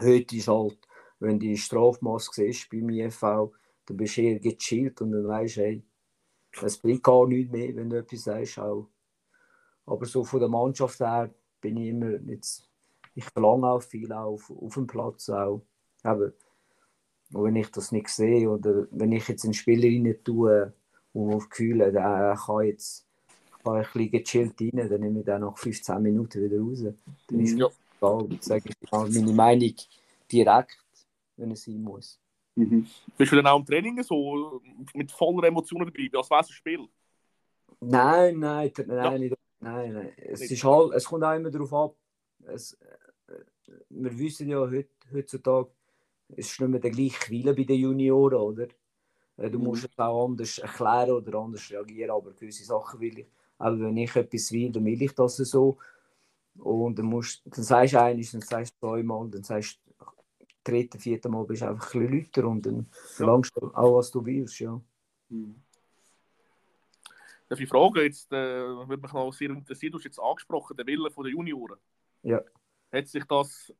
Heute 0.00 0.36
ist 0.36 0.48
halt, 0.48 0.78
wenn 1.18 1.38
du 1.38 1.46
die 1.46 1.56
Strafmaß 1.56 2.30
siehst 2.32 2.70
beim 2.70 2.88
IFV, 2.88 3.52
dann 3.86 3.96
bist 3.96 4.16
du 4.16 4.22
eher 4.22 4.40
gechillt 4.40 5.00
und 5.00 5.12
dann 5.12 5.28
weißt 5.28 5.56
du, 5.56 5.60
hey, 5.60 5.82
es 6.62 6.78
bringt 6.78 7.02
gar 7.02 7.26
nichts 7.26 7.52
mehr, 7.52 7.74
wenn 7.76 7.90
du 7.90 7.98
etwas 7.98 8.24
sagst. 8.24 8.58
Auch. 8.58 8.88
Aber 9.86 10.06
so 10.06 10.24
von 10.24 10.40
der 10.40 10.48
Mannschaft 10.48 11.00
her 11.00 11.32
bin 11.60 11.76
ich 11.76 11.88
immer 11.88 12.18
jetzt, 12.30 12.68
ich 13.14 13.24
verlange 13.24 13.68
auch 13.68 13.82
viel 13.82 14.12
auf, 14.12 14.50
auf 14.50 14.74
dem 14.74 14.86
Platz 14.86 15.28
auch. 15.28 15.62
Aber 16.02 16.32
und 17.32 17.44
wenn 17.44 17.56
ich 17.56 17.70
das 17.70 17.92
nicht 17.92 18.08
sehe 18.08 18.50
oder 18.50 18.88
wenn 18.90 19.12
ich 19.12 19.28
jetzt 19.28 19.44
einen 19.44 19.54
Spieler 19.54 19.86
rein 19.88 20.16
tue, 20.24 20.72
wo 21.12 21.30
ich 21.30 21.36
das 21.36 21.50
Gefühl 21.50 21.82
habe, 21.82 21.92
der 21.92 22.38
kann 22.44 22.66
jetzt 22.66 23.06
kann 23.62 23.76
ein 23.76 23.82
bisschen 23.82 24.10
gechillt 24.10 24.60
rein, 24.60 24.88
dann 24.88 25.00
nehme 25.00 25.20
ich 25.20 25.24
den 25.24 25.40
nach 25.40 25.56
15 25.56 26.02
Minuten 26.02 26.42
wieder 26.42 26.60
raus. 26.60 26.82
Dann 27.28 27.40
ist 27.40 27.58
Ja. 27.58 27.68
egal, 28.00 28.28
sage 28.40 28.70
ich 28.70 28.92
halt 28.92 29.12
meine 29.12 29.32
Meinung 29.32 29.74
direkt, 30.30 30.78
wenn 31.36 31.50
es 31.52 31.64
sein 31.64 31.82
muss. 31.82 32.18
mhm. 32.56 32.86
Bist 33.16 33.32
du 33.32 33.36
dann 33.36 33.46
auch 33.46 33.58
im 33.58 33.66
Training 33.66 34.02
so 34.02 34.60
mit 34.94 35.12
voller 35.12 35.48
Emotionen 35.48 35.86
dabei, 35.86 36.08
als 36.18 36.30
wäre 36.30 36.40
es 36.40 36.48
ein 36.48 36.52
Spiel? 36.54 36.88
Nein, 37.80 38.38
nein, 38.38 38.72
nein, 38.86 39.20
nicht, 39.20 39.34
nein, 39.60 39.92
nein. 39.94 40.12
Es, 40.16 40.40
ist 40.42 40.64
halt, 40.64 40.92
es 40.94 41.04
kommt 41.04 41.24
auch 41.24 41.34
immer 41.34 41.50
darauf 41.50 41.72
ab. 41.72 41.96
Es, 42.44 42.74
äh, 42.74 43.34
wir 43.90 44.18
wissen 44.18 44.48
ja 44.48 44.58
heut, 44.58 44.88
heutzutage, 45.12 45.70
es 46.36 46.50
ist 46.52 46.60
nicht 46.60 46.68
mehr 46.70 46.80
der 46.80 46.90
gleiche 46.90 47.18
Quille 47.18 47.54
bei 47.54 47.64
den 47.64 47.80
Junioren, 47.80 48.38
oder? 48.38 48.68
Äh, 49.36 49.50
Du 49.50 49.58
Mhm. 49.58 49.64
musst 49.64 49.84
es 49.84 49.98
auch 49.98 50.26
anders 50.26 50.58
erklären 50.58 51.12
oder 51.12 51.38
anders 51.38 51.70
reagieren, 51.70 52.10
aber 52.10 52.32
gewisse 52.32 52.64
Sachen 52.64 53.00
will 53.00 53.18
ich. 53.20 53.26
Aber 53.60 53.78
wenn 53.78 53.96
ich 53.96 54.16
etwas 54.16 54.50
will, 54.52 54.72
dann 54.72 54.84
will 54.84 55.02
ich 55.02 55.12
das 55.12 55.36
so. 55.36 55.78
Und 56.56 56.98
dann, 56.98 57.06
musst, 57.06 57.42
dann 57.44 57.62
sagst 57.62 57.94
du 57.94 58.02
eines, 58.02 58.32
dann 58.32 58.40
sagst 58.40 58.74
du 58.74 58.86
zweimal, 58.86 59.28
dann 59.30 59.42
sagst 59.42 59.78
du 59.86 60.06
dritte, 60.64 60.98
vierte 60.98 61.28
Mal 61.28 61.44
bist 61.44 61.62
du 61.62 61.68
einfach 61.68 61.94
ein 61.94 62.00
bisschen 62.00 62.18
lauter 62.18 62.48
und 62.48 62.66
dann 62.66 62.86
verlangst 62.90 63.52
du 63.56 63.66
auch, 63.74 63.98
was 63.98 64.10
du 64.10 64.24
willst, 64.24 64.58
ja. 64.60 64.80
Mhm. 65.28 65.62
Darf 67.48 67.60
ich 67.60 67.68
fragen, 67.68 68.02
jetzt 68.02 68.32
äh, 68.32 68.36
würde 68.36 69.02
mich 69.02 69.12
noch 69.12 69.32
sehr 69.32 69.50
interessieren, 69.50 69.92
du 69.92 69.98
hast 69.98 70.04
jetzt 70.04 70.20
angesprochen, 70.20 70.76
der 70.76 70.86
Wille 70.86 71.10
der 71.10 71.30
Junioren. 71.30 71.78
Ja. 72.22 72.42
Hat 72.92 73.08
sich 73.08 73.24
das 73.24 73.72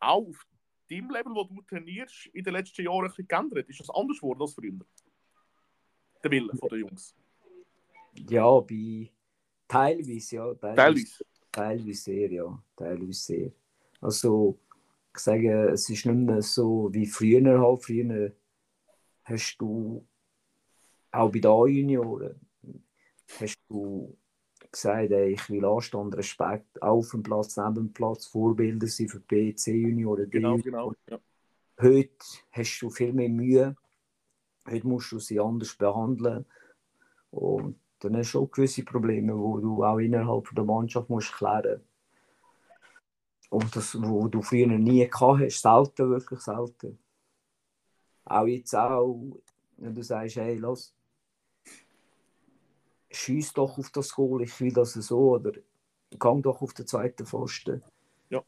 auch 0.00 0.26
auf 0.28 0.46
deinem 0.90 1.10
Level, 1.10 1.32
wo 1.32 1.44
du 1.44 1.62
trainierst, 1.62 2.26
in 2.32 2.42
den 2.44 2.52
letzten 2.54 2.82
Jahren 2.82 3.04
ein 3.04 3.08
bisschen 3.08 3.28
geändert? 3.28 3.68
Ist 3.68 3.80
das 3.80 3.90
anders 3.90 4.18
geworden 4.18 4.42
als 4.42 4.54
früher? 4.54 4.78
Der 6.24 6.30
Wille 6.30 6.52
der 6.52 6.78
Jungs. 6.78 7.14
Ja, 8.14 8.60
bei 8.60 9.10
teilweise, 9.68 10.36
ja. 10.36 10.54
Teilweise. 10.54 11.24
Teilweise 11.50 11.94
sehr, 11.94 12.30
ja. 12.30 12.62
Teilweise 12.76 13.12
sehr. 13.12 13.50
Also, 14.00 14.58
ich 15.14 15.20
sage, 15.20 15.70
es 15.70 15.88
ist 15.88 16.06
nicht 16.06 16.16
mehr 16.16 16.42
so 16.42 16.88
wie 16.92 17.06
früher 17.06 17.60
halt. 17.60 17.84
Früher 17.84 18.32
hast 19.24 19.56
du, 19.58 20.04
auch 21.10 21.30
bei 21.30 21.38
den 21.38 21.50
A-Junioren, 21.50 22.40
hast 23.38 23.58
du 23.68 24.16
gesagt, 24.70 25.10
ey, 25.10 25.32
ich 25.32 25.50
will 25.50 25.64
Anstand, 25.64 26.16
Respekt 26.16 26.82
auf 26.82 27.10
dem 27.10 27.22
Platz, 27.22 27.56
neben 27.56 27.74
dem 27.74 27.92
Platz, 27.92 28.26
Vorbilder 28.26 28.86
sein 28.86 29.08
für 29.08 29.20
B, 29.20 29.54
C-Junioren, 29.54 30.30
Genau, 30.30 30.56
genau. 30.56 30.94
Ja. 31.08 31.18
Heute 31.80 32.10
hast 32.52 32.80
du 32.80 32.90
viel 32.90 33.12
mehr 33.12 33.28
Mühe. 33.28 33.76
Heute 34.66 34.86
musst 34.86 35.12
du 35.12 35.18
sie 35.18 35.40
anders 35.40 35.74
behandeln. 35.74 36.46
Und 37.30 37.76
dann 38.04 38.16
hast 38.16 38.32
du 38.32 38.42
auch 38.42 38.50
gewisse 38.50 38.84
Probleme, 38.84 39.36
wo 39.36 39.58
du 39.58 39.84
auch 39.84 39.98
innerhalb 39.98 40.48
der 40.54 40.64
Mannschaft 40.64 41.08
musst 41.08 41.32
klären 41.32 41.80
Und 43.50 43.74
das, 43.76 44.00
wo 44.00 44.26
du 44.28 44.42
früher 44.42 44.66
nie 44.66 45.08
gehabt 45.08 45.40
hast, 45.40 45.62
selten, 45.62 46.10
wirklich 46.10 46.40
selten. 46.40 46.98
Auch 48.24 48.46
jetzt 48.46 48.74
auch, 48.74 49.40
wenn 49.76 49.94
du 49.94 50.02
sagst, 50.02 50.36
hey, 50.36 50.56
los, 50.56 50.94
schieß 53.10 53.52
doch 53.52 53.78
auf 53.78 53.90
das 53.90 54.14
Goal, 54.14 54.42
ich 54.42 54.60
will 54.60 54.72
das 54.72 54.94
so, 54.94 55.34
oder 55.34 55.52
gang 56.18 56.42
doch 56.42 56.62
auf 56.62 56.72
den 56.74 56.86
zweiten 56.86 57.26
Pfosten. 57.26 57.82
Ja. 58.30 58.42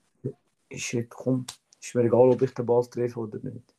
Ist, 0.69 0.97
komm, 1.11 1.47
ist 1.81 1.95
mir 1.95 2.05
egal, 2.05 2.31
ob 2.31 2.43
ich 2.43 2.55
den 2.55 2.67
Ball 2.67 2.85
treffe 2.87 3.21
oder 3.21 3.39
nicht. 3.39 3.74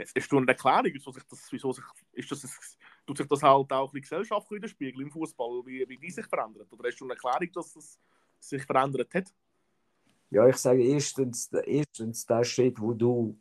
Hast 0.00 0.32
du 0.32 0.38
eine 0.38 0.48
Erklärung, 0.48 0.90
wieso 0.92 1.12
sich 1.12 1.24
das, 1.24 1.46
wieso 1.50 1.72
sich, 1.72 1.84
ist 2.12 2.30
das, 2.30 2.78
tut 3.06 3.18
sich 3.18 3.26
das 3.26 3.42
halt 3.42 3.72
auch 3.72 3.94
in 3.94 4.00
Gesellschaft 4.00 4.50
widerspiegeln 4.50 5.06
im 5.06 5.10
Fußball, 5.12 5.62
wie, 5.66 5.88
wie 5.88 5.98
die 5.98 6.10
sich 6.10 6.26
verändert? 6.26 6.72
Oder 6.72 6.88
hast 6.88 6.98
du 6.98 7.04
eine 7.04 7.14
Erklärung, 7.14 7.52
dass 7.52 7.72
das 7.74 7.98
sich 8.38 8.64
verändert 8.64 9.12
hat? 9.14 9.32
Ja, 10.30 10.46
ich 10.46 10.56
sage 10.56 10.82
erstens, 10.82 11.50
erstens 11.52 12.24
der 12.24 12.44
Schritt, 12.44 12.80
wo 12.80 12.92
du 12.92 13.36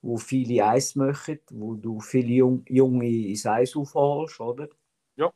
wo 0.00 0.16
viele 0.16 0.64
Eis 0.64 0.94
machen, 0.94 1.40
wo 1.50 1.74
du 1.74 2.00
viele 2.00 2.28
Jung, 2.28 2.62
Junge 2.68 3.08
ins 3.08 3.46
Eis 3.46 3.74
aufholst, 3.74 4.40
oder? 4.40 4.68
Ja. 5.16 5.32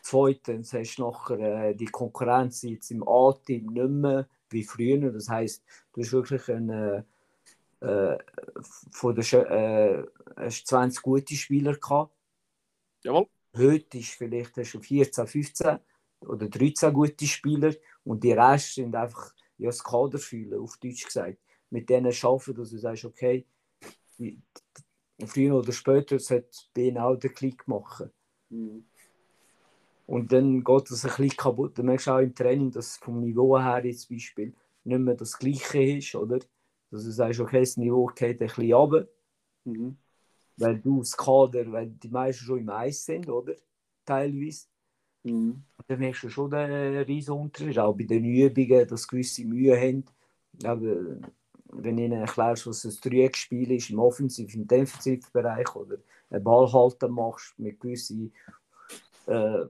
Zweitens 0.00 0.72
hast 0.72 0.96
du 0.96 1.02
nachher 1.02 1.68
äh, 1.68 1.74
die 1.74 1.86
Konkurrenz 1.86 2.62
jetzt 2.62 2.90
im 2.90 3.06
A-Team 3.06 3.66
nicht 3.66 3.88
mehr 3.88 4.28
wie 4.50 4.62
früher. 4.62 5.10
Das 5.10 5.28
heisst, 5.28 5.64
du 5.92 6.02
hast 6.02 6.12
wirklich 6.12 6.48
eine, 6.48 7.04
äh, 7.84 8.18
von 8.90 9.14
der, 9.14 9.50
äh, 9.50 10.04
hast 10.36 10.66
20 10.66 11.02
gute 11.02 11.34
Spieler 11.34 11.76
gehabt. 11.76 12.14
Jawohl. 13.02 13.26
Heute 13.56 13.98
ist 13.98 14.10
vielleicht 14.10 14.56
hast 14.56 14.72
du 14.74 14.80
14, 14.80 15.26
15 15.26 15.78
oder 16.20 16.48
13 16.48 16.92
gute 16.92 17.26
Spieler 17.26 17.74
und 18.02 18.24
die 18.24 18.32
Rest 18.32 18.74
sind 18.74 18.96
einfach 18.96 19.32
ja, 19.58 19.68
das 19.68 19.84
Kader 19.84 20.18
fühlen, 20.18 20.58
auf 20.60 20.76
Deutsch 20.78 21.04
gesagt. 21.04 21.38
Mit 21.70 21.88
denen 21.88 22.12
arbeiten, 22.22 22.54
dass 22.54 22.70
du 22.70 22.78
sagst, 22.78 23.04
okay, 23.04 23.46
die, 24.18 24.40
die, 25.20 25.26
früher 25.26 25.54
oder 25.56 25.72
später 25.72 26.18
sollte 26.18 26.48
BN 26.72 26.98
auch 26.98 27.16
den 27.16 27.34
Klick 27.34 27.68
machen. 27.68 28.10
Mhm. 28.48 28.84
Und 30.06 30.32
dann 30.32 30.64
geht 30.64 30.90
das 30.90 31.04
ein 31.04 31.10
bisschen 31.10 31.36
kaputt. 31.36 31.78
Dann 31.78 31.86
merkst 31.86 32.06
du 32.06 32.10
auch 32.10 32.18
im 32.18 32.34
Training, 32.34 32.70
dass 32.70 32.96
vom 32.96 33.20
Niveau 33.20 33.58
her 33.58 33.84
jetzt 33.84 34.02
zum 34.02 34.16
Beispiel 34.16 34.54
nicht 34.84 34.98
mehr 34.98 35.14
das 35.14 35.38
Gleiche 35.38 35.82
ist, 35.82 36.14
oder? 36.14 36.40
Dass 36.94 37.02
du 37.04 37.10
sagst, 37.10 37.40
okay, 37.40 37.58
das 37.60 37.76
Niveau 37.76 38.06
geht 38.06 38.40
ein 38.40 38.46
bisschen 38.46 38.72
runter, 38.72 39.08
Mhm. 39.64 39.96
weil 40.58 40.78
du 40.78 41.00
das 41.00 41.16
Kader, 41.16 41.72
weil 41.72 41.88
die 41.88 42.08
meisten 42.08 42.44
schon 42.44 42.60
im 42.60 42.68
Eis 42.70 43.04
sind, 43.04 43.28
oder? 43.28 43.54
Teilweise. 44.04 44.66
Mhm. 45.24 45.64
dann 45.88 45.98
merkst 45.98 46.22
du 46.24 46.28
schon 46.28 46.50
den 46.50 46.98
riesen 46.98 47.32
Unterschied. 47.34 47.78
Auch 47.78 47.94
bei 47.96 48.04
den 48.04 48.24
Übungen, 48.24 48.86
dass 48.86 49.08
gewisse 49.08 49.44
Mühe 49.44 49.76
haben. 49.76 50.04
Aber 50.62 51.18
wenn 51.72 51.96
du 51.96 52.02
ihnen 52.04 52.20
erklärst, 52.20 52.66
was 52.66 52.84
ein 52.84 52.94
Dreieckspiel 53.02 53.72
ist, 53.72 53.90
im 53.90 53.98
Offensiv- 53.98 54.54
und 54.54 54.70
Defensivbereich 54.70 55.74
oder 55.74 55.96
einen 56.30 56.44
Ball 56.44 56.72
halten 56.72 57.10
machst 57.10 57.58
mit 57.58 57.80
gewissen 57.80 58.32
äh, 59.26 59.64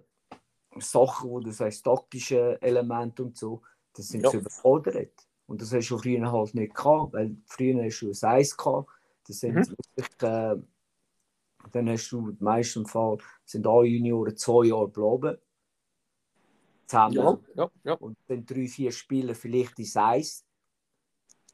Sachen, 0.79 1.31
wo 1.31 1.41
du 1.41 1.53
sagst, 1.53 1.85
taktische 1.85 2.61
Elemente 2.61 3.23
und 3.25 3.39
so, 3.39 3.63
das 3.95 4.09
sind 4.09 4.25
Ja. 4.25 4.31
sie 4.31 4.39
überfordert. 4.39 5.13
Und 5.47 5.61
das 5.61 5.73
hast 5.73 5.89
du 5.89 5.99
früher 5.99 6.31
halt 6.31 6.55
nicht 6.55 6.75
gehabt, 6.75 7.13
weil 7.13 7.37
früher 7.47 7.85
hast 7.85 8.01
du 8.01 8.11
ein 8.11 8.31
Eis 8.31 8.57
gehabt. 8.57 8.89
Das 9.27 9.41
sind 9.41 9.55
Mhm. 9.55 9.77
wirklich, 9.97 10.23
äh, 10.23 10.57
dann 11.73 11.89
hast 11.89 12.11
du 12.11 12.29
im 12.31 12.37
meisten 12.41 12.87
Fall 12.87 13.19
sind 13.45 13.67
alle 13.67 13.87
Junioren 13.87 14.37
zwei 14.37 14.67
Jahre 14.67 14.91
geblieben. 14.91 15.39
Zusammen. 16.87 17.15
Ja, 17.15 17.39
ja, 17.57 17.71
ja. 17.85 17.93
Und 17.95 18.17
dann 18.27 18.45
drei, 18.45 18.67
vier 18.69 18.93
Spieler 18.93 19.35
vielleicht 19.35 19.79
ins 19.79 19.97
Eis 19.97 20.45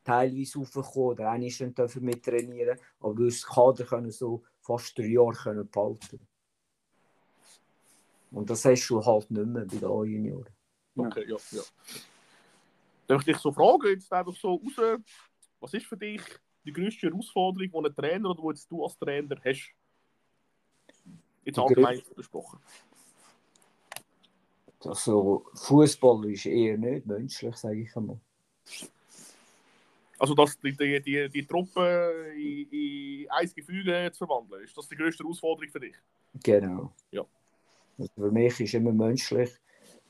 teilweise 0.03 0.59
raufgekommen 0.59 1.11
oder 1.11 1.31
einige 1.31 1.53
schon 1.53 1.75
dürfen 1.75 2.05
mit 2.05 2.25
trainieren. 2.25 2.79
Aber 3.01 3.15
du 3.15 3.27
hast 3.27 3.43
das 3.43 3.51
Kader 3.51 3.85
können 3.85 4.11
so 4.11 4.43
fast 4.61 4.99
drei 4.99 5.07
Jahre 5.07 5.35
können 5.35 5.69
behalten. 5.69 6.21
Und 8.33 8.49
das 8.49 8.65
hast 8.65 8.89
du 8.89 9.05
halt 9.05 9.31
nicht 9.31 9.47
mehr 9.47 9.65
bei 9.65 9.77
den 9.77 9.85
A-Junioren. 9.85 10.55
Okay, 10.97 11.29
ja, 11.29 11.37
ja. 11.53 11.63
Darf 13.11 13.23
ich 13.23 13.35
dich 13.35 13.39
so 13.39 13.51
fragen, 13.51 13.89
jetzt 13.89 14.13
einfach 14.13 14.37
so 14.37 14.55
raus, 14.55 15.01
was 15.59 15.75
ist 15.75 15.87
für 15.87 15.97
dich 15.97 16.23
die 16.65 16.73
größte 16.73 17.09
Herausforderung, 17.09 17.83
die 17.83 17.89
ein 17.89 17.97
Trainer 17.97 18.31
oder 18.31 18.51
jetzt 18.51 18.71
du 18.71 18.85
als 18.85 18.97
Trainer 18.97 19.35
hast? 19.45 19.75
Jetzt 21.45 21.57
Die 21.57 21.61
allgemein 21.61 22.01
besprochen. 22.15 22.61
Also 24.85 25.45
Fußball 25.55 26.31
ist 26.31 26.47
eher 26.47 26.79
nicht 26.79 27.05
menschlich, 27.05 27.57
sage 27.57 27.81
ich 27.81 27.97
einmal. 27.97 28.21
Also, 30.17 30.33
dass 30.35 30.57
die, 30.61 30.77
die, 30.77 31.03
die, 31.03 31.29
die 31.29 31.45
Truppe 31.45 32.33
in, 32.37 32.71
in 32.71 33.29
ein 33.29 33.53
Gefüge 33.53 34.13
zu 34.13 34.25
verwandeln, 34.25 34.63
ist 34.63 34.77
das 34.77 34.87
die 34.87 34.95
größte 34.95 35.25
Herausforderung 35.25 35.69
für 35.69 35.81
dich? 35.81 35.97
Genau. 36.45 36.93
Ja. 37.11 37.27
Also 37.99 38.13
für 38.15 38.31
mich 38.31 38.61
ist 38.61 38.75
immer 38.75 38.93
menschlich, 38.93 39.51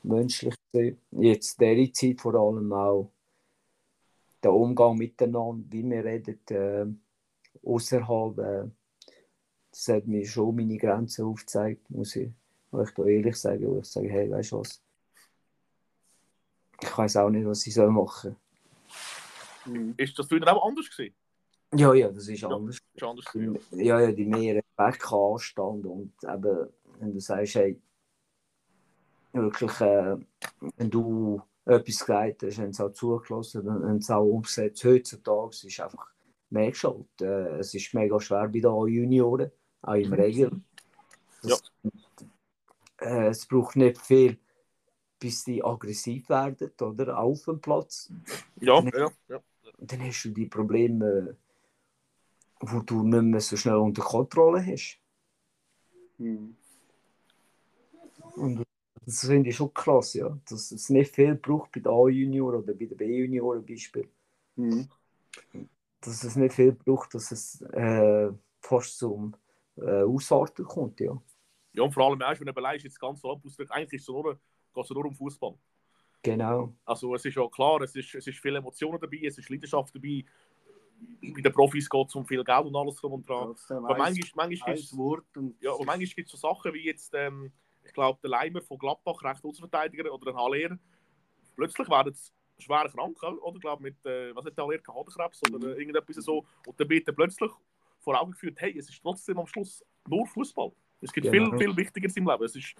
menschlich 0.03 0.55
gewesen. 0.71 0.99
jetzt 1.11 1.59
dieser 1.59 1.93
Zeit 1.93 2.21
vor 2.21 2.35
allem 2.35 2.71
auch 2.73 3.11
der 4.43 4.53
Umgang 4.53 4.97
miteinander, 4.97 5.63
wie 5.69 5.87
wir 5.87 6.03
reden, 6.03 6.39
äh, 6.49 6.85
außerhalb, 7.67 8.37
äh, 8.39 8.63
das 9.71 9.87
hat 9.87 10.07
mir 10.07 10.25
schon 10.25 10.55
meine 10.55 10.77
Grenzen 10.77 11.25
aufgezeigt, 11.25 11.89
muss 11.89 12.15
ich 12.15 12.31
euch 12.71 12.91
da 12.93 13.05
ehrlich 13.05 13.35
sagen, 13.35 13.67
wo 13.67 13.79
ich 13.79 13.85
sage, 13.85 14.09
hey, 14.09 14.29
weißt 14.29 14.51
du 14.51 14.59
was, 14.59 14.81
ich 16.81 16.97
weiß 16.97 17.17
auch 17.17 17.29
nicht, 17.29 17.45
was 17.45 17.65
ich 17.67 17.73
soll 17.73 17.91
machen. 17.91 18.35
Mhm. 19.65 19.93
Ist 19.97 20.17
das 20.17 20.27
früher 20.27 20.47
auch 20.55 20.67
anders 20.67 20.89
gewesen? 20.89 21.15
Ja, 21.73 21.93
ja, 21.93 22.09
das 22.09 22.27
ist 22.27 22.41
Ja. 22.41 22.49
anders. 22.49 22.79
Ist 22.93 23.03
anders 23.03 23.25
gewesen, 23.25 23.59
Ja, 23.71 24.01
ja, 24.01 24.11
die 24.11 24.25
mehr 24.25 24.55
Respekt 24.55 25.13
Anstand 25.13 25.85
und 25.85 26.11
eben, 26.23 26.67
wenn 26.99 27.13
du 27.13 27.19
sagst, 27.19 27.55
hey, 27.55 27.79
wirklich, 29.33 29.79
äh, 29.81 30.17
wenn 30.77 30.89
du 30.89 31.41
etwas 31.65 31.99
gesagt 31.99 32.43
hast, 32.43 32.57
haben 32.57 32.73
sie 32.73 32.83
auch 32.83 32.91
zugelassen, 32.91 33.65
dann 33.65 33.83
haben 33.83 34.01
sie 34.01 34.15
auch 34.15 34.25
umgesetzt. 34.25 34.83
Heutzutage 34.83 35.49
ist 35.49 35.63
es 35.65 35.79
einfach, 35.79 36.11
du 36.83 36.89
halt, 36.89 37.21
äh, 37.21 37.59
es 37.59 37.73
ist 37.73 37.93
mega 37.93 38.19
schwer 38.19 38.47
bei 38.47 38.59
den 38.59 38.87
Junioren, 38.87 39.51
auch 39.81 39.93
im 39.93 40.13
Regel. 40.13 40.51
Das, 41.43 41.61
äh, 42.99 43.27
es 43.27 43.45
braucht 43.45 43.75
nicht 43.75 43.97
viel, 43.99 44.37
bis 45.19 45.43
die 45.43 45.63
aggressiv 45.63 46.29
werden, 46.29 46.71
oder? 46.81 47.17
Auf 47.17 47.45
dem 47.45 47.61
Platz. 47.61 48.11
Ja, 48.59 48.81
ja, 48.81 49.09
ja. 49.27 49.39
dann 49.77 50.01
hast 50.01 50.23
du 50.23 50.29
die 50.29 50.47
Probleme, 50.47 51.37
wo 52.59 52.79
du 52.81 53.03
nicht 53.03 53.23
mehr 53.23 53.41
so 53.41 53.55
schnell 53.55 53.75
unter 53.75 54.03
Kontrolle 54.03 54.65
hast. 54.65 54.99
Mhm. 56.17 56.55
Und 58.35 58.65
das 59.05 59.25
finde 59.25 59.49
ich 59.49 59.55
schon 59.55 59.73
krass, 59.73 60.13
ja. 60.13 60.37
Dass 60.49 60.71
es 60.71 60.89
nicht 60.89 61.13
viel 61.13 61.35
braucht 61.35 61.71
bei 61.71 61.79
den 61.79 61.91
A-Junioren 61.91 62.63
oder 62.63 62.73
bei 62.73 62.85
den 62.85 62.97
B-Junioren 62.97 63.65
Beispiel. 63.65 64.07
Mhm. 64.55 64.87
Dass 66.01 66.23
es 66.23 66.35
nicht 66.35 66.53
viel 66.53 66.71
braucht, 66.71 67.13
dass 67.13 67.31
es 67.31 67.61
äh, 67.61 68.31
fast 68.59 68.97
zum 68.97 69.35
äh, 69.77 70.03
Ausarten 70.03 70.65
kommt, 70.65 70.99
ja. 70.99 71.19
Ja, 71.73 71.83
und 71.83 71.93
vor 71.93 72.07
allem, 72.07 72.19
weißt, 72.19 72.41
wenn 72.41 72.47
du 72.47 72.51
überlegst, 72.51 72.83
jetzt 72.83 72.99
ganz 72.99 73.21
so 73.21 73.31
abwusst, 73.31 73.59
eigentlich 73.71 74.01
ist 74.01 74.01
es 74.01 74.07
nur, 74.09 74.33
geht 74.73 74.83
es 74.83 74.89
nur 74.89 75.05
um 75.05 75.15
Fußball. 75.15 75.55
Genau. 76.23 76.73
Also 76.85 77.15
es 77.15 77.25
ist 77.25 77.35
ja 77.35 77.47
klar, 77.47 77.81
es 77.81 77.95
ist, 77.95 78.13
es 78.13 78.27
ist 78.27 78.37
viel 78.37 78.55
Emotionen 78.55 78.99
dabei, 78.99 79.21
es 79.23 79.37
ist 79.37 79.49
Leidenschaft 79.49 79.95
dabei. 79.95 80.23
Bei 81.21 81.41
den 81.41 81.51
Profis 81.51 81.89
geht 81.89 82.07
es 82.07 82.15
um 82.15 82.25
viel 82.25 82.43
Geld 82.43 82.65
und 82.65 82.75
alles 82.75 82.95
drum 82.97 83.13
und 83.13 83.27
dran. 83.27 83.47
Trotzdem 83.47 83.77
Aber 83.77 83.95
ein, 83.95 84.13
manchmal, 84.13 84.47
manchmal 84.47 84.69
ein 84.69 84.75
gibt 84.75 84.87
es 84.87 84.97
Wort 84.97 85.37
und 85.37 85.55
ja, 85.61 85.73
aber 85.73 85.85
manchmal 85.85 86.25
so 86.27 86.37
Sachen 86.37 86.73
wie 86.73 86.85
jetzt, 86.85 87.13
ähm, 87.15 87.51
ich 87.83 87.93
glaube, 87.93 88.19
der 88.21 88.29
Leimer 88.29 88.61
von 88.61 88.77
Gladbach, 88.77 89.23
rechts 89.23 89.43
Außenverteidiger 89.43 90.11
oder 90.13 90.31
ein 90.31 90.37
Haller, 90.37 90.77
plötzlich 91.55 91.89
werden 91.89 92.13
sie 92.13 92.31
schwer 92.59 92.89
krank, 92.89 93.21
oder? 93.23 93.55
Ich 93.55 93.61
glaube, 93.61 93.83
mit, 93.83 94.05
äh, 94.05 94.35
was 94.35 94.45
hat 94.45 94.57
der 94.57 94.65
Haller, 94.65 94.77
gehabt? 94.77 95.17
Oder 95.51 95.75
äh, 95.75 95.79
irgendetwas 95.79 96.17
so. 96.17 96.45
Und 96.65 96.79
dann 96.79 96.89
wird 96.89 97.07
er 97.07 97.13
plötzlich 97.13 97.51
vor 97.99 98.19
Augen 98.19 98.31
geführt, 98.31 98.55
hey, 98.59 98.77
es 98.77 98.89
ist 98.89 99.01
trotzdem 99.01 99.39
am 99.39 99.47
Schluss 99.47 99.83
nur 100.07 100.25
Fußball. 100.27 100.71
Es 101.01 101.11
gibt 101.11 101.31
Genau. 101.31 101.57
viel, 101.57 101.67
viel 101.67 101.77
Wichtigeres 101.77 102.15
im 102.17 102.27
Leben. 102.27 102.43
Es 102.43 102.55
ist 102.55 102.75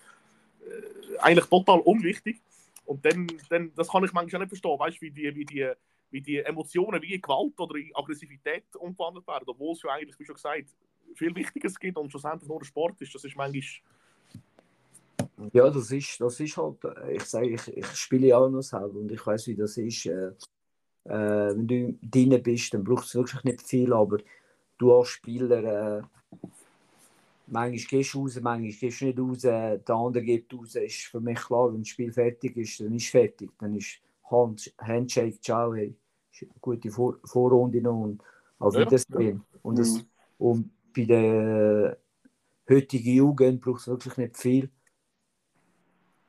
äh, 0.66 1.18
eigentlich 1.20 1.45
total 1.45 1.80
unwichtig. 1.80 2.41
Und 2.86 3.04
dann, 3.06 3.28
dann, 3.49 3.74
das 3.76 3.88
kann 3.89 4.04
ich 4.04 4.12
manchmal 4.12 4.41
nicht 4.41 4.49
verstehen, 4.49 4.80
weißt 4.80 4.97
du, 4.97 5.02
wie 5.02 5.12
die, 5.12 5.36
wie 5.36 5.45
die, 5.45 5.72
wie 6.10 6.22
die 6.22 6.38
Emotionen 6.39 7.02
wie 7.02 7.20
Gewalt 7.20 7.60
oder 7.60 7.76
in 7.76 7.95
Aggressivität 7.95 8.76
umgewandelt 8.76 9.26
werden, 9.28 9.45
obwohl 9.47 9.74
es 9.74 9.82
ja 9.84 9.91
eigentlich, 9.91 10.20
wie 10.20 10.26
schon 10.26 10.36
gesagt, 10.36 10.76
viel 11.16 11.36
Wichtiges 11.36 11.80
gibt 11.80 11.97
und 11.97 12.10
schlussendlich 12.10 12.49
nur 12.49 12.60
der 12.60 12.66
Sport 12.66 13.02
ist. 13.02 13.14
Das 13.14 13.24
ist 13.24 13.36
manchmal, 13.36 13.64
Ja, 15.54 15.70
das 15.70 15.92
ist, 15.92 16.20
das 16.22 16.39
ist 16.39 16.58
halt, 16.58 16.84
äh, 16.86 17.16
ich 17.16 17.24
sage, 17.24 17.50
ich, 17.50 17.68
ich 17.78 17.86
spiele 17.88 18.28
ja 18.28 18.38
auch 18.38 18.50
noch 18.50 18.62
selber 18.62 19.00
und 19.00 19.12
ich 19.12 19.26
weiß, 19.26 19.48
wie 19.48 19.56
das 19.56 19.78
ist. 19.78 20.06
Äh, 20.06 20.32
äh, 21.06 21.56
wenn 21.56 21.68
du 21.68 22.00
drin 22.02 22.42
bist, 22.44 22.74
dann 22.74 22.84
braucht 22.84 23.06
es 23.06 23.16
wirklich 23.16 23.44
nicht 23.44 23.62
viel, 23.64 23.94
aber 23.94 24.20
du 24.78 24.94
als 24.94 25.10
Spieler, 25.10 26.00
äh, 26.00 26.02
manchmal 27.48 27.78
gehst 27.89 28.14
du 28.14 28.22
raus, 28.22 28.39
manchmal 28.42 28.72
gehst 28.72 29.02
du 29.02 29.06
nicht 29.06 29.20
raus, 29.20 29.39
der 29.42 29.82
andere 29.89 30.24
geht 30.24 30.54
raus, 30.54 30.76
ist 30.76 31.06
für 31.06 31.20
mich 31.20 31.39
klar, 31.39 31.74
wenn 31.74 31.82
das 31.82 31.89
Spiel 31.89 32.12
fertig 32.12 32.56
ist, 32.58 32.80
dann 32.80 32.96
ist 32.96 33.08
fertig, 33.10 33.52
dann 33.60 33.76
ist 33.76 34.00
Hand, 34.30 34.74
Handshake, 34.80 35.39
ciao, 35.42 35.74
hey, 35.74 35.94
gute 36.62 36.89
Vor 36.92 37.18
Vorrunde 37.26 37.82
noch 37.82 38.00
und 38.00 38.22
auf 38.60 38.76
Ja, 38.76 38.86
Wiedersehen. 38.86 39.44
Und, 39.62 39.80
das, 39.80 39.98
Mhm. 39.98 40.06
und 40.39 40.72
bei 40.96 41.06
der 41.06 41.98
heutigen 42.70 43.14
Jugend 43.16 43.62
braucht 43.62 43.82
es 43.82 43.88
wirklich 43.88 44.18
nicht 44.18 44.38
viel 44.38 44.70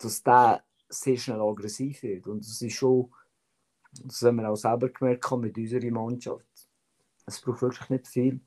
dass 0.05 0.22
der 0.22 0.62
sehr 0.88 1.16
schnell 1.16 1.40
aggressiv 1.40 2.03
wird. 2.03 2.26
Und 2.26 2.40
das 2.40 2.61
ist 2.61 2.74
schon, 2.74 3.12
das 4.05 4.22
haben 4.22 4.36
wir 4.36 4.50
auch 4.50 4.57
selber 4.57 4.88
gemerkt 4.88 5.30
mit 5.32 5.57
unserer 5.57 5.90
Mannschaft. 5.90 6.68
Es 7.26 7.40
braucht 7.40 7.62
wirklich 7.62 7.90
nicht 7.90 8.09
viel, 8.09 8.40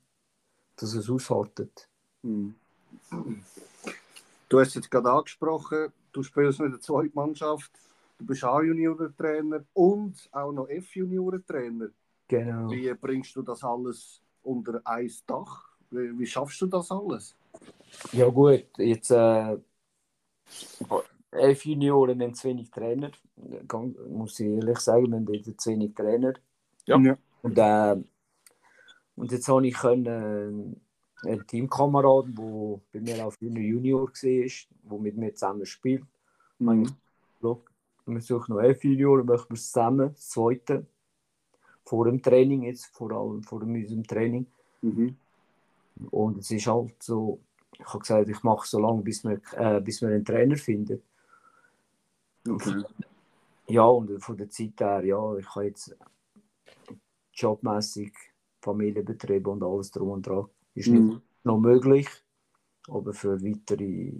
dass 0.76 0.94
es 0.94 1.10
aushaltet. 1.10 1.88
Mhm. 2.22 2.54
Du 4.48 4.60
hast 4.60 4.74
jetzt 4.74 4.90
gerade 4.90 5.10
angesprochen, 5.10 5.92
du 6.12 6.22
spielst 6.22 6.60
mit 6.60 6.72
der 6.72 6.80
zweiten 6.80 7.14
Mannschaft, 7.14 7.72
du 8.18 8.26
bist 8.26 8.44
auch 8.44 8.62
Juniorentrainer 8.62 9.64
und 9.72 10.28
auch 10.32 10.52
noch 10.52 10.68
F-Juniorentrainer. 10.68 11.88
Genau. 12.28 12.70
Wie 12.70 12.92
bringst 12.94 13.34
du 13.34 13.42
das 13.42 13.64
alles 13.64 14.22
unter 14.46 14.80
ein 14.84 15.10
Dach. 15.26 15.64
Wie, 15.90 16.18
wie 16.18 16.26
schaffst 16.26 16.60
du 16.60 16.66
das 16.66 16.90
alles? 16.90 17.36
Ja 18.12 18.28
gut, 18.28 18.66
jetzt 18.78 19.10
äh, 19.10 19.58
elf 21.30 21.64
Junioren 21.64 22.22
haben 22.22 22.34
zu 22.34 22.48
wenig 22.48 22.70
Trainer. 22.70 23.10
Muss 24.08 24.40
ich 24.40 24.46
ehrlich 24.46 24.78
sagen, 24.78 25.10
wir 25.10 25.40
haben 25.40 25.58
zu 25.58 25.70
wenig 25.70 25.94
Trainer. 25.94 26.34
Ja. 26.86 26.96
Und, 27.42 27.58
äh, 27.58 27.96
und 29.16 29.32
jetzt 29.32 29.48
habe 29.48 29.66
ich 29.66 29.74
können, 29.74 30.76
äh, 31.24 31.28
einen 31.28 31.46
Teamkameraden, 31.46 32.34
der 32.34 32.80
bei 32.92 33.00
mir 33.00 33.26
auf 33.26 33.36
Junior 33.40 33.64
Junior 33.64 34.02
war, 34.02 34.10
der 34.90 34.98
mit 34.98 35.16
mir 35.16 35.34
zusammen 35.34 35.66
spielt. 35.66 36.04
Mhm. 36.58 36.88
Wir 38.08 38.20
suchen 38.20 38.54
noch 38.54 38.62
elf 38.62 38.84
Junioren, 38.84 39.26
machen 39.26 39.46
wir 39.48 39.54
es 39.54 39.72
zusammen, 39.72 40.10
das 40.10 40.28
zweite. 40.28 40.86
Vor 41.84 42.04
dem 42.04 42.22
Training, 42.22 42.62
jetzt 42.62 42.86
vor 42.86 43.10
allem 43.12 43.42
vor 43.42 43.62
unserem 43.62 44.06
Training. 44.06 44.46
Mhm. 44.82 45.16
Und 46.10 46.38
es 46.38 46.50
ist 46.50 46.66
halt 46.66 47.02
so, 47.02 47.40
ich 47.72 47.86
habe 47.86 47.98
gesagt, 48.00 48.28
ich 48.28 48.42
mache 48.42 48.66
so 48.66 48.78
lange, 48.78 49.02
bis 49.02 49.24
wir, 49.24 49.40
äh, 49.56 49.80
bis 49.80 50.02
wir 50.02 50.08
einen 50.08 50.24
Trainer 50.24 50.56
finden. 50.56 51.02
Okay. 52.48 52.84
Ja, 53.68 53.84
und 53.86 54.20
von 54.22 54.36
der 54.36 54.50
Zeit 54.50 54.80
her, 54.80 55.04
ja, 55.04 55.36
ich 55.36 55.48
habe 55.54 55.66
jetzt 55.66 55.94
jobmäßig 57.34 58.12
Familienbetrieb 58.62 59.46
und 59.46 59.62
alles 59.62 59.90
drum 59.92 60.10
und 60.10 60.26
dran. 60.26 60.48
Ist 60.74 60.90
nicht 60.92 61.04
Mhm. 61.04 61.22
noch 61.44 61.58
möglich, 61.58 62.08
aber 62.88 63.14
für 63.14 63.42
weitere 63.42 64.14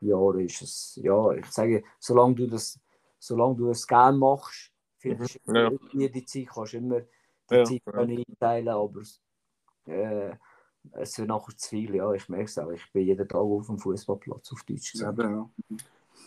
Jahre 0.00 0.42
ist 0.44 0.62
es, 0.62 1.00
ja, 1.02 1.32
ich 1.32 1.46
sage, 1.46 1.84
solange 1.98 2.34
du 2.36 2.46
das, 2.46 2.78
solange 3.18 3.56
du 3.56 3.70
es 3.70 3.86
gerne 3.86 4.18
machst, 4.18 4.72
findest 4.98 5.40
du 5.46 5.52
Ja. 5.54 5.70
die 6.08 6.24
Zeit, 6.26 6.48
kannst 6.48 6.74
du 6.74 6.78
immer 6.78 7.02
die 7.50 7.56
Ja, 7.56 7.62
Zeit 7.62 7.82
ja. 7.86 7.92
einteilen, 7.96 8.68
aber 8.68 9.02
äh, 9.86 10.36
es 10.92 11.18
wird 11.18 11.28
nachher 11.28 11.56
zu 11.56 11.68
viel, 11.70 11.94
ja, 11.96 12.12
ich 12.12 12.28
merke 12.28 12.46
es 12.46 12.58
auch, 12.58 12.70
ich 12.70 12.92
bin 12.92 13.06
jeden 13.06 13.28
Tag 13.28 13.40
auf 13.40 13.66
dem 13.66 13.78
Fußballplatz 13.78 14.52
auf 14.52 14.64
Deutsch 14.64 14.92
gesagt. 14.92 15.18
Eben, 15.18 15.30
ja. 15.30 15.50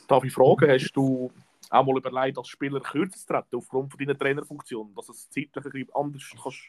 Darf 0.08 0.24
ich 0.24 0.34
fragen, 0.34 0.70
hast 0.70 0.92
du 0.94 1.32
auch 1.70 1.86
mal 1.86 1.98
überlegt, 1.98 2.38
als 2.38 2.48
Spieler 2.48 2.80
kürzer 2.80 3.18
zu 3.20 3.26
treten, 3.28 3.56
aufgrund 3.58 3.92
von 3.92 3.98
deiner 4.00 4.18
Trainerfunktion, 4.18 4.94
dass 4.96 5.08
du 5.08 5.12
es 5.12 5.30
zeitlich 5.30 5.56
ein 5.66 5.72
bisschen 5.72 5.90
anders 5.94 6.24
kannst 6.42 6.60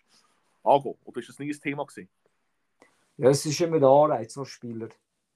angehen 0.65 0.95
Oder 1.05 1.21
ist 1.21 1.29
das 1.29 1.39
nie 1.39 1.53
ein 1.53 1.61
Thema 1.61 1.85
gewesen? 1.87 2.09
Ja, 3.17 3.31
es 3.31 3.47
ist 3.47 3.61
immer 3.61 3.79
der 3.81 3.89
Anreiz 3.89 4.37
als 4.37 4.49
Spieler. 4.49 4.89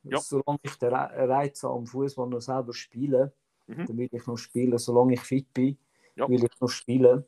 Ja. 0.04 0.18
Solange 0.18 0.58
ich 0.62 0.74
den 0.76 0.92
Re- 0.94 1.28
Reiz 1.28 1.64
am 1.64 1.86
Fußball 1.86 2.28
noch 2.28 2.40
selber 2.40 2.74
spielen, 2.74 3.30
Mhm. 3.68 3.86
dann 3.86 3.96
will 3.96 4.08
ich 4.10 4.26
noch 4.26 4.36
spielen. 4.36 4.76
Solange 4.78 5.14
ich 5.14 5.20
fit 5.20 5.52
bin, 5.54 5.78
Ja. 6.16 6.28
will 6.28 6.44
ich 6.44 6.60
noch 6.60 6.68
spielen. 6.68 7.24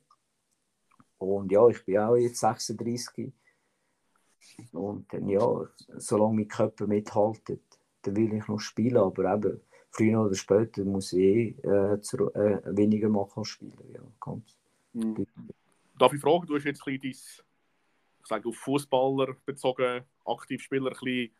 Und 1.18 1.52
ja, 1.52 1.66
ich 1.68 1.84
bin 1.84 1.98
auch 1.98 2.16
jetzt 2.16 2.40
36. 2.40 3.32
Und 4.72 5.12
dann 5.12 5.28
ja, 5.28 5.46
solange 5.96 6.34
mein 6.34 6.48
Körper 6.48 6.86
mithaltet, 6.86 7.62
dann 8.02 8.16
will 8.16 8.34
ich 8.34 8.46
noch 8.48 8.58
spielen. 8.58 8.96
Aber 8.98 9.32
eben, 9.34 9.60
früher 9.94 10.20
oder 10.20 10.34
später 10.34 10.84
muss 10.84 11.12
ich 11.12 11.20
eh 11.20 11.48
äh, 11.62 12.00
zu, 12.00 12.32
äh, 12.34 12.60
weniger 12.76 13.08
machen 13.08 13.38
als 13.38 13.48
Spieler. 13.48 13.84
Ja, 13.92 14.00
ganz. 14.20 14.58
Mhm. 14.92 15.26
Darf 15.98 16.12
ich 16.12 16.20
fragen, 16.20 16.46
du 16.46 16.56
hast 16.56 16.64
jetzt 16.64 16.86
ein 16.86 17.00
bisschen 17.00 17.02
dein, 17.02 17.44
ich 18.20 18.26
sage 18.26 18.48
auf 18.48 18.56
Fußballer 18.56 19.36
bezogen, 19.46 20.02
Aktivspieler, 20.24 20.90
ein 20.90 20.96
bisschen 21.00 21.30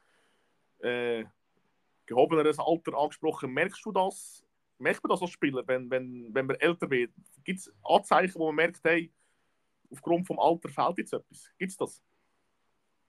äh, 0.81 1.25
gehobeneres 2.07 2.59
Alter 2.59 2.97
angesprochen. 2.97 3.53
Merkst 3.53 3.85
du 3.85 3.93
das? 3.93 4.45
Merkt 4.79 5.03
man 5.03 5.11
das 5.11 5.23
als 5.23 5.31
Spieler, 5.31 5.63
wenn, 5.67 5.91
wenn, 5.91 6.33
wenn 6.33 6.47
man 6.47 6.57
älter 6.57 6.91
wird? 6.91 7.13
Gibt 7.43 7.61
es 7.61 7.73
Anzeichen, 7.83 8.39
wo 8.39 8.47
man 8.47 8.57
merkt, 8.57 8.81
hey, 8.85 9.11
aufgrund 9.91 10.27
vom 10.27 10.39
Alter 10.39 10.69
fehlt 10.69 10.99
jetzt 10.99 11.13
etwas? 11.13 11.51
Gibt 11.59 11.73
es 11.73 11.77
das? 11.77 12.03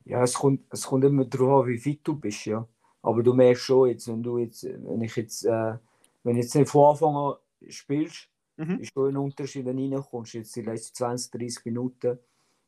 Ja, 0.05 0.23
es 0.23 0.33
kommt, 0.35 0.61
es 0.71 0.85
kommt 0.85 1.03
immer 1.03 1.25
darauf 1.25 1.63
an, 1.63 1.69
wie 1.69 1.77
fit 1.77 2.01
du 2.03 2.15
bist, 2.15 2.45
ja. 2.45 2.67
Aber 3.05 3.21
du 3.21 3.33
merkst 3.33 3.63
schon 3.63 3.89
jetzt, 3.89 4.07
wenn 4.07 4.23
du 4.23 4.39
jetzt, 4.39 4.63
wenn 4.63 5.01
ich 5.01 5.15
jetzt, 5.15 5.45
äh, 5.45 5.75
wenn 6.23 6.37
jetzt 6.37 6.55
nicht 6.55 6.69
von 6.69 6.89
Anfang 6.89 7.15
an 7.15 7.35
spielst, 7.69 8.29
Mhm. 8.57 8.79
ist 8.79 8.93
schon 8.93 9.09
ein 9.09 9.17
Unterschied, 9.17 9.65
wenn 9.65 9.77
du 9.77 9.95
reinkommst. 9.95 10.33
Jetzt 10.33 10.55
die 10.55 10.61
letzten 10.61 10.95
20, 10.95 11.31
30 11.31 11.65
Minuten 11.65 12.17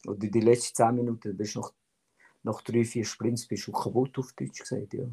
oder 0.06 0.28
die 0.28 0.40
letzten 0.42 0.76
10 0.76 0.96
Minuten, 0.96 1.36
bist 1.36 1.56
du 1.56 1.62
nach, 1.62 1.74
nach 2.44 2.62
drei, 2.62 2.84
vier 2.84 3.06
Sprints 3.06 3.48
bist 3.48 3.68
du 3.68 3.72
kaputt 3.72 4.20
auf 4.20 4.34
Deutsch 4.34 4.60
gesagt, 4.60 4.94
ja. 4.94 5.06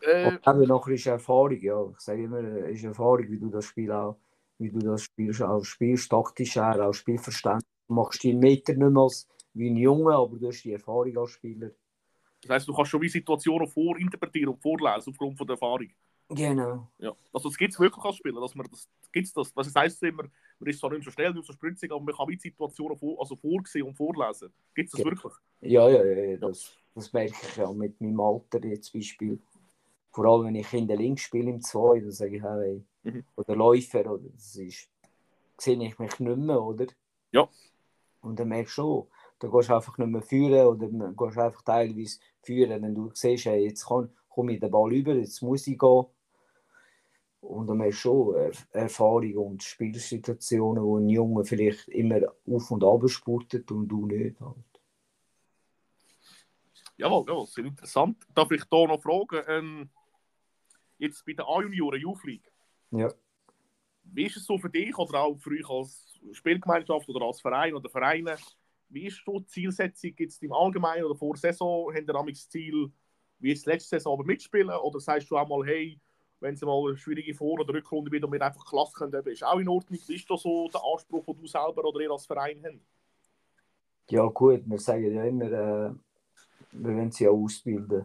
Äh, 0.00 0.38
Aber 0.44 0.66
nachher 0.66 0.94
ist 0.94 1.06
Erfahrung, 1.06 1.60
ja. 1.60 1.90
Ich 1.90 2.00
sage 2.00 2.24
immer, 2.24 2.38
es 2.38 2.78
ist 2.78 2.84
Erfahrung, 2.84 3.28
wie 3.28 3.38
du 3.38 3.50
das 3.50 3.66
Spiel 3.66 3.92
auch, 3.92 4.16
wie 4.58 4.70
du 4.70 4.78
das 4.78 5.02
spielst, 5.02 5.42
auch 5.42 5.64
spielst, 5.64 6.10
taktisch 6.10 6.56
her, 6.56 6.88
auch 6.88 6.92
Spielverständnis. 6.94 7.64
Du 7.88 7.94
machst 7.94 8.22
die 8.22 8.34
Meter 8.34 8.72
nicht 8.74 8.90
mehr 8.90 9.02
als 9.02 9.28
wie 9.54 9.68
ein 9.68 9.76
Junge, 9.76 10.14
aber 10.14 10.36
du 10.38 10.48
hast 10.48 10.62
die 10.62 10.72
Erfahrung 10.72 11.16
als 11.18 11.30
Spieler. 11.32 11.70
Das 12.42 12.50
heisst, 12.50 12.68
du 12.68 12.74
kannst 12.74 12.90
schon 12.90 13.00
wie 13.02 13.08
Situationen 13.08 13.66
vorinterpretieren 13.68 14.50
und 14.54 14.60
vorlesen 14.60 15.10
aufgrund 15.10 15.38
von 15.38 15.46
der 15.46 15.54
Erfahrung. 15.54 15.88
Genau. 16.28 16.88
Ja. 16.98 17.14
Also 17.32 17.48
das 17.48 17.58
gibt 17.58 17.72
es 17.74 17.80
wirklich 17.80 18.04
als 18.04 18.16
Spieler, 18.16 18.40
dass 18.40 18.54
man 18.54 18.66
das, 18.70 18.88
gibt's 19.12 19.32
das, 19.32 19.52
das 19.52 19.74
heisst 19.74 20.02
immer, 20.02 20.24
man 20.58 20.68
ist 20.70 20.80
zwar 20.80 20.90
nicht 20.90 21.04
so 21.04 21.10
schnell, 21.10 21.32
nicht 21.34 21.46
so 21.46 21.52
spritzig, 21.52 21.90
aber 21.90 22.00
man 22.00 22.14
kann 22.14 22.28
wie 22.28 22.36
die 22.36 22.42
Situationen 22.42 22.96
vor, 22.96 23.20
also 23.20 23.36
vorsehen 23.36 23.86
und 23.86 23.94
vorlesen. 23.94 24.52
Gibt 24.74 24.86
es 24.86 24.92
das 24.92 25.00
Ja. 25.00 25.06
wirklich? 25.06 25.32
Ja, 25.60 25.88
ja, 25.88 26.04
ja, 26.04 26.22
ja, 26.30 26.36
das, 26.38 26.74
das 26.94 27.12
merke 27.12 27.34
ich 27.42 27.56
ja 27.56 27.70
mit 27.72 28.00
meinem 28.00 28.20
Alter 28.20 28.64
jetzt 28.64 28.90
zum 28.90 29.00
Beispiel. 29.00 29.38
Vor 30.10 30.24
allem, 30.26 30.46
wenn 30.46 30.54
ich 30.56 30.72
in 30.72 30.86
der 30.88 30.96
Links 30.96 31.22
spiele 31.22 31.50
im 31.50 31.60
2, 31.60 32.00
dann 32.00 32.10
sage 32.12 32.36
ich, 32.36 32.42
hey, 32.42 32.84
Mhm. 33.04 33.24
oder 33.34 33.56
Läufer, 33.56 34.10
oder 34.10 34.28
das 34.32 34.54
ist, 34.56 34.88
sehe 35.58 35.74
ich 35.84 35.98
mich 35.98 36.18
nicht 36.20 36.36
mehr, 36.38 36.62
oder? 36.62 36.86
Ja. 37.32 37.48
Und 38.20 38.38
dann 38.38 38.48
merkst 38.48 38.78
du 38.78 38.82
schon, 38.82 39.06
da 39.42 39.48
gehst 39.48 39.70
du 39.70 39.74
einfach 39.74 39.98
nicht 39.98 40.08
mehr 40.08 40.22
führen 40.22 40.66
oder 40.66 40.86
dann 40.86 41.16
gehst 41.16 41.36
du 41.36 41.40
einfach 41.40 41.62
teilweise 41.62 42.20
führen, 42.42 42.82
wenn 42.82 42.94
du 42.94 43.10
siehst, 43.12 43.46
hey, 43.46 43.64
jetzt 43.64 43.84
komme 43.84 44.52
ich 44.52 44.60
den 44.60 44.70
Ball 44.70 44.92
über, 44.92 45.14
jetzt 45.14 45.42
muss 45.42 45.66
ich 45.66 45.78
gehen. 45.78 46.06
Und 47.40 47.66
dann 47.66 47.78
merkst 47.78 48.04
du 48.04 48.32
schon 48.32 48.36
äh, 48.36 48.52
Erfahrung 48.70 49.36
und 49.36 49.62
Spielsituationen, 49.64 50.84
wo 50.84 50.98
ein 50.98 51.08
Junge 51.08 51.44
vielleicht 51.44 51.88
immer 51.88 52.20
auf 52.46 52.70
und 52.70 52.84
ab 52.84 53.08
spurtet 53.08 53.68
und 53.72 53.88
du 53.88 54.06
nicht. 54.06 54.40
Halt. 54.40 54.56
Jawohl, 56.96 57.24
jawohl, 57.26 57.46
sehr 57.46 57.64
interessant. 57.64 58.24
Darf 58.32 58.50
ich 58.52 58.62
da 58.66 58.86
noch 58.86 59.02
fragen, 59.02 59.42
ähm, 59.48 59.90
jetzt 60.98 61.26
bei 61.26 61.32
den 61.32 61.44
A-Junioren, 61.44 62.00
Youth 62.00 62.22
League, 62.22 62.52
Ja. 62.92 63.12
wie 64.04 64.26
ist 64.26 64.36
es 64.36 64.44
so 64.44 64.56
für 64.56 64.70
dich 64.70 64.96
oder 64.96 65.22
auch 65.22 65.36
für 65.36 65.50
euch 65.50 65.68
als 65.68 66.20
Spielgemeinschaft 66.30 67.08
oder 67.08 67.26
als 67.26 67.40
Verein 67.40 67.74
oder 67.74 67.90
Vereine, 67.90 68.36
wie 68.92 69.06
ist 69.06 69.24
so 69.24 69.40
die 69.40 69.46
Zielsetzung 69.46 70.12
jetzt 70.18 70.42
im 70.42 70.52
Allgemeinen 70.52 71.04
oder 71.04 71.14
vor 71.14 71.34
der 71.34 71.40
Saison? 71.40 71.92
Habt 71.94 72.08
ihr 72.08 72.32
das 72.32 72.48
Ziel, 72.48 72.90
wie 73.38 73.48
jetzt 73.48 73.66
letzte 73.66 73.96
Saison 73.96 74.14
aber 74.14 74.24
mitspielen? 74.24 74.70
Oder 74.70 75.00
sagst 75.00 75.30
du 75.30 75.36
auch 75.36 75.48
mal, 75.48 75.64
hey, 75.66 75.98
wenn 76.40 76.54
es 76.54 76.60
mal 76.62 76.88
eine 76.88 76.96
schwierige 76.96 77.34
Vor- 77.34 77.60
oder 77.60 77.72
Rückrunde 77.72 78.10
wird 78.10 78.24
und 78.24 78.32
wir 78.32 78.42
einfach 78.42 78.64
Klasse 78.66 78.92
können, 78.94 79.26
ist 79.26 79.44
auch 79.44 79.58
in 79.58 79.68
Ordnung? 79.68 79.98
Wie 80.06 80.14
ist 80.14 80.28
das 80.28 80.42
so 80.42 80.68
der 80.68 80.82
Anspruch, 80.84 81.24
den 81.24 81.40
du 81.40 81.46
selber 81.46 81.84
oder 81.84 82.00
ihr 82.00 82.10
als 82.10 82.26
Verein 82.26 82.60
habt? 82.64 82.80
Ja, 84.10 84.26
gut, 84.26 84.62
wir 84.66 84.78
sagen 84.78 85.14
ja 85.14 85.24
immer, 85.24 85.44
äh, 85.46 85.90
wir 86.72 86.96
wollen 86.96 87.10
sie 87.10 87.24
ja 87.24 87.30
ausbilden. 87.30 88.04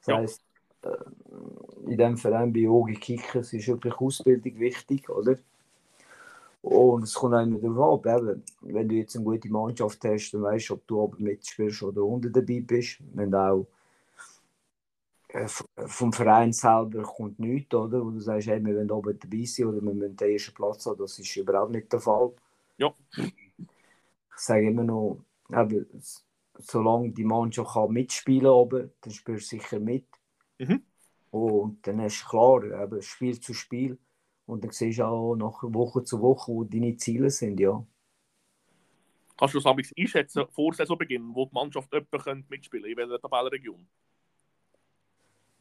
Das 0.00 0.06
Ja. 0.08 0.16
heisst, 0.18 0.42
äh, 0.82 1.90
in 1.90 1.96
dem 1.96 2.16
Verein 2.16 2.52
bei 2.52 2.68
Ogi 2.68 2.94
Kickers 2.94 3.52
ist 3.52 3.68
wirklich 3.68 3.94
Ausbildung 3.94 4.58
wichtig, 4.58 5.08
oder? 5.08 5.38
Und 6.68 7.04
es 7.04 7.14
kommt 7.14 7.32
auch 7.32 7.42
immer 7.42 7.60
darauf 7.60 8.04
ab, 8.04 8.18
eben, 8.18 8.42
wenn 8.62 8.88
du 8.88 8.96
jetzt 8.96 9.14
eine 9.14 9.24
gute 9.24 9.48
Mannschaft 9.48 10.04
hast, 10.04 10.32
dann 10.32 10.42
weißt 10.42 10.68
du, 10.68 10.74
ob 10.74 10.86
du 10.88 11.00
oben 11.00 11.22
mitspielst 11.22 11.84
oder 11.84 12.02
unten 12.02 12.32
dabei 12.32 12.60
bist. 12.60 12.98
Wenn 13.14 13.30
du 13.30 13.38
auch 13.38 13.68
äh, 15.28 15.46
vom 15.86 16.12
Verein 16.12 16.52
selber 16.52 17.04
kommt 17.04 17.38
nichts, 17.38 17.72
oder? 17.72 18.04
Wo 18.04 18.10
du 18.10 18.18
sagst, 18.18 18.48
hey, 18.48 18.64
wir 18.64 18.74
wollen 18.74 18.90
oben 18.90 19.16
dabei 19.16 19.44
sein 19.44 19.66
oder 19.66 19.80
wir 19.80 19.94
müssen 19.94 20.16
den 20.16 20.32
ersten 20.32 20.54
Platz 20.54 20.86
haben, 20.86 20.98
das 20.98 21.16
ist 21.20 21.36
überhaupt 21.36 21.70
nicht 21.70 21.92
der 21.92 22.00
Fall. 22.00 22.32
Ja. 22.78 22.92
Ich 23.16 23.24
sage 24.34 24.66
immer 24.66 24.82
noch, 24.82 25.20
eben, 25.52 25.86
solange 26.58 27.10
die 27.10 27.24
Mannschaft 27.24 27.74
kann 27.74 27.92
mitspielen 27.92 28.50
oben, 28.50 28.90
dann 29.02 29.12
spielst 29.12 29.52
du 29.52 29.56
sicher 29.56 29.78
mit. 29.78 30.06
Mhm. 30.58 30.82
Und 31.30 31.86
dann 31.86 32.00
ist 32.00 32.28
klar, 32.28 32.64
eben, 32.64 33.00
Spiel 33.02 33.38
zu 33.38 33.54
Spiel. 33.54 33.98
Und 34.46 34.62
dann 34.64 34.70
siehst 34.70 35.00
du 35.00 35.04
auch 35.04 35.34
nach 35.34 35.62
Woche 35.62 36.04
zu 36.04 36.20
Woche, 36.20 36.52
wo 36.52 36.64
deine 36.64 36.96
Ziele 36.96 37.30
sind, 37.30 37.58
ja. 37.60 37.84
Kannst 39.36 39.54
du 39.54 39.58
das 39.58 39.66
amigs 39.66 39.92
einschätzen 39.98 40.44
vor 40.50 40.72
Saisonbeginn, 40.72 41.34
wo 41.34 41.44
die 41.44 41.54
Mannschaft 41.54 41.92
jemanden 41.92 42.18
könnte 42.18 42.46
mitspielen 42.48 42.90
in 42.90 42.96
welcher 42.96 43.20
Tabellenregion? 43.20 43.86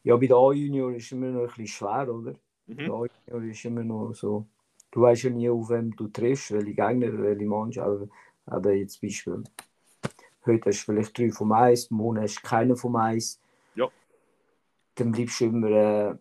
Ja, 0.03 0.15
bei 0.15 0.27
der 0.27 0.38
A-Junior 0.38 0.93
ist 0.93 1.05
es 1.05 1.11
immer 1.11 1.27
noch 1.27 1.41
ein 1.41 1.47
bisschen 1.47 1.67
schwer, 1.67 2.13
oder? 2.13 2.36
Mhm. 2.67 2.77
Der 2.77 2.93
A-Junior 2.93 3.51
ist 3.51 3.65
immer 3.65 3.83
noch 3.83 4.13
so. 4.13 4.45
Du 4.91 5.01
weißt 5.01 5.23
ja 5.23 5.29
nie, 5.31 5.49
auf 5.49 5.69
wem 5.69 5.93
du 5.95 6.07
triffst, 6.07 6.51
welche 6.51 6.73
Gegner, 6.73 7.17
welche 7.21 7.45
Mannschaft. 7.45 7.88
Aber, 7.88 8.07
aber 8.45 8.73
jetzt 8.73 9.01
Beispiel. 9.01 9.43
Heute 10.45 10.69
hast 10.69 10.81
du 10.81 10.93
vielleicht 10.93 11.17
drei 11.17 11.31
vom 11.31 11.51
Eis, 11.51 11.89
morgen 11.89 12.21
hast 12.21 12.38
du 12.38 12.47
keinen 12.47 12.77
vom 12.77 12.95
Eis. 12.95 13.41
Ja. 13.73 13.89
Dann 14.93 15.11
bleibst 15.11 15.41
du 15.41 15.45
immer, 15.45 15.69
äh, 15.69 16.15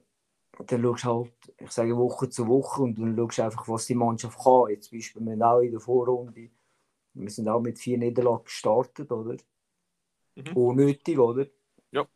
dann 0.58 0.82
schaust 0.82 1.04
du 1.04 1.08
halt, 1.08 1.32
ich 1.58 1.70
sage 1.70 1.96
Woche 1.96 2.28
zu 2.28 2.46
Woche 2.46 2.82
und 2.82 2.98
dann 2.98 3.16
schaust 3.16 3.38
du 3.38 3.42
einfach, 3.42 3.68
was 3.68 3.86
die 3.86 3.94
Mannschaft 3.94 4.38
kann. 4.38 4.70
Jetzt 4.70 4.90
Beispiel, 4.90 5.24
wir 5.24 5.46
auch 5.46 5.60
in 5.60 5.72
der 5.72 5.80
Vorrunde 5.80 6.50
Wir 7.14 7.30
sind 7.30 7.48
auch 7.48 7.60
mit 7.60 7.78
vier 7.78 7.98
Niederlagen 7.98 8.44
gestartet, 8.44 9.10
oder? 9.10 9.36
Mhm. 10.34 10.56
Unnötig, 10.56 11.18
oder? 11.18 11.46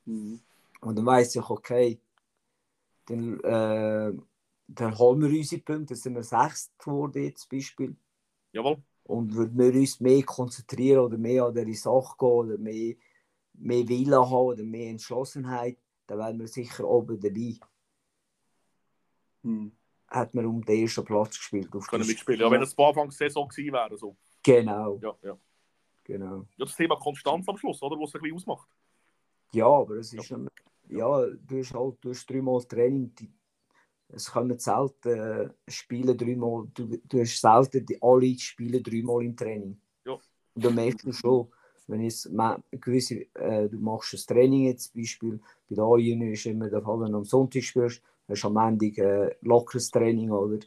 Mhm. 0.04 0.40
Und 0.80 0.96
dann 0.96 1.06
weiss 1.06 1.34
ich, 1.34 1.50
okay, 1.50 2.00
dann, 3.06 3.40
äh, 3.40 4.12
dann 4.68 4.98
holen 4.98 5.22
wir 5.22 5.38
unsere 5.38 5.62
Punkte, 5.62 5.94
dann 5.94 5.96
sind 5.96 6.14
wir 6.14 6.22
sechst 6.22 6.78
geworden 6.78 7.22
jetzt 7.22 7.48
zum 7.48 7.58
Beispiel. 7.58 7.96
Jawohl. 8.52 8.78
Und 9.04 9.34
würden 9.34 9.58
wir 9.58 9.80
uns 9.80 10.00
mehr 10.00 10.22
konzentrieren 10.22 11.00
oder 11.00 11.16
mehr 11.16 11.44
an 11.44 11.54
diese 11.54 11.82
Sache 11.82 12.14
gehen 12.18 12.28
oder 12.28 12.58
mehr, 12.58 12.94
mehr 13.54 13.88
Willen 13.88 14.14
haben 14.14 14.32
oder 14.32 14.62
mehr 14.62 14.90
Entschlossenheit, 14.90 15.78
dann 16.06 16.18
wären 16.18 16.38
wir 16.38 16.48
sicher 16.48 16.86
oben 16.86 17.18
dabei. 17.18 17.54
Mhm. 19.42 19.72
Hat 20.08 20.34
man 20.34 20.46
um 20.46 20.64
den 20.64 20.82
ersten 20.82 21.04
Platz 21.04 21.36
gespielt. 21.36 21.74
Auf 21.74 21.86
Können 21.86 22.06
mitspielen. 22.06 22.40
Ja, 22.40 22.50
wenn 22.50 22.62
es 22.62 22.72
vor 22.72 22.88
Anfang 22.88 23.10
Saison 23.10 23.46
gewesen 23.48 23.72
wäre. 23.72 23.96
So. 23.98 24.16
Genau, 24.42 24.98
Ja, 25.02 25.14
ja. 25.22 25.38
genau. 26.04 26.46
ja, 26.56 26.64
das 26.64 26.74
Thema 26.76 26.96
Konstanz 26.96 27.46
am 27.48 27.56
Schluss, 27.58 27.82
oder? 27.82 27.96
Was 28.00 28.10
es 28.10 28.14
ein 28.14 28.20
bisschen 28.22 28.36
ausmacht. 28.36 28.68
Ja, 29.52 29.66
aber 29.66 29.96
es 29.96 30.12
ist 30.12 30.30
mehr, 30.30 30.50
ja, 30.88 31.26
du 31.26 31.58
hast 31.58 31.74
halt 31.74 31.96
du 32.00 32.10
hast 32.10 32.26
dreimal 32.30 32.62
Training. 32.64 33.14
Die, 33.14 33.30
es 34.10 34.30
kommen 34.30 34.58
selten 34.58 35.08
äh, 35.08 35.50
Spiele 35.70 36.16
dreimal. 36.16 36.66
Du, 36.72 36.86
du 36.86 37.20
hast 37.20 37.38
selten 37.40 37.84
die, 37.84 38.00
alle 38.00 38.38
Spiele 38.38 38.80
dreimal 38.80 39.22
im 39.22 39.36
Training. 39.36 39.78
Ja. 40.06 40.14
Und 40.54 40.64
dann 40.64 40.74
merkst 40.74 41.06
du 41.06 41.12
schon, 41.12 41.48
wenn 41.86 42.10
ma- 42.30 42.58
gewisse, 42.70 43.26
äh, 43.34 43.68
du 43.68 43.78
machst 43.78 44.14
ein 44.14 44.34
Training 44.34 44.66
jetzt, 44.66 44.92
zum 44.92 45.02
Beispiel 45.02 45.40
bei 45.68 45.76
der 45.76 45.84
A-Junior 45.84 46.32
ist 46.32 46.46
immer 46.46 46.70
der 46.70 46.82
Fall, 46.82 47.00
wenn 47.00 47.12
du 47.12 47.18
am 47.18 47.24
Sonntag 47.24 47.62
spielst, 47.62 48.02
hast 48.28 48.44
am 48.44 48.56
Ende 48.56 48.86
äh, 48.86 49.36
lockeres 49.42 49.90
Training, 49.90 50.30
oder? 50.30 50.58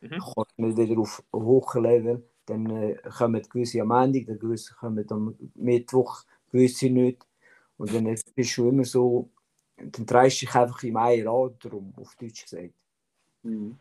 Mhm. 0.00 0.18
Kommst 0.18 0.58
nicht 0.58 0.76
wieder 0.78 1.00
auf 1.00 1.22
ein 1.32 1.42
hohes 1.42 1.74
Level, 1.74 2.24
dann 2.46 2.66
äh, 2.70 2.96
kommen 3.16 3.42
gewisse 3.42 3.82
am 3.82 3.90
Ende, 3.90 4.24
dann 4.24 4.38
gewisse 4.38 4.74
kommen 4.74 5.06
am 5.10 5.34
Mittwoch, 5.54 6.22
gewisse 6.50 6.90
nicht. 6.90 7.26
Und 7.76 7.94
dann 7.94 8.04
bist 8.34 8.56
du 8.56 8.68
immer 8.68 8.84
so, 8.84 9.30
dann 9.76 10.06
drehst 10.06 10.42
du 10.42 10.46
dich 10.46 10.54
einfach 10.54 10.82
im 10.82 10.96
Eierrad 10.96 11.54
drum, 11.60 11.92
auf 11.96 12.14
Deutsch 12.16 12.42
gesagt. 12.44 12.74
Mhm. 13.42 13.78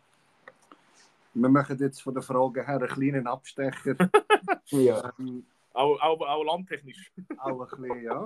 Wir 1.34 1.50
machen 1.50 1.78
jetzt 1.80 2.02
von 2.02 2.14
der 2.14 2.24
Frage 2.24 2.66
her 2.66 2.78
einen 2.78 2.88
kleinen 2.88 3.28
Abstecher. 3.28 3.96
Ja. 4.72 5.14
ähm, 5.20 5.46
Auch, 5.74 6.00
auch, 6.02 6.22
auch 6.22 6.44
landtechnisch. 6.44 7.12
auch 7.38 7.62
ein 7.62 7.82
bisschen, 7.82 8.04
ja. 8.04 8.26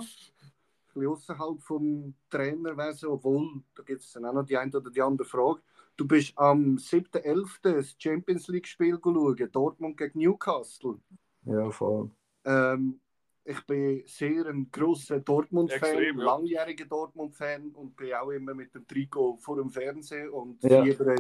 Bisschen 0.94 1.10
außerhalb 1.10 1.62
vom 1.62 2.14
Trainerwesen, 2.30 3.10
obwohl, 3.10 3.64
da 3.76 3.84
gibt 3.84 4.02
es 4.02 4.12
dann 4.12 4.26
auch 4.26 4.34
noch 4.34 4.46
die 4.46 4.58
eine 4.58 4.76
oder 4.76 4.92
die 4.92 5.02
andere 5.02 5.28
Frage. 5.28 5.62
Du 5.96 6.08
bist 6.08 6.38
am 6.38 6.76
7.11. 6.78 7.60
das 7.62 7.96
Champions 7.98 8.48
League-Spiel 8.48 9.00
schauen, 9.04 9.50
Dortmund 9.52 9.98
gegen 9.98 10.20
Newcastle. 10.20 11.00
Ja, 11.46 11.70
voll. 11.72 12.10
Ähm, 12.46 13.00
ich 13.46 13.62
bin 13.66 14.04
sehr 14.06 14.46
ein 14.48 14.70
grosser 14.72 15.20
Dortmund-Fan, 15.20 16.18
ja. 16.18 16.24
langjähriger 16.24 16.86
Dortmund-Fan 16.86 17.72
und 17.72 17.96
bin 17.96 18.14
auch 18.14 18.30
immer 18.30 18.54
mit 18.54 18.74
dem 18.74 18.88
Trikot 18.88 19.38
vor 19.38 19.58
dem 19.58 19.70
Fernsehen 19.70 20.30
und 20.30 20.64
Ja. 20.64 20.84
fiebere, 20.84 21.16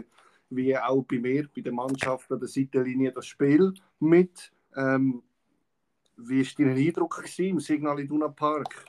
wie 0.49 0.77
auch 0.77 1.03
bei 1.03 1.19
mir, 1.19 1.47
bei 1.53 1.61
der 1.61 1.73
Mannschaft 1.73 2.31
an 2.31 2.39
der 2.39 2.47
Seitenlinie, 2.47 3.11
das 3.11 3.25
Spiel 3.25 3.73
mit. 3.99 4.51
Ähm, 4.75 5.21
wie 6.17 6.45
war 6.45 6.65
dein 6.65 6.77
Eindruck 6.77 7.17
gewesen 7.17 7.45
im 7.45 7.59
Signal 7.59 7.99
Iduna 7.99 8.29
Park? 8.29 8.85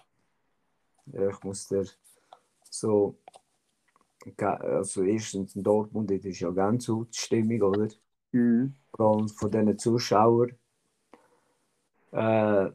Ja, 1.07 1.29
ich 1.29 1.43
muss 1.43 1.69
dir 1.69 1.85
so. 2.71 3.19
Also, 4.39 5.03
erstens 5.03 5.55
in 5.55 5.63
Dortmund, 5.63 6.11
das 6.11 6.25
ist 6.25 6.41
ja 6.41 6.51
ganz 6.51 6.87
gut 6.87 7.15
die 7.15 7.19
Stimmung, 7.19 7.63
oder? 7.63 7.89
Vor 8.97 9.17
allem 9.17 9.29
von 9.29 9.51
diesen 9.51 9.79
Zuschauern. 9.79 10.53
Äh, 12.13 12.71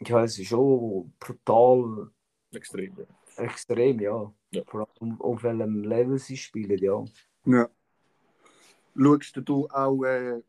ja, 0.00 0.24
es 0.24 0.38
ist 0.38 0.48
schon 0.48 1.12
brutal 1.20 2.10
Extrem. 2.52 2.96
Ja. 2.96 3.44
extrem, 3.44 4.00
ja. 4.00 4.32
Ja. 4.50 4.62
Vor 4.66 4.88
allem 5.00 5.20
auf 5.20 5.42
welchem 5.42 5.84
Level 5.84 6.18
sie 6.18 6.36
spielen, 6.36 6.78
ja. 6.78 7.04
Ja. 7.44 7.68
Schaust 8.96 9.36
du 9.44 9.68
auch 9.68 10.02
äh, 10.04 10.42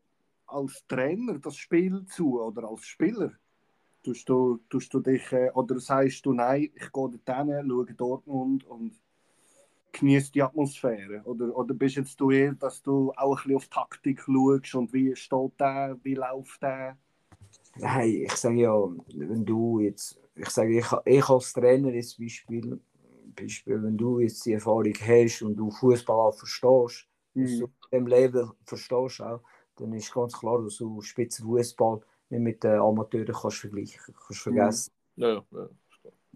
als 0.46 0.84
Trainer 0.88 1.38
das 1.38 1.56
Spiel 1.56 2.04
zu 2.06 2.40
oder 2.40 2.68
als 2.68 2.84
Spieler? 2.84 3.32
Tust 4.02 4.28
du, 4.28 4.58
tust 4.70 4.94
du 4.94 5.00
dich, 5.00 5.30
äh, 5.32 5.50
oder 5.52 5.78
sagst 5.78 6.24
du, 6.24 6.32
nein, 6.32 6.70
ich 6.74 6.90
gehe 6.90 7.10
dorthin, 7.24 7.68
schaue 7.68 7.94
Dortmund 7.94 8.64
und 8.64 8.98
genieße 9.92 10.32
die 10.32 10.42
Atmosphäre? 10.42 11.22
Oder, 11.24 11.54
oder 11.54 11.74
bist 11.74 11.96
jetzt 11.96 12.18
du 12.18 12.30
eher, 12.30 12.54
dass 12.54 12.82
du 12.82 13.12
auch 13.16 13.36
ein 13.36 13.42
bisschen 13.42 13.56
auf 13.56 13.68
Taktik 13.68 14.22
schaust 14.22 14.74
und 14.74 14.92
wie 14.92 15.14
steht 15.14 15.52
der, 15.58 15.98
wie 16.02 16.14
läuft 16.14 16.62
der? 16.62 16.96
Hey, 17.74 18.24
ich 18.24 18.36
sage 18.36 18.62
ja, 18.62 18.74
wenn 19.14 19.44
du 19.44 19.80
jetzt, 19.80 20.18
ich 20.34 20.48
sage, 20.48 20.78
ich, 20.78 20.86
ich 21.04 21.28
als 21.28 21.52
Trainer 21.52 21.92
jetzt 21.92 22.18
Beispiel, 22.18 22.80
Beispiel, 23.36 23.82
wenn 23.82 23.96
du 23.96 24.20
jetzt 24.20 24.44
die 24.46 24.54
Erfahrung 24.54 24.94
hast 24.94 25.42
und 25.42 25.56
du 25.56 25.70
Fußball 25.70 26.16
auch 26.16 26.34
verstehst, 26.34 27.06
du 27.34 27.64
auf 27.64 27.90
dem 27.92 28.06
Level 28.06 28.50
verstehst 28.64 29.20
auch, 29.20 29.40
dann 29.76 29.92
ist 29.92 30.12
ganz 30.12 30.32
klar, 30.38 30.62
dass 30.62 30.76
du 30.76 31.00
Spitzenfußball 31.00 32.00
nicht 32.30 32.40
mit 32.40 32.64
den 32.64 32.80
Amateuren 32.80 33.34
kannst 33.34 33.58
vergleichen. 33.58 34.14
Kannst 34.26 34.42
vergessen. 34.42 34.92
Ja, 35.16 35.28
ja, 35.52 35.68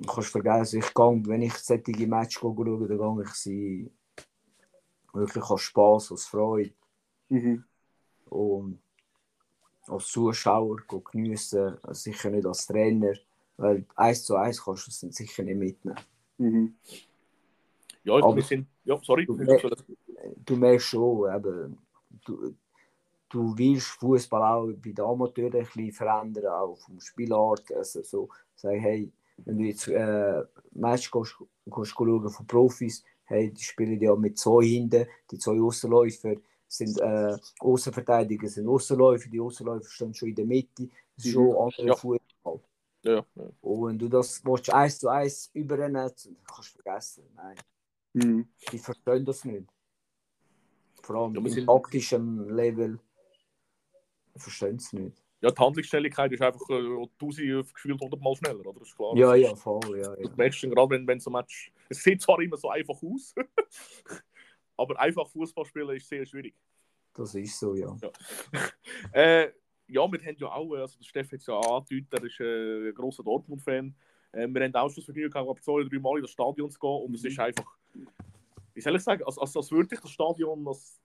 kannst 0.06 0.30
vergessen, 0.30 0.80
ich 0.80 0.92
gehe, 0.94 1.22
wenn 1.26 1.42
ich 1.42 1.54
solche 1.54 2.06
Matches 2.06 2.34
schaue, 2.34 2.86
dann 2.88 2.98
gehe 3.16 3.24
ich 3.24 3.30
sie 3.34 3.90
wirklich 5.12 5.44
aus 5.44 5.60
Spass, 5.62 6.10
aus 6.12 6.26
Freude 6.26 6.72
Mhm. 7.28 7.64
und 8.30 8.78
als 9.86 10.06
Zuschauer 10.08 10.78
geniessen, 11.12 11.76
sicher 11.90 12.30
nicht 12.30 12.46
als 12.46 12.66
Trainer, 12.66 13.14
weil 13.56 13.84
eins 13.94 14.24
zu 14.24 14.34
eins 14.36 14.62
kannst 14.62 14.86
du 14.86 14.90
es 15.08 15.16
sicher 15.16 15.42
nicht 15.44 15.56
mitnehmen. 15.58 16.00
Mhm. 16.38 16.74
Ja, 18.02 18.18
ich, 18.18 18.24
Aber- 18.24 18.36
wir 18.36 18.42
sind. 18.42 18.66
Ja, 18.84 18.98
sorry. 19.02 19.24
Du- 19.26 19.36
das- 19.36 19.84
Du 20.44 20.56
merkst 20.56 20.86
schon, 20.86 21.34
eben, 21.34 21.78
du, 22.24 22.54
du 23.34 23.56
willst 23.58 23.86
Fußball 23.88 24.42
auch 24.42 24.72
bei 24.72 24.92
den 24.92 25.04
Amateuren 25.04 25.54
ein 25.54 25.64
bisschen 25.64 25.92
verändern, 25.92 26.46
auch 26.46 26.76
vom 26.78 27.00
Spielart. 27.00 27.72
Also 27.72 28.02
so, 28.02 28.28
sagen, 28.54 28.80
hey, 28.80 29.12
wenn 29.44 29.58
du 29.58 29.64
jetzt 29.64 29.88
äh, 29.88 30.42
Match 30.72 31.10
gehst, 31.10 31.36
gehst 31.66 31.90
schauen 31.90 32.30
von 32.30 32.46
Profis, 32.46 33.04
hey, 33.24 33.52
die 33.52 33.62
spielen 33.62 34.00
ja 34.00 34.14
mit 34.14 34.38
zwei 34.38 34.64
hinten, 34.64 35.06
die 35.30 35.38
zwei 35.38 35.60
Außenläufer 35.60 36.36
sind 36.68 36.98
äh, 37.00 37.36
Außenverteidiger, 37.60 38.48
sind 38.48 38.68
Außenläufer, 38.68 39.28
die 39.28 39.40
Außenläufer 39.40 39.88
stehen 39.88 40.14
schon 40.14 40.28
in 40.28 40.34
der 40.34 40.46
Mitte. 40.46 40.88
Das 41.16 41.24
ist 41.24 41.32
schon 41.32 41.50
ein 41.50 41.62
anderer 41.62 41.86
Ja. 41.86 41.96
Fußball. 41.96 42.60
Ja, 43.02 43.26
ja. 43.34 43.44
Und 43.60 43.86
wenn 43.88 43.98
du 43.98 44.08
das 44.08 44.44
willst, 44.44 44.70
eins 44.72 44.98
zu 44.98 45.08
eins 45.08 45.50
übernehmen, 45.52 45.94
dann 45.94 46.36
kannst 46.46 46.74
du 46.74 46.82
vergessen. 46.82 47.24
Nein, 47.34 47.56
Mhm. 48.14 48.48
die 48.72 48.78
verstehen 48.78 49.24
das 49.24 49.44
nicht. 49.44 49.68
Vor 51.02 51.16
allem 51.16 51.34
Ja, 51.34 51.56
im 51.58 51.66
taktischen 51.66 52.48
Level 52.48 52.98
verstehen 54.42 54.78
sie 54.78 54.96
nicht. 54.96 55.22
ja, 55.40 55.50
die 55.50 55.62
Handlungsschnelligkeit 55.62 56.32
ist 56.32 56.42
einfach 56.42 56.68
äh, 56.70 57.06
1000 57.20 57.74
gefühlt 57.74 58.00
100 58.00 58.20
Mal 58.20 58.34
schneller, 58.36 58.66
oder? 58.66 58.80
Das 58.80 58.88
ist 58.88 58.96
klar. 58.96 59.16
Ja, 59.16 59.34
ja, 59.34 59.54
voll, 59.54 59.80
ja, 59.90 60.14
ja. 60.16 60.28
Das 60.28 60.36
merkst 60.36 60.62
du 60.62 60.70
gerade, 60.70 60.90
wenn, 60.90 61.06
wenn 61.06 61.20
so 61.20 61.30
ein 61.30 61.34
Match. 61.34 61.70
Es 61.88 62.02
sieht 62.02 62.22
zwar 62.22 62.40
immer 62.40 62.56
so 62.56 62.70
einfach 62.70 62.96
aus, 63.02 63.34
aber 64.76 64.98
einfach 64.98 65.28
Fußball 65.28 65.64
spielen 65.66 65.96
ist 65.96 66.08
sehr 66.08 66.24
schwierig. 66.24 66.54
Das 67.14 67.34
ist 67.34 67.58
so, 67.58 67.74
ja. 67.74 67.96
Äh, 69.12 69.50
ja, 69.86 70.10
wir 70.10 70.18
haben 70.18 70.36
ja 70.38 70.48
auch, 70.48 70.72
also 70.74 70.98
der 70.98 71.04
Steff 71.04 71.30
hat 71.30 71.40
es 71.40 71.46
ja 71.46 71.58
angedeutet, 71.58 72.08
er 72.12 72.24
ist 72.24 72.40
äh, 72.40 72.88
ein 72.88 72.94
grosser 72.94 73.22
Dortmund-Fan. 73.22 73.94
Äh, 74.32 74.48
wir 74.48 74.64
haben 74.64 74.74
auch 74.74 74.88
schon 74.88 74.96
das 74.96 75.04
Vergnügen 75.04 75.30
gehabt, 75.30 75.48
ab 75.48 75.62
zwei 75.62 75.72
oder 75.72 75.88
drei 75.88 75.98
Mal 75.98 76.16
in 76.16 76.22
das 76.22 76.30
Stadion 76.30 76.70
zu 76.70 76.78
gehen 76.78 77.02
und 77.04 77.14
es 77.14 77.24
ist 77.24 77.38
einfach, 77.38 77.76
wie 78.72 78.80
soll 78.80 78.96
ich 78.96 79.02
sagen, 79.02 79.22
als, 79.24 79.38
als, 79.38 79.56
als 79.56 79.70
würde 79.70 79.94
ich 79.94 80.00
das 80.00 80.10
Stadion, 80.10 80.66
als, 80.66 81.00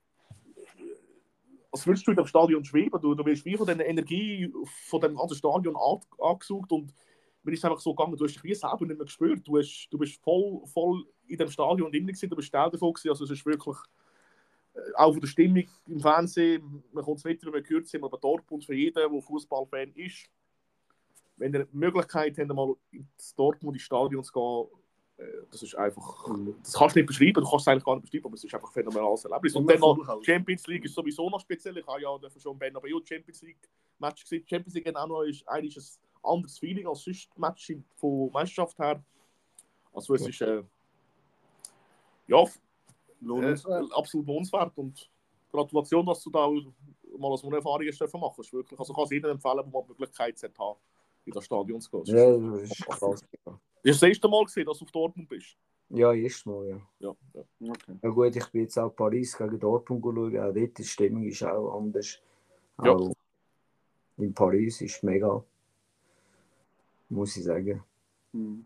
als 1.71 1.85
würdest 1.85 2.07
du 2.07 2.11
in 2.11 2.17
dem 2.17 2.25
Stadion 2.25 2.63
schweben, 2.63 2.99
du, 3.01 3.13
du 3.13 3.25
wirst 3.25 3.45
wie 3.45 3.55
von 3.55 3.67
dieser 3.67 3.85
Energie 3.85 4.51
von 4.87 5.01
dem 5.01 5.15
ganzen 5.15 5.35
Stadion 5.35 5.75
an, 5.75 5.99
angesaugt 6.19 6.71
und 6.71 6.93
mir 7.43 7.53
ist 7.53 7.63
einfach 7.63 7.79
so 7.79 7.93
gegangen, 7.93 8.17
du 8.17 8.25
hast 8.25 8.35
dich 8.35 8.43
wie 8.43 8.53
selber 8.53 8.85
nicht 8.85 8.97
mehr 8.97 9.05
gespürt, 9.05 9.47
du, 9.47 9.57
hast, 9.57 9.87
du 9.89 9.97
bist 9.97 10.21
voll, 10.21 10.61
voll 10.65 11.05
in 11.27 11.37
dem 11.37 11.49
Stadion 11.49 11.91
drin 11.91 12.07
gewesen, 12.07 12.29
du 12.29 12.35
bist 12.35 12.51
Teil 12.51 12.69
davon 12.69 12.93
gewesen, 12.93 13.09
also 13.09 13.23
es 13.23 13.31
ist 13.31 13.45
wirklich 13.45 13.77
äh, 14.73 14.79
auch 14.95 15.11
von 15.11 15.21
der 15.21 15.27
Stimmung 15.27 15.67
im 15.87 15.99
Fernsehen, 15.99 16.83
man 16.91 17.03
kommt 17.03 17.19
es 17.19 17.23
mit, 17.23 17.45
wenn 17.45 17.53
man 17.53 17.63
gehört, 17.63 17.87
sind 17.87 18.03
aber 18.03 18.17
Dortmund 18.17 18.65
für 18.65 18.75
jeden, 18.75 18.95
der 18.95 19.21
Fußballfan 19.21 19.93
ist. 19.93 20.29
Wenn 21.37 21.53
ihr 21.53 21.65
die 21.65 21.77
Möglichkeit 21.77 22.37
habt, 22.37 22.53
mal 22.53 22.75
ins 22.91 23.33
Dortmund 23.35 23.77
ins 23.77 23.83
Stadion 23.83 24.23
zu 24.23 24.33
gehen, 24.33 24.78
das 25.51 25.63
ist 25.63 25.75
einfach, 25.75 26.29
das 26.63 26.73
kannst 26.73 26.95
du 26.95 26.99
nicht 26.99 27.07
beschreiben, 27.07 27.43
du 27.43 27.49
kannst 27.49 27.63
es 27.63 27.67
eigentlich 27.67 27.83
gar 27.83 27.95
nicht 27.95 28.03
beschreiben, 28.03 28.25
aber 28.27 28.35
es 28.35 28.43
ist 28.43 28.53
einfach 28.53 28.69
ein 28.69 28.73
phänomenales 28.73 29.25
Erlebnis. 29.25 29.55
Und 29.55 29.63
Immer 29.63 29.73
dann 29.73 29.79
noch 29.97 30.07
halt. 30.07 30.25
Champions 30.25 30.67
League 30.67 30.85
ist 30.85 30.95
sowieso 30.95 31.29
noch 31.29 31.39
speziell. 31.41 31.77
Ich 31.77 31.87
habe 31.87 32.01
ja 32.01 32.17
schon 32.39 32.57
Bernabeu 32.57 32.99
Champions 33.03 33.41
League 33.41 33.69
Match 33.99 34.23
gesehen. 34.23 34.45
Champions 34.47 34.73
League 34.75 34.95
auch 34.95 35.07
noch 35.07 35.23
ist 35.23 35.47
eigentlich 35.47 35.75
ein 35.77 35.83
anderes 36.23 36.57
Feeling 36.57 36.87
als 36.87 37.03
sonst 37.03 37.37
Match 37.37 37.73
von 37.95 38.31
Meisterschaft 38.31 38.77
her. 38.79 39.03
Also 39.93 40.13
es 40.13 40.21
Ja. 40.21 40.29
ist 40.29 40.41
äh, 40.41 40.63
ja, 42.27 42.45
Lohnenswert. 43.21 43.89
äh, 43.91 43.93
absolut 43.95 44.27
lohnenswert 44.27 44.77
und 44.77 45.09
Gratulation, 45.51 46.05
dass 46.05 46.23
du 46.23 46.29
da 46.29 46.47
mal 47.17 47.31
als 47.31 47.43
Unerfahrungen 47.43 47.91
dürfen 47.91 48.19
machen. 48.19 48.41
Ist 48.41 48.53
wirklich, 48.53 48.79
also 48.79 48.93
kann 48.93 49.03
es 49.05 49.09
jedem 49.09 49.31
empfehlen, 49.31 49.57
der 49.57 49.65
mal 49.65 49.81
die 49.83 49.89
Möglichkeit 49.89 50.41
hat, 50.43 50.77
in 51.29 51.33
das 51.33 51.45
Stadion 51.45 51.79
zu 51.79 51.89
gehen. 51.89 52.15
Ja, 52.15 52.37
das 52.37 52.63
ist 52.63 52.85
krass. 52.85 53.21
Ja, 53.45 53.59
Das 53.83 53.95
ist 53.95 54.01
das 54.01 54.09
erste 54.09 54.27
Mal 54.27 54.43
gesehen, 54.43 54.65
dass 54.65 54.79
du 54.79 54.85
auf 54.85 54.91
Dortmund 54.91 55.29
bist. 55.29 55.55
ja 55.89 56.13
erst 56.13 56.45
mal, 56.45 56.67
ja. 56.67 56.81
Ja, 56.99 57.15
ja. 57.33 57.71
Okay. 57.71 57.99
Ja 58.01 58.09
gut, 58.09 58.35
ich 58.35 58.47
bin 58.47 58.61
jetzt 58.61 58.77
auch 58.77 58.89
Paris 58.95 59.37
gegen 59.37 59.59
Dortmund 59.59 60.03
schauen. 60.03 60.39
Auch 60.39 60.53
dort 60.53 60.77
die 60.77 60.83
Stimmung 60.83 61.23
ist 61.23 61.43
auch 61.43 61.77
anders. 61.77 62.19
Ja. 62.83 62.91
Auch 62.91 63.13
in 64.17 64.33
Paris 64.33 64.81
ist 64.81 65.03
mega. 65.03 65.43
Muss 67.09 67.37
ich 67.37 67.43
sagen. 67.43 67.83
Mhm. 68.31 68.65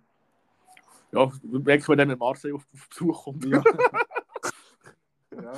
ja 1.11 1.31
merken 1.43 1.87
wir 1.87 1.95
dann, 1.95 2.09
wenn 2.09 2.17
Marseille 2.17 2.53
auf, 2.53 2.65
auf 2.73 2.89
Besuch 2.89 3.23
kommt. 3.23 3.45
Ja. 3.45 3.63
ja. 5.31 5.53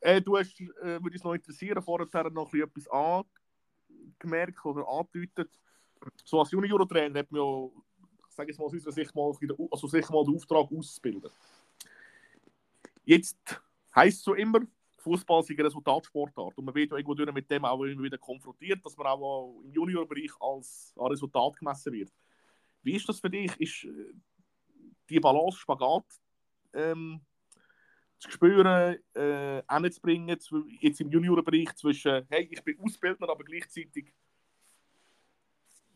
Äh, 0.00 0.20
du 0.20 0.36
hast, 0.36 0.60
äh, 0.60 1.02
würde 1.02 1.12
uns 1.12 1.24
noch 1.24 1.34
interessieren, 1.34 1.82
vorher 1.82 2.30
noch 2.30 2.52
etwas 2.52 2.88
angemerkt 4.12 4.64
oder 4.64 4.86
angedeutet. 4.88 5.50
So 6.24 6.40
als 6.40 6.50
Junior-Trainer 6.50 7.20
hat 7.20 7.30
man 7.30 7.40
ja, 7.40 7.70
ich 8.28 8.34
sage 8.34 8.50
jetzt 8.50 8.58
mal 8.58 8.66
aus 8.66 8.72
unserer 8.72 8.92
Sicht 8.92 9.14
mal, 9.14 9.32
also 9.70 9.86
sicher 9.86 10.12
mal 10.12 10.24
den 10.24 10.36
Auftrag 10.36 10.70
auszubilden. 10.72 11.30
Jetzt 13.04 13.38
heisst 13.94 14.18
es 14.18 14.24
so 14.24 14.34
immer, 14.34 14.60
Fußball 14.98 15.42
sei 15.42 15.54
eine 15.54 15.64
Resultatsportart. 15.64 16.56
Und 16.56 16.64
man 16.64 16.74
wird 16.74 16.92
ja 16.92 16.96
irgendwo 16.96 17.32
mit 17.32 17.50
dem 17.50 17.64
auch 17.64 17.82
immer 17.82 18.02
wieder 18.02 18.18
konfrontiert, 18.18 18.84
dass 18.84 18.96
man 18.96 19.08
auch 19.08 19.60
im 19.64 19.72
Juniorbereich 19.72 20.30
als 20.40 20.94
Resultat 20.96 21.56
gemessen 21.56 21.92
wird. 21.92 22.12
Wie 22.82 22.94
ist 22.94 23.08
das 23.08 23.20
für 23.20 23.30
dich? 23.30 23.52
Ist 23.60 23.84
äh, 23.84 24.12
die 25.08 25.20
Balance 25.20 25.58
Spagat 25.58 26.04
ähm, 26.72 27.20
zu 28.22 28.30
spüren, 28.30 28.96
äh, 29.14 29.62
hinzubringen, 29.68 30.38
zw- 30.38 30.64
jetzt 30.80 31.00
im 31.00 31.10
Juniorenbereich 31.10 31.74
zwischen, 31.74 32.24
hey, 32.28 32.48
ich 32.50 32.62
bin 32.62 32.78
Ausbildner, 32.80 33.28
aber 33.28 33.42
gleichzeitig 33.42 34.12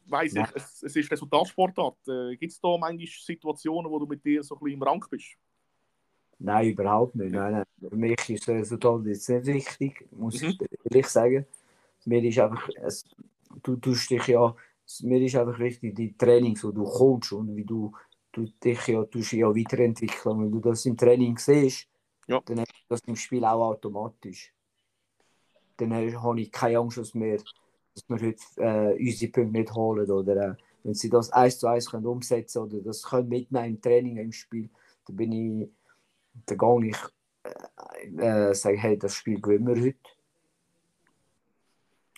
weiß 0.07 0.35
Ja. 0.35 0.43
ich, 0.43 0.57
es, 0.57 0.83
es 0.83 0.97
ist 0.97 1.11
Resultatsportart. 1.11 2.09
Äh, 2.09 2.37
Gibt 2.37 2.53
es 2.53 2.61
da 2.61 2.77
manchmal 2.79 3.07
Situationen, 3.07 3.91
wo 3.91 3.99
du 4.01 4.07
mit 4.07 4.24
dir 4.24 4.43
so 4.43 4.57
ein 4.57 4.59
bisschen 4.61 4.74
im 4.74 4.83
Rang 4.83 5.05
bist? 5.09 5.37
Nein, 6.39 6.70
überhaupt 6.70 7.14
nicht. 7.14 7.33
Nein, 7.33 7.53
nein. 7.53 7.64
Für 7.89 7.97
mich 7.97 8.29
ist 8.29 8.47
das 8.49 8.55
Resultat 8.57 9.07
jetzt 9.07 9.29
nicht 9.29 9.47
wichtig, 9.47 10.07
muss 10.11 10.43
Mhm. 10.43 10.59
ich 10.61 10.68
ehrlich 10.85 11.07
sagen. 11.07 11.47
Mir 12.05 12.22
ist 12.22 12.39
einfach, 12.39 12.68
es, 12.83 13.05
du 13.62 13.77
tust 13.77 14.11
dich 14.11 14.27
ja, 14.27 14.55
mir 15.03 15.20
ist 15.22 15.37
einfach 15.37 15.59
wichtig, 15.59 15.95
die 15.95 16.16
Trainings, 16.16 16.62
wo 16.64 16.72
du 16.72 16.85
kommst 16.85 17.33
und 17.33 17.57
wie 17.57 17.64
du, 17.64 17.93
du 18.33 18.45
dich 18.45 18.87
ja, 18.89 19.05
tust 19.05 19.33
ja 19.33 19.49
weiterentwickeln. 19.49 20.41
Wenn 20.41 20.53
du 20.53 20.61
das 20.61 20.85
im 20.87 20.97
Training 20.97 21.39
siehst, 21.39 21.89
Ja. 22.27 22.41
dann 22.45 22.61
hast 22.61 22.72
du 22.72 22.85
das 22.89 23.01
im 23.07 23.16
Spiel 23.16 23.45
auch 23.45 23.70
automatisch. 23.70 24.53
Dann 25.77 25.93
habe 25.95 26.41
ich 26.41 26.51
keine 26.51 26.79
Angst, 26.79 26.99
dass 26.99 27.14
wir, 27.14 27.37
dass 27.37 28.09
wir 28.09 28.20
heute 28.20 28.41
äh, 28.57 28.99
unsere 28.99 29.33
Punkte 29.33 29.59
nicht 29.59 29.74
holen. 29.74 30.11
Oder 30.11 30.37
äh, 30.37 30.55
wenn 30.83 30.95
sie 30.95 31.11
das 31.11 31.31
eins 31.31 31.59
zu 31.59 31.66
eins 31.66 31.91
können 31.91 32.07
umsetzen 32.07 32.62
oder 32.62 32.81
das 32.81 33.03
können 33.03 33.29
mitnehmen 33.29 33.74
im 33.74 33.81
Training, 33.81 34.16
im 34.16 34.33
Spiel, 34.33 34.70
dann 35.07 35.16
bin 35.16 35.33
ich 35.33 35.70
dann 36.47 36.59
gehe 36.59 36.91
ich 36.91 36.97
äh, 38.18 38.51
äh, 38.51 38.55
sage, 38.55 38.77
hey, 38.77 38.99
das 38.99 39.14
Spiel 39.14 39.41
gewinnen 39.41 39.66
wir 39.66 39.83
heute. 39.83 39.99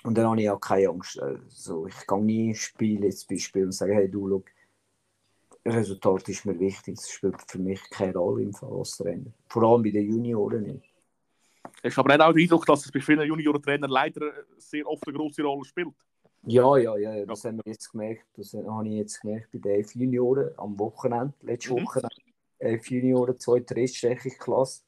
Und 0.05 0.17
dann 0.17 0.27
habe 0.27 0.41
ich 0.41 0.51
auch 0.51 0.61
keine 0.61 0.89
Angst. 0.89 1.21
Also, 1.21 1.87
ich 1.87 2.07
gehe 2.07 2.23
nie 2.23 2.49
ins 2.49 2.59
Spiel 2.59 3.05
jetzt 3.05 3.29
Beispiel 3.29 3.65
und 3.65 3.73
sage, 3.73 3.95
hey, 3.95 4.11
du, 4.11 4.43
schau, 5.71 5.79
Resultat 5.79 6.29
ist 6.29 6.45
mir 6.45 6.59
wichtig. 6.59 6.97
Das 6.97 7.11
spielt 7.11 7.37
für 7.47 7.59
mich 7.59 7.81
keine 7.91 8.15
Rolle 8.15 8.43
im 8.43 8.53
Fall 8.53 8.73
als 8.73 8.97
Trainer. 8.97 9.33
Vor 9.49 9.63
allem 9.63 9.83
bei 9.83 9.91
den 9.91 10.09
Junioren 10.09 10.63
nicht. 10.63 10.95
Hast 11.85 11.97
du 11.97 12.01
aber 12.01 12.17
nicht 12.17 12.23
auch 12.23 12.33
den 12.33 12.43
Eindruck, 12.43 12.67
dass 12.67 12.85
es 12.85 12.93
bei 12.93 13.01
vielen 13.01 13.27
Juniorentrainern 13.27 13.91
leider 13.91 14.33
sehr 14.57 14.87
oft 14.87 15.07
eine 15.07 15.17
große 15.17 15.43
Rolle 15.43 15.65
spielt? 15.65 15.95
Ja, 16.45 16.77
ja, 16.77 16.97
ja, 16.97 17.15
ja, 17.15 17.27
das 17.27 17.45
haben 17.45 17.59
wir 17.59 17.73
jetzt 17.73 17.91
gemerkt. 17.91 18.25
Das 18.37 18.55
habe 18.55 18.89
ich 18.89 18.95
jetzt 18.95 19.21
gemerkt 19.21 19.51
bei 19.53 19.59
den 19.59 19.73
elf 19.73 19.95
Junioren 19.95 20.51
am 20.57 20.79
Wochenende, 20.79 21.35
letztes 21.43 21.73
Mhm. 21.73 21.83
Wochenende. 21.83 22.15
Elf 22.59 22.91
Junioren, 22.91 23.39
zweite, 23.39 23.75
drittstechige 23.75 24.37
Klasse. 24.37 24.83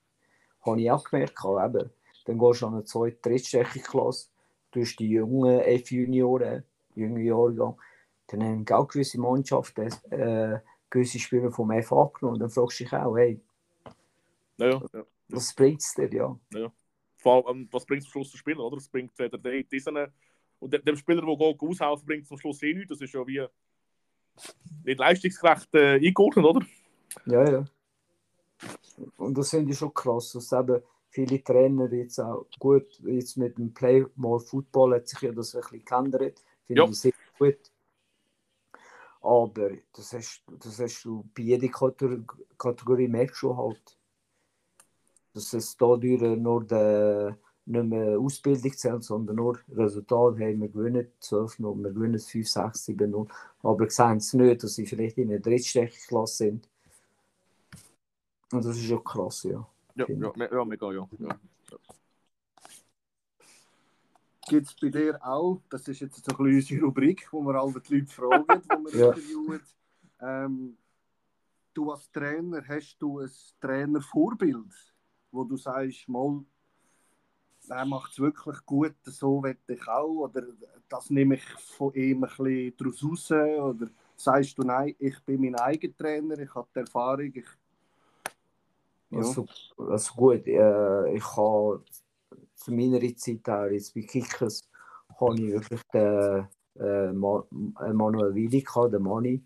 Habe 0.62 0.80
ich 0.80 0.90
auch 0.90 1.04
gemerkt. 1.04 1.34
Eben. 1.44 1.90
Dann 2.24 2.38
gehst 2.38 2.62
du 2.62 2.66
an 2.66 2.74
eine 2.74 2.84
zweite, 2.84 3.18
drittstechige 3.22 3.84
Klasse. 3.84 4.28
Du 4.70 4.80
hast 4.80 4.96
die 4.96 5.10
jungen 5.10 5.60
elf 5.60 5.90
Junioren, 5.90 6.64
jungen 6.94 7.24
Jahrgang. 7.24 7.76
Dann 8.28 8.42
haben 8.42 8.66
auch 8.70 8.86
gewisse 8.86 9.20
Mannschaften 9.20 9.92
äh, 10.10 10.60
gewisse 10.90 11.18
Spieler 11.18 11.50
vom 11.50 11.70
F 11.70 11.92
angenommen. 11.92 12.34
Und 12.34 12.40
dann 12.40 12.50
fragst 12.50 12.80
du 12.80 12.84
dich 12.84 12.92
auch, 12.92 13.16
hey, 13.16 13.40
Ja, 14.58 14.68
ja. 14.70 14.82
ja. 14.92 15.04
was 15.28 15.54
bringt 15.54 15.80
es 15.80 15.94
dir? 15.94 16.12
Ja. 16.52 16.72
Vor 17.16 17.46
allem, 17.48 17.68
was 17.70 17.84
bringt 17.86 18.02
es 18.02 18.06
am 18.08 18.12
Schluss 18.12 18.30
der 18.32 18.38
Spieler, 18.38 18.60
oder? 18.60 18.76
Es 18.78 18.88
bringt 18.88 19.16
weder 19.18 19.38
den, 19.38 19.68
diesen 19.68 19.96
und 20.58 20.72
dem- 20.86 20.96
Spieler, 20.96 21.22
der 21.22 21.36
geht 21.36 21.62
aushelfen, 21.62 22.06
bringt 22.06 22.24
es 22.24 22.30
am 22.32 22.38
Schluss 22.38 22.62
eh 22.62 22.74
nichts. 22.74 22.88
Das 22.90 23.00
ist 23.00 23.14
ja 23.14 23.26
wie 23.26 23.46
nicht 24.84 24.98
leistungsgerecht 24.98 25.74
äh, 25.74 25.94
eingeordnet, 25.96 26.44
oder? 26.44 26.66
Ja, 27.26 27.50
ja. 27.50 27.64
Und 29.16 29.36
das 29.36 29.50
finde 29.50 29.72
ich 29.72 29.78
schon 29.78 29.92
krass, 29.94 30.32
dass 30.32 30.52
eben 30.52 30.82
viele 31.08 31.42
Trainer 31.42 31.90
jetzt 31.92 32.18
auch 32.20 32.46
gut, 32.58 32.86
jetzt 33.04 33.36
mit 33.36 33.56
dem 33.58 33.72
Play 33.72 34.06
More 34.16 34.40
Football 34.40 34.94
hat 34.94 35.08
sich 35.08 35.20
ja 35.22 35.32
das 35.32 35.54
ein 35.54 35.60
bisschen 35.62 35.84
geändert. 35.84 36.42
Finde 36.66 36.82
Ja. 36.82 36.88
ich 36.88 36.94
sehr 37.00 37.12
gut. 37.38 37.69
Aber 39.20 39.70
das 39.92 40.12
hast, 40.14 40.42
das 40.62 40.78
hast 40.80 41.04
du 41.04 41.24
bei 41.34 41.42
jeder 41.42 41.68
Kategorie, 41.68 42.24
Kategorie 42.56 43.08
merkst 43.08 43.42
du 43.42 43.56
halt, 43.56 43.98
dass 45.34 45.52
es 45.52 45.76
dadurch 45.76 46.20
nur 46.20 46.64
der, 46.64 47.36
nicht 47.66 47.84
mehr 47.84 48.18
Ausbildung 48.18 48.72
zählt, 48.72 49.04
sondern 49.04 49.36
nur 49.36 49.58
Resultat. 49.68 50.38
Hey, 50.38 50.58
wir 50.58 50.68
gewinnen 50.68 51.12
12 51.20 51.58
0, 51.58 51.76
wir 51.82 51.92
gewinnen 51.92 52.18
5, 52.18 52.48
6, 52.48 52.84
7 52.84 53.10
0. 53.10 53.26
Aber 53.62 53.90
sehen 53.90 54.16
es 54.16 54.32
nicht, 54.32 54.62
dass 54.62 54.74
sie 54.74 54.86
vielleicht 54.86 55.18
in 55.18 55.30
einer 55.30 55.40
Drittstechklasse 55.40 56.36
sind. 56.36 56.68
Und 58.52 58.64
das 58.64 58.76
ist 58.76 58.88
ja 58.88 58.98
krass, 58.98 59.44
ja. 59.44 59.66
Ja, 59.94 60.06
ja, 60.08 60.32
ja 60.50 60.64
mega, 60.64 60.92
ja. 60.92 61.08
ja. 61.18 61.38
Gibt 64.50 64.66
es 64.66 64.74
bei 64.74 64.88
dir 64.88 65.16
auch, 65.24 65.62
das 65.70 65.86
ist 65.86 66.00
jetzt 66.00 66.24
so 66.24 66.32
ein 66.32 66.36
bisschen 66.44 66.56
unsere 66.56 66.80
Rubrik, 66.86 67.28
wo 67.30 67.40
wir 67.42 67.54
alle 67.54 67.80
die 67.80 68.00
Leute 68.00 68.12
fragen, 68.12 68.60
die 68.64 68.68
wir 68.68 68.94
Ja. 68.94 69.08
interviewen. 69.10 69.60
Ähm, 70.20 70.76
du 71.72 71.92
als 71.92 72.10
Trainer, 72.10 72.60
hast 72.66 72.96
du 72.98 73.20
ein 73.20 73.30
Trainervorbild, 73.60 74.74
wo 75.30 75.44
du 75.44 75.56
sagst, 75.56 76.08
mal, 76.08 76.44
der 77.68 77.86
macht 77.86 78.10
es 78.10 78.18
wirklich 78.18 78.56
gut, 78.66 78.96
so 79.04 79.40
will 79.40 79.56
ich 79.68 79.86
auch, 79.86 80.24
oder 80.24 80.42
das 80.88 81.10
nehme 81.10 81.36
ich 81.36 81.44
von 81.76 81.94
ihm 81.94 82.24
ein 82.24 82.28
bisschen 82.28 82.74
daraus 82.76 83.04
raus, 83.04 83.30
oder 83.30 83.86
sagst 84.16 84.58
du, 84.58 84.62
nein, 84.62 84.96
ich 84.98 85.16
bin 85.20 85.42
mein 85.42 85.54
eigener 85.54 85.96
Trainer, 85.96 86.38
ich 86.40 86.52
habe 86.52 86.66
die 86.74 86.80
Erfahrung, 86.80 87.32
ich... 87.32 87.46
Ja. 89.10 89.18
Also, 89.18 89.46
also 89.76 90.14
gut, 90.14 90.44
äh, 90.48 91.14
ich 91.14 91.36
habe 91.36 91.84
zu 92.60 92.72
meiner 92.72 93.00
Zeit 93.16 93.48
auch 93.48 93.66
jetzt 93.66 93.94
bei 93.94 94.02
Kickers 94.02 94.68
habe 95.18 95.34
ich 95.34 95.52
wirklich 95.52 95.82
den 95.92 96.46
äh, 96.78 97.12
Ma 97.12 97.44
Manuel 97.50 98.34
Willi 98.34 98.60
gehabt, 98.60 98.92
den 98.92 99.02
Mani. 99.02 99.42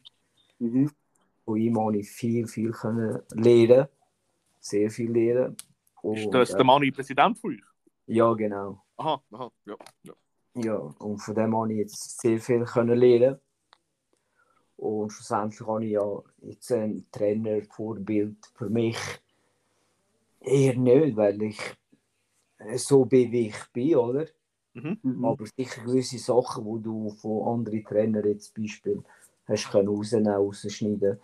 Mhm. 0.58 0.90
Von 1.44 1.56
ihm 1.56 1.78
habe 1.78 1.98
ich 1.98 2.10
viel, 2.10 2.46
viel 2.46 2.72
können 2.72 3.20
lernen. 3.32 3.88
Sehr 4.60 4.90
viel 4.90 5.10
lernen. 5.12 5.56
Ist 6.10 6.26
Und, 6.26 6.34
das 6.34 6.50
äh, 6.50 6.56
der 6.56 6.64
Manni 6.64 6.90
Präsident 6.90 7.38
von 7.38 7.50
euch? 7.52 7.62
ja, 8.06 8.32
genau. 8.34 8.82
Aha, 8.96 9.22
aha, 9.32 9.50
ja. 9.66 9.76
ja. 10.02 10.12
Ja, 10.56 10.76
und 10.76 11.18
von 11.18 11.34
dem 11.34 11.56
habe 11.56 11.72
ich 11.72 11.78
jetzt 11.80 12.20
sehr 12.20 12.38
viel 12.38 12.64
können 12.64 12.96
lernen. 12.96 13.40
Und 14.76 15.10
schlussendlich 15.10 15.66
habe 15.66 15.84
ich 15.84 15.92
ja 15.92 16.22
jetzt 16.42 16.70
ein 16.72 17.06
Trainervorbild 17.10 18.52
für 18.54 18.68
mich 18.70 18.98
eher 20.40 20.76
nicht, 20.76 21.16
weil 21.16 21.42
ich 21.42 21.58
so 22.76 23.04
bin, 23.04 23.30
wie 23.32 23.48
ich 23.48 23.66
bin, 23.72 23.96
oder? 23.96 24.26
Mhm. 24.74 24.98
Mhm. 25.02 25.24
Aber 25.24 25.44
sicher 25.46 25.82
gewisse 25.82 26.18
Sachen, 26.18 26.64
die 26.64 26.82
du 26.82 27.10
von 27.10 27.60
anderen 27.60 27.84
Trainern 27.84 28.26
jetzt 28.26 28.54
Beispiel 28.54 29.02
hast 29.46 29.70
können 29.70 29.88
rausnehmen, 29.88 30.32
rausschneiden. 30.32 31.18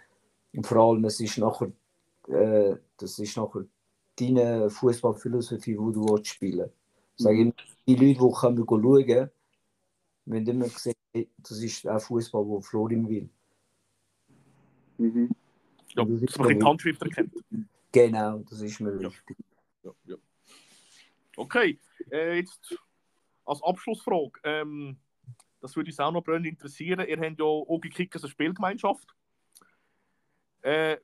Und 0.53 0.66
vor 0.66 0.78
allem, 0.78 1.05
es 1.05 1.20
ist 1.20 1.38
nachher, 1.38 1.72
äh, 2.28 2.76
das 2.97 3.18
ist 3.18 3.36
nachher 3.36 3.64
deine 4.16 4.68
Fußballphilosophie, 4.70 5.72
die 5.72 5.76
du 5.76 6.05
willst 6.09 6.28
spielen 6.28 6.70
Sag 7.16 7.34
Mhm. 7.34 7.53
die 7.86 7.95
Leute, 7.97 8.20
die 8.20 8.32
kommen 8.32 8.66
schauen, 8.68 9.30
wenn 10.26 10.47
immer 10.47 10.68
sehen, 10.68 10.95
hey, 11.12 11.28
das 11.38 11.59
ist 11.62 11.86
auch 11.86 12.01
Fußball, 12.01 12.47
wo 12.47 12.61
Florin 12.61 13.09
will. 13.09 13.28
Mhm. 14.99 15.30
ja. 15.95 16.05
Das 16.05 16.22
ist 16.22 16.30
Dass 16.30 16.38
man 16.38 16.59
die 16.59 16.64
Handschrift 16.64 17.03
erkennt. 17.03 17.34
Genau, 17.93 18.38
das 18.49 18.61
ist 18.61 18.80
mir 18.80 18.93
Ja. 19.01 19.09
wichtig. 19.09 19.36
Ja, 19.82 19.91
ja. 20.05 20.16
Okay, 21.41 21.78
äh, 22.12 22.36
jetzt 22.36 22.76
als 23.47 23.62
Abschlussfrage. 23.62 24.38
Ähm, 24.45 24.99
das 25.62 25.74
würde 25.74 25.88
uns 25.88 25.99
auch 25.99 26.12
noch 26.12 26.22
brennend 26.22 26.47
interessieren. 26.47 27.07
Ihr 27.09 27.18
habt 27.18 27.38
ja 27.41 27.47
Ogi 27.47 27.88
Kickers 27.88 28.22
eine 28.22 28.30
Spielgemeinschaft. 28.30 29.09
Äh, 30.61 30.99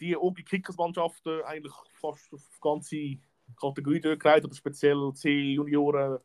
die 0.00 0.16
Ogi 0.16 0.44
Kickers 0.44 0.78
Mannschaft 0.78 1.26
äh, 1.26 1.42
eigentlich 1.42 1.74
fast 2.00 2.32
auf 2.32 2.40
ganze 2.62 3.18
Kategorie 3.60 4.00
durchgereicht, 4.00 4.46
aber 4.46 4.54
speziell 4.54 5.12
C-Junioren, 5.12 6.18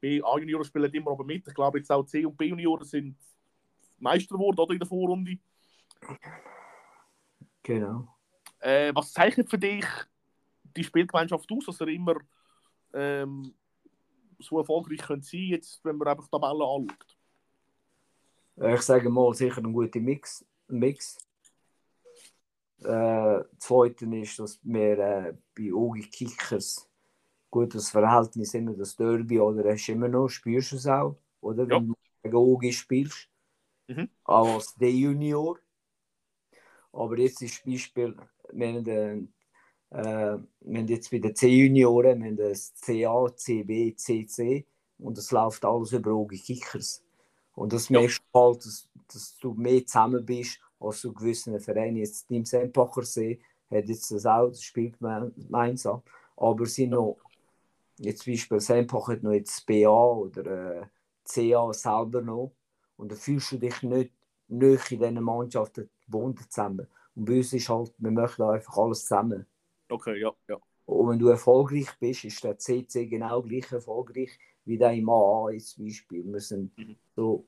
B-A-Junioren 0.00 0.64
spielen 0.66 0.92
immer 0.92 1.12
aber 1.12 1.24
mit. 1.24 1.48
Ich 1.48 1.54
glaube, 1.54 1.78
jetzt 1.78 1.90
auch 1.90 2.04
C- 2.04 2.26
und 2.26 2.36
B-Junioren 2.36 2.84
sind 2.84 3.16
Meister 3.98 4.34
geworden 4.34 4.60
oder 4.60 4.74
in 4.74 4.80
der 4.80 4.88
Vorrunde. 4.88 5.38
Genau. 7.62 8.06
Äh, 8.60 8.94
was 8.94 9.14
zeichnet 9.14 9.48
für 9.48 9.58
dich 9.58 9.86
die 10.76 10.84
Spielgemeinschaft 10.84 11.50
aus, 11.50 11.64
dass 11.64 11.80
er 11.80 11.88
immer 11.88 12.16
ähm, 12.94 13.54
so 14.38 14.58
erfolgreich 14.58 15.00
könnte 15.00 15.26
sein 15.26 15.40
jetzt, 15.40 15.84
wenn 15.84 15.96
man 15.96 16.08
einfach 16.08 16.24
die 16.24 16.30
Tabelle 16.30 16.64
anschaut? 16.64 17.16
Ich 18.56 18.82
sage 18.82 19.10
mal, 19.10 19.34
sicher 19.34 19.58
ein 19.58 19.72
guter 19.72 20.00
Mix. 20.00 20.44
Mix. 20.68 21.18
Äh, 22.82 23.40
zweitens 23.58 24.30
ist, 24.30 24.38
dass 24.38 24.60
wir 24.62 24.98
äh, 24.98 25.34
bei 25.56 25.72
Ogi 25.72 26.02
Kickers 26.02 26.88
gutes 27.50 27.90
Verhältnis 27.90 28.52
immer 28.54 28.74
das 28.74 28.96
Derby 28.96 29.38
oder 29.38 29.70
hast 29.70 29.86
du 29.86 29.92
immer 29.92 30.08
noch, 30.08 30.28
spürst 30.28 30.72
du 30.72 30.76
es 30.76 30.86
auch, 30.86 31.16
oder? 31.40 31.62
Ja. 31.64 31.76
Wenn 31.76 31.88
du 31.88 31.94
gegen 32.22 32.36
Ogi 32.36 32.72
spielst. 32.72 33.28
Mhm. 33.86 34.08
Als 34.24 34.74
D-Junior. 34.74 35.58
Aber 36.92 37.18
jetzt 37.18 37.42
ist 37.42 37.58
das 37.58 37.64
Beispiel, 37.64 38.16
wir 38.52 38.68
haben, 38.68 38.86
äh, 38.86 39.22
äh, 39.94 40.38
wir 40.60 40.80
haben 40.80 40.88
jetzt 40.88 41.10
bei 41.10 41.18
den 41.18 41.34
C-Junioren, 41.34 42.20
wir 42.22 42.30
haben 42.30 42.36
das 42.36 42.74
CA, 42.80 43.26
CB, 43.36 43.94
CC 43.96 44.66
und 44.98 45.18
es 45.18 45.30
läuft 45.30 45.64
alles 45.64 45.92
über 45.92 46.12
Ogi 46.12 46.38
Kickers. 46.38 47.02
Und 47.54 47.72
das 47.72 47.88
Ja. 47.88 48.00
merkst 48.00 48.20
du 48.32 48.38
halt, 48.40 48.66
dass, 48.66 48.88
dass 49.12 49.36
du 49.38 49.54
mehr 49.54 49.86
zusammen 49.86 50.24
bist 50.26 50.60
als 50.80 51.00
du 51.02 51.12
gewissen 51.12 51.58
Vereinen. 51.60 51.96
Jetzt 51.96 52.26
Team 52.28 52.44
Sempacher 52.44 53.02
See 53.04 53.40
hat 53.70 53.88
jetzt 53.88 54.10
das 54.10 54.26
auch, 54.26 54.48
das 54.48 54.62
spielt 54.62 54.96
geme- 54.98 55.32
gemeinsam. 55.36 56.02
Aber 56.36 56.66
sind 56.66 56.90
noch, 56.90 57.18
jetzt 57.98 58.22
zum 58.24 58.32
Beispiel 58.34 58.60
Sempacher 58.60 59.12
hat 59.14 59.22
noch 59.22 59.32
jetzt 59.32 59.56
das 59.58 59.64
BA 59.64 59.88
oder 60.12 60.82
äh, 60.82 60.86
CA 61.24 61.72
selber 61.72 62.20
noch. 62.22 62.52
Und 62.96 63.12
da 63.12 63.16
fühlst 63.16 63.52
du 63.52 63.58
dich 63.58 63.82
nicht 63.82 64.12
näher 64.48 64.78
in 64.90 64.98
diesen 65.00 65.22
Mannschaften 65.22 65.88
gebunden 66.04 66.44
zusammen. 66.48 66.86
Und 67.16 67.24
bei 67.26 67.36
uns 67.38 67.52
ist 67.52 67.68
halt, 67.68 67.92
wir 67.98 68.10
möchten 68.10 68.42
einfach 68.42 68.76
alles 68.76 69.02
zusammen. 69.02 69.46
Okay, 69.88 70.20
ja, 70.20 70.32
ja. 70.48 70.58
Und 70.86 71.08
wenn 71.08 71.18
du 71.18 71.28
erfolgreich 71.28 71.88
bist, 71.98 72.24
ist 72.24 72.44
der 72.44 72.58
CC 72.58 73.06
genau 73.06 73.42
gleich 73.42 73.70
erfolgreich 73.72 74.38
wie 74.64 74.82
AA 74.82 75.50
jetzt 75.50 75.70
zum 75.70 75.84
Beispiel. 75.84 76.24
Wir 76.24 76.40
sind 76.40 76.76
Mhm. 76.76 76.96
so, 77.16 77.46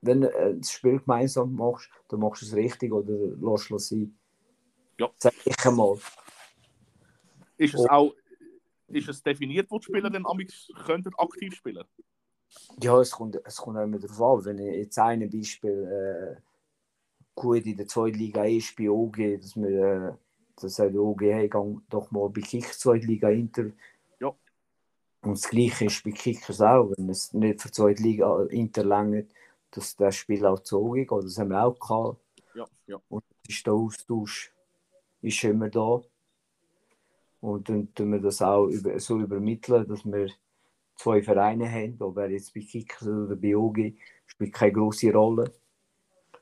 wenn 0.00 0.22
du 0.22 0.28
äh, 0.28 0.56
das 0.56 0.70
Spiel 0.70 0.98
gemeinsam 0.98 1.54
machst, 1.54 1.90
dann 2.08 2.20
machst 2.20 2.42
du 2.42 2.46
es 2.46 2.54
richtig 2.54 2.92
oder 2.92 3.12
lässt 3.12 3.70
es 3.70 3.88
sein. 3.88 4.16
Ja. 4.98 5.10
Sag 5.16 5.34
ich 5.44 5.66
einmal. 5.66 5.98
Ist 7.58 7.74
es 7.74 7.86
auch 7.88 8.12
ist 8.88 9.08
es 9.08 9.22
definiert, 9.22 9.70
wo 9.70 9.78
die 9.78 9.84
Spieler 9.84 10.10
dann 10.10 10.26
amix 10.26 10.68
könnten 10.84 11.12
aktiv 11.16 11.54
spielen? 11.54 11.84
Ja, 12.80 13.00
es 13.00 13.10
kommt, 13.10 13.36
es 13.44 13.56
kommt 13.56 13.76
auch 13.78 13.82
immer 13.82 13.98
darauf 13.98 14.38
an. 14.38 14.44
Wenn 14.44 14.58
ich 14.58 14.76
jetzt 14.76 14.98
ein 14.98 15.28
Beispiel 15.28 16.36
äh, 16.38 16.40
gut 17.34 17.66
in 17.66 17.76
der 17.76 17.88
zweiten 17.88 18.16
Liga 18.16 18.44
ist 18.44 18.76
bei 18.76 18.88
OG, 18.88 19.40
dass 19.40 19.56
wir 19.56 20.18
äh, 20.18 20.25
dass 20.56 20.76
sagt 20.76 20.96
OG, 20.96 21.20
hey, 21.22 21.48
gang 21.48 21.82
doch 21.88 22.10
mal 22.10 22.28
bei 22.30 22.40
Kick 22.40 22.72
zweite 22.72 23.06
Liga 23.06 23.28
Inter. 23.28 23.70
Ja. 24.20 24.34
Und 25.22 25.38
das 25.38 25.48
Gleiche 25.48 25.86
ist 25.86 26.02
bei 26.02 26.10
Kickers 26.10 26.60
auch, 26.60 26.92
wenn 26.96 27.08
es 27.10 27.32
nicht 27.32 27.60
für 27.60 27.68
die 27.68 27.74
zweite 27.74 28.02
Liga 28.02 28.42
Inter 28.44 28.84
längert, 28.84 29.30
dass 29.70 29.96
das 29.96 30.16
Spiel 30.16 30.44
auch 30.46 30.60
zu 30.60 30.80
OG 30.80 30.94
geht. 30.94 31.10
Das 31.10 31.38
haben 31.38 31.50
wir 31.50 31.64
auch 31.64 31.78
gehabt. 31.78 32.20
Ja, 32.54 32.64
ja. 32.86 33.00
Und 33.08 33.24
ist 33.46 33.66
der 33.66 33.74
Austausch 33.74 34.52
ist 35.22 35.44
immer 35.44 35.68
da. 35.68 36.00
Und 37.40 37.68
dann 37.68 37.92
tun 37.94 38.12
wir 38.12 38.20
das 38.20 38.40
auch 38.42 38.66
über, 38.66 38.98
so 38.98 39.20
übermitteln, 39.20 39.86
dass 39.86 40.04
wir 40.04 40.30
zwei 40.96 41.22
Vereine 41.22 41.70
haben, 41.70 41.96
ob 42.00 42.16
er 42.16 42.30
jetzt 42.30 42.54
bei 42.54 42.60
Kickers 42.60 43.06
oder 43.06 43.36
bei 43.36 43.56
OG, 43.56 43.92
spielt 44.26 44.52
keine 44.52 44.72
große 44.72 45.12
Rolle. 45.12 45.52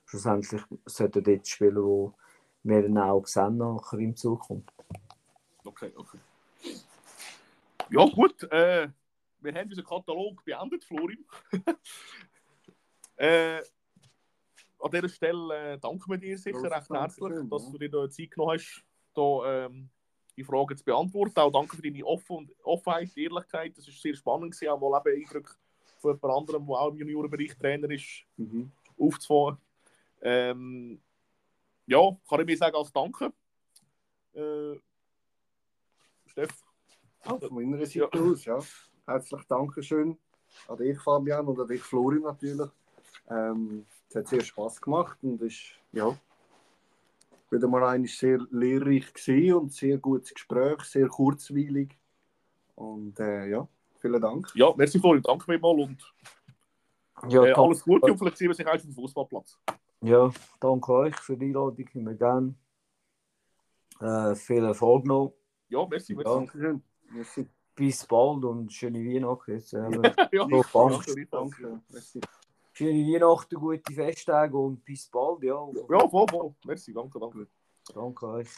Schlussendlich 0.06 0.62
sollten 0.86 1.24
dort 1.24 1.48
spielen, 1.48 1.82
wo 1.82 2.14
wir 2.64 2.82
dann 2.82 2.98
auch 2.98 3.26
sehen 3.26 3.58
nachher 3.58 3.98
in 3.98 4.16
Zukunft. 4.16 4.72
Okay, 5.64 5.92
okay. 5.96 6.18
Ja, 7.90 8.06
gut. 8.06 8.42
Äh, 8.44 8.88
wir 9.40 9.54
haben 9.54 9.68
unseren 9.68 9.84
Katalog 9.84 10.44
beendet, 10.44 10.84
Florin. 10.84 11.24
äh, 13.16 13.58
an 14.80 14.90
dieser 14.90 15.08
Stelle 15.08 15.72
äh, 15.72 15.78
danken 15.78 16.10
wir 16.10 16.18
dir 16.18 16.36
sicher 16.36 16.62
recht 16.62 16.90
herzlich, 16.90 17.18
Dankeschön, 17.20 17.50
dass 17.50 17.64
ja. 17.64 17.70
du 17.70 17.78
dir 17.78 17.90
da 17.90 18.10
Zeit 18.10 18.30
genommen 18.30 18.58
hast, 18.58 18.84
da, 19.14 19.66
ähm, 19.66 19.90
die 20.36 20.44
Fragen 20.44 20.76
zu 20.76 20.84
beantworten. 20.84 21.38
Auch 21.38 21.52
danke 21.52 21.76
für 21.76 21.82
deine 21.82 22.04
Offen 22.04 22.36
und 22.36 22.52
Offenheit, 22.64 23.16
Ehrlichkeit. 23.16 23.76
Das 23.76 23.86
war 23.86 23.94
sehr 23.94 24.14
spannend, 24.14 24.52
gewesen, 24.52 24.68
auch 24.70 24.80
mal 24.80 25.02
eben 25.12 25.22
Eindrücke 25.22 25.54
von 26.00 26.14
jemand 26.14 26.38
anderem, 26.38 26.66
der 26.66 26.76
auch 26.76 26.90
im 26.90 26.98
Juniorenbereich 26.98 27.56
Trainer 27.56 27.90
ist, 27.90 28.24
Mhm. 28.36 28.70
aufzufahren. 28.98 29.58
Ähm, 30.20 31.00
ja, 31.86 32.16
kann 32.28 32.40
ich 32.40 32.46
mir 32.46 32.56
sagen 32.56 32.76
als 32.76 32.92
Danke. 32.92 33.32
Äh, 34.34 34.78
Steff, 36.26 36.64
Auch 37.24 37.40
von 37.40 37.54
meiner 37.54 37.84
Seite 37.86 38.08
aus, 38.12 38.44
ja. 38.44 38.58
Herzlich 39.06 39.42
Dankeschön 39.44 40.18
an 40.68 40.76
dich, 40.76 40.98
Fabian, 41.00 41.46
und 41.46 41.60
an 41.60 41.68
dich, 41.68 41.82
Florin, 41.82 42.22
natürlich. 42.22 42.70
Ähm, 43.28 43.86
es 44.08 44.16
hat 44.16 44.28
sehr 44.28 44.40
Spaß 44.40 44.80
gemacht 44.80 45.18
und 45.22 45.40
ist 45.42 45.78
ja, 45.92 46.16
wieder 47.50 47.68
mal 47.68 47.84
eigentlich 47.84 48.16
sehr 48.16 48.38
lehrreich 48.50 49.12
gewesen 49.12 49.54
und 49.54 49.72
sehr 49.72 49.98
gutes 49.98 50.34
Gespräch, 50.34 50.82
sehr 50.82 51.08
kurzweilig. 51.08 51.96
Und 52.74 53.18
äh, 53.20 53.46
ja, 53.46 53.68
vielen 54.00 54.20
Dank. 54.20 54.50
Ja, 54.54 54.74
merci 54.76 54.98
Florian, 54.98 55.22
danke 55.22 55.44
vielmals 55.44 55.88
und 55.88 56.14
Ja, 57.32 57.44
äh, 57.44 57.52
alles 57.52 57.82
Gute 57.82 58.10
und 58.10 58.18
vielleicht 58.18 58.38
sehen 58.38 58.48
wir 58.48 58.54
sich 58.54 58.66
auch 58.66 58.74
auf 58.74 58.82
dem 58.82 58.92
Fußballplatz. 58.92 59.58
Ja, 60.04 60.30
danke 60.60 60.92
euch 60.92 61.16
für 61.16 61.36
die 61.36 61.46
Einladung, 61.46 61.88
immer 61.94 62.14
gerne. 62.14 62.54
Äh, 64.00 64.34
viel 64.34 64.64
Erfolg 64.64 65.04
noch. 65.06 65.34
Ja, 65.68 65.86
merci. 65.86 66.14
merci. 66.14 66.30
Dankeschön. 66.32 66.82
Merci. 67.10 67.48
Bis 67.74 68.06
bald 68.06 68.44
und 68.44 68.72
schöne 68.72 69.00
Weihnachten. 69.00 69.52
Jetzt, 69.52 69.72
äh, 69.72 69.78
ja, 70.32 70.46
So, 70.48 70.64
danke. 70.72 71.26
Danke. 71.30 71.80
Merci. 71.88 72.20
schöne 72.72 73.12
Weihnachten, 73.12 73.54
gute 73.56 73.92
Festtage 73.92 74.56
und 74.56 74.84
bis 74.84 75.08
bald. 75.08 75.42
Ja, 75.42 75.66
Ja, 75.88 76.08
voll, 76.08 76.26
voll. 76.28 76.54
Merci, 76.64 76.92
danke, 76.92 77.18
danke. 77.18 77.48
danke 77.94 78.26
euch. 78.28 78.50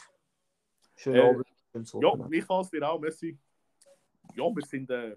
Schönen 0.95 1.15
Äh, 1.17 1.29
Abend. 1.29 1.47
schönes 1.71 1.93
Ja, 1.99 2.15
gleichfalls 2.15 2.69
dir 2.69 2.89
auch, 2.89 2.99
merci. 2.99 3.37
Ja, 4.35 4.43
wir 4.43 4.65
sind. 4.65 4.89
Äh, 4.89 5.15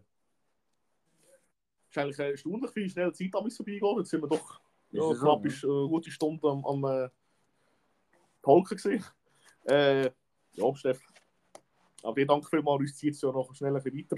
ist 1.91 1.99
eigentlich 1.99 2.19
äh, 2.21 2.31
erstaunlich, 2.31 2.75
wie 2.77 2.89
schnell 2.89 3.11
die 3.13 3.31
Zeit 3.31 3.39
an 3.39 3.45
uns 3.45 3.57
vorbeigeht. 3.57 3.99
Jetzt 3.99 4.11
sind 4.11 4.23
wir 4.23 4.29
doch 4.29 4.61
ja, 4.91 5.11
Ist 5.13 5.21
knapp 5.21 5.45
ja? 5.45 5.51
ist, 5.51 5.65
äh, 5.65 5.67
eine 5.69 5.89
gute 5.89 6.11
Stunde 6.11 6.49
am, 6.49 6.65
am 6.65 6.85
äh, 6.85 7.09
Tolken 8.43 8.77
gewesen. 8.77 9.05
Äh, 9.65 10.11
ja, 10.53 10.75
Steff. 10.75 11.01
Aber 12.03 12.15
dir 12.15 12.27
danke 12.27 12.49
vielmals, 12.49 12.81
uns 12.81 12.97
zieht 12.97 13.15
es 13.15 13.21
ja 13.21 13.31
noch 13.31 13.55
schnell 13.55 13.75
weiter. 13.75 14.17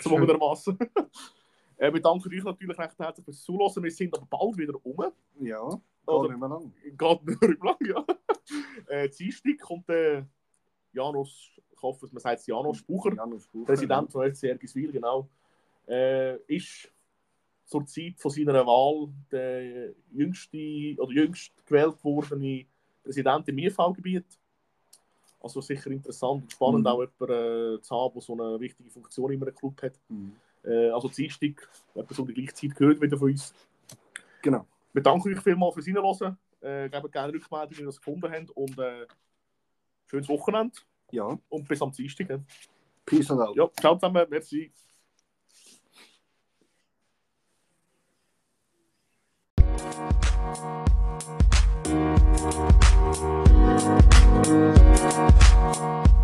Zwungenermassen. 0.00 0.78
äh, 1.76 1.92
wir 1.92 2.00
danken 2.02 2.32
euch 2.32 2.44
natürlich 2.44 2.78
recht 2.78 2.98
herzlich 2.98 3.24
fürs 3.24 3.42
Zuhören. 3.42 3.82
Wir 3.82 3.90
sind 3.90 4.16
aber 4.16 4.26
bald 4.26 4.56
wieder 4.56 4.74
um. 4.84 5.12
Ja, 5.40 5.62
Oder- 5.62 5.80
gar 6.06 6.28
nicht 6.28 6.40
mehr 6.40 6.48
lang. 6.48 6.72
Geht 6.82 7.26
nicht 7.26 7.40
mehr 7.40 7.56
lang, 7.62 7.76
ja. 7.86 8.04
äh, 8.88 9.08
Dienstag 9.08 9.58
kommt 9.60 9.88
der 9.88 10.26
Janos, 10.92 11.50
ich 11.70 11.82
hoffe, 11.82 12.06
man 12.12 12.20
sagt 12.20 12.46
Janos 12.46 12.82
Bucher, 12.82 13.14
Janus 13.14 13.48
Bucher, 13.48 13.66
Präsident 13.66 14.12
von 14.12 14.34
FC 14.34 14.44
Ergiswil, 14.44 14.92
genau, 14.92 15.28
äh, 15.88 16.36
ist 16.54 16.91
zur 17.72 17.86
Zeit 17.86 18.14
von 18.18 18.30
seiner 18.30 18.64
Wahl 18.66 19.08
der 19.30 19.92
jüngste 20.12 20.94
oder 20.98 21.12
jüngst 21.12 21.52
gewählt 21.66 21.96
wordene 22.02 22.66
Präsident 23.02 23.48
im 23.48 23.58
IFV-Gebiet. 23.58 24.26
Also 25.40 25.60
sicher 25.60 25.90
interessant 25.90 26.42
und 26.44 26.52
spannend, 26.52 26.82
Mhm. 26.82 26.86
auch 26.86 27.00
jemanden 27.00 27.78
äh, 27.78 27.80
zu 27.80 27.96
haben, 27.96 28.12
der 28.14 28.22
so 28.22 28.32
eine 28.34 28.60
wichtige 28.60 28.90
Funktion 28.90 29.32
in 29.32 29.42
einem 29.42 29.54
Club 29.54 29.82
hat. 29.82 29.98
Mhm. 30.08 30.36
Äh, 30.64 30.90
also 30.90 31.08
Dienstag, 31.08 31.68
etwa 31.94 32.14
so 32.14 32.22
um 32.22 32.28
die 32.28 32.34
gleiche 32.34 32.54
Zeit 32.54 32.76
gehört 32.76 33.00
wieder 33.00 33.18
von 33.18 33.30
uns. 33.30 33.52
Genau. 34.42 34.66
Wir 34.92 35.02
danken 35.02 35.32
euch 35.34 35.40
vielmals 35.40 35.74
fürs 35.74 35.86
Reinhören. 35.88 36.38
Äh, 36.60 36.88
geben 36.88 37.10
gerne 37.10 37.32
Rückmeldungen, 37.32 37.76
wie 37.76 37.80
ihr 37.82 37.86
das 37.86 37.96
gefunden 37.96 38.30
habt. 38.30 38.50
Und 38.50 38.78
äh, 38.78 39.06
schönes 40.06 40.28
Wochenende 40.28 40.76
Ja, 41.10 41.36
und 41.48 41.66
bis 41.66 41.82
am 41.82 41.90
Dienstag. 41.90 42.40
Peace 43.04 43.30
and 43.32 43.40
out. 43.40 43.56
Ja, 43.56 43.68
ciao 43.80 43.96
zusammen. 43.96 44.24
Merci. 44.30 44.70
Thank 51.24 51.52
you. 56.16 56.21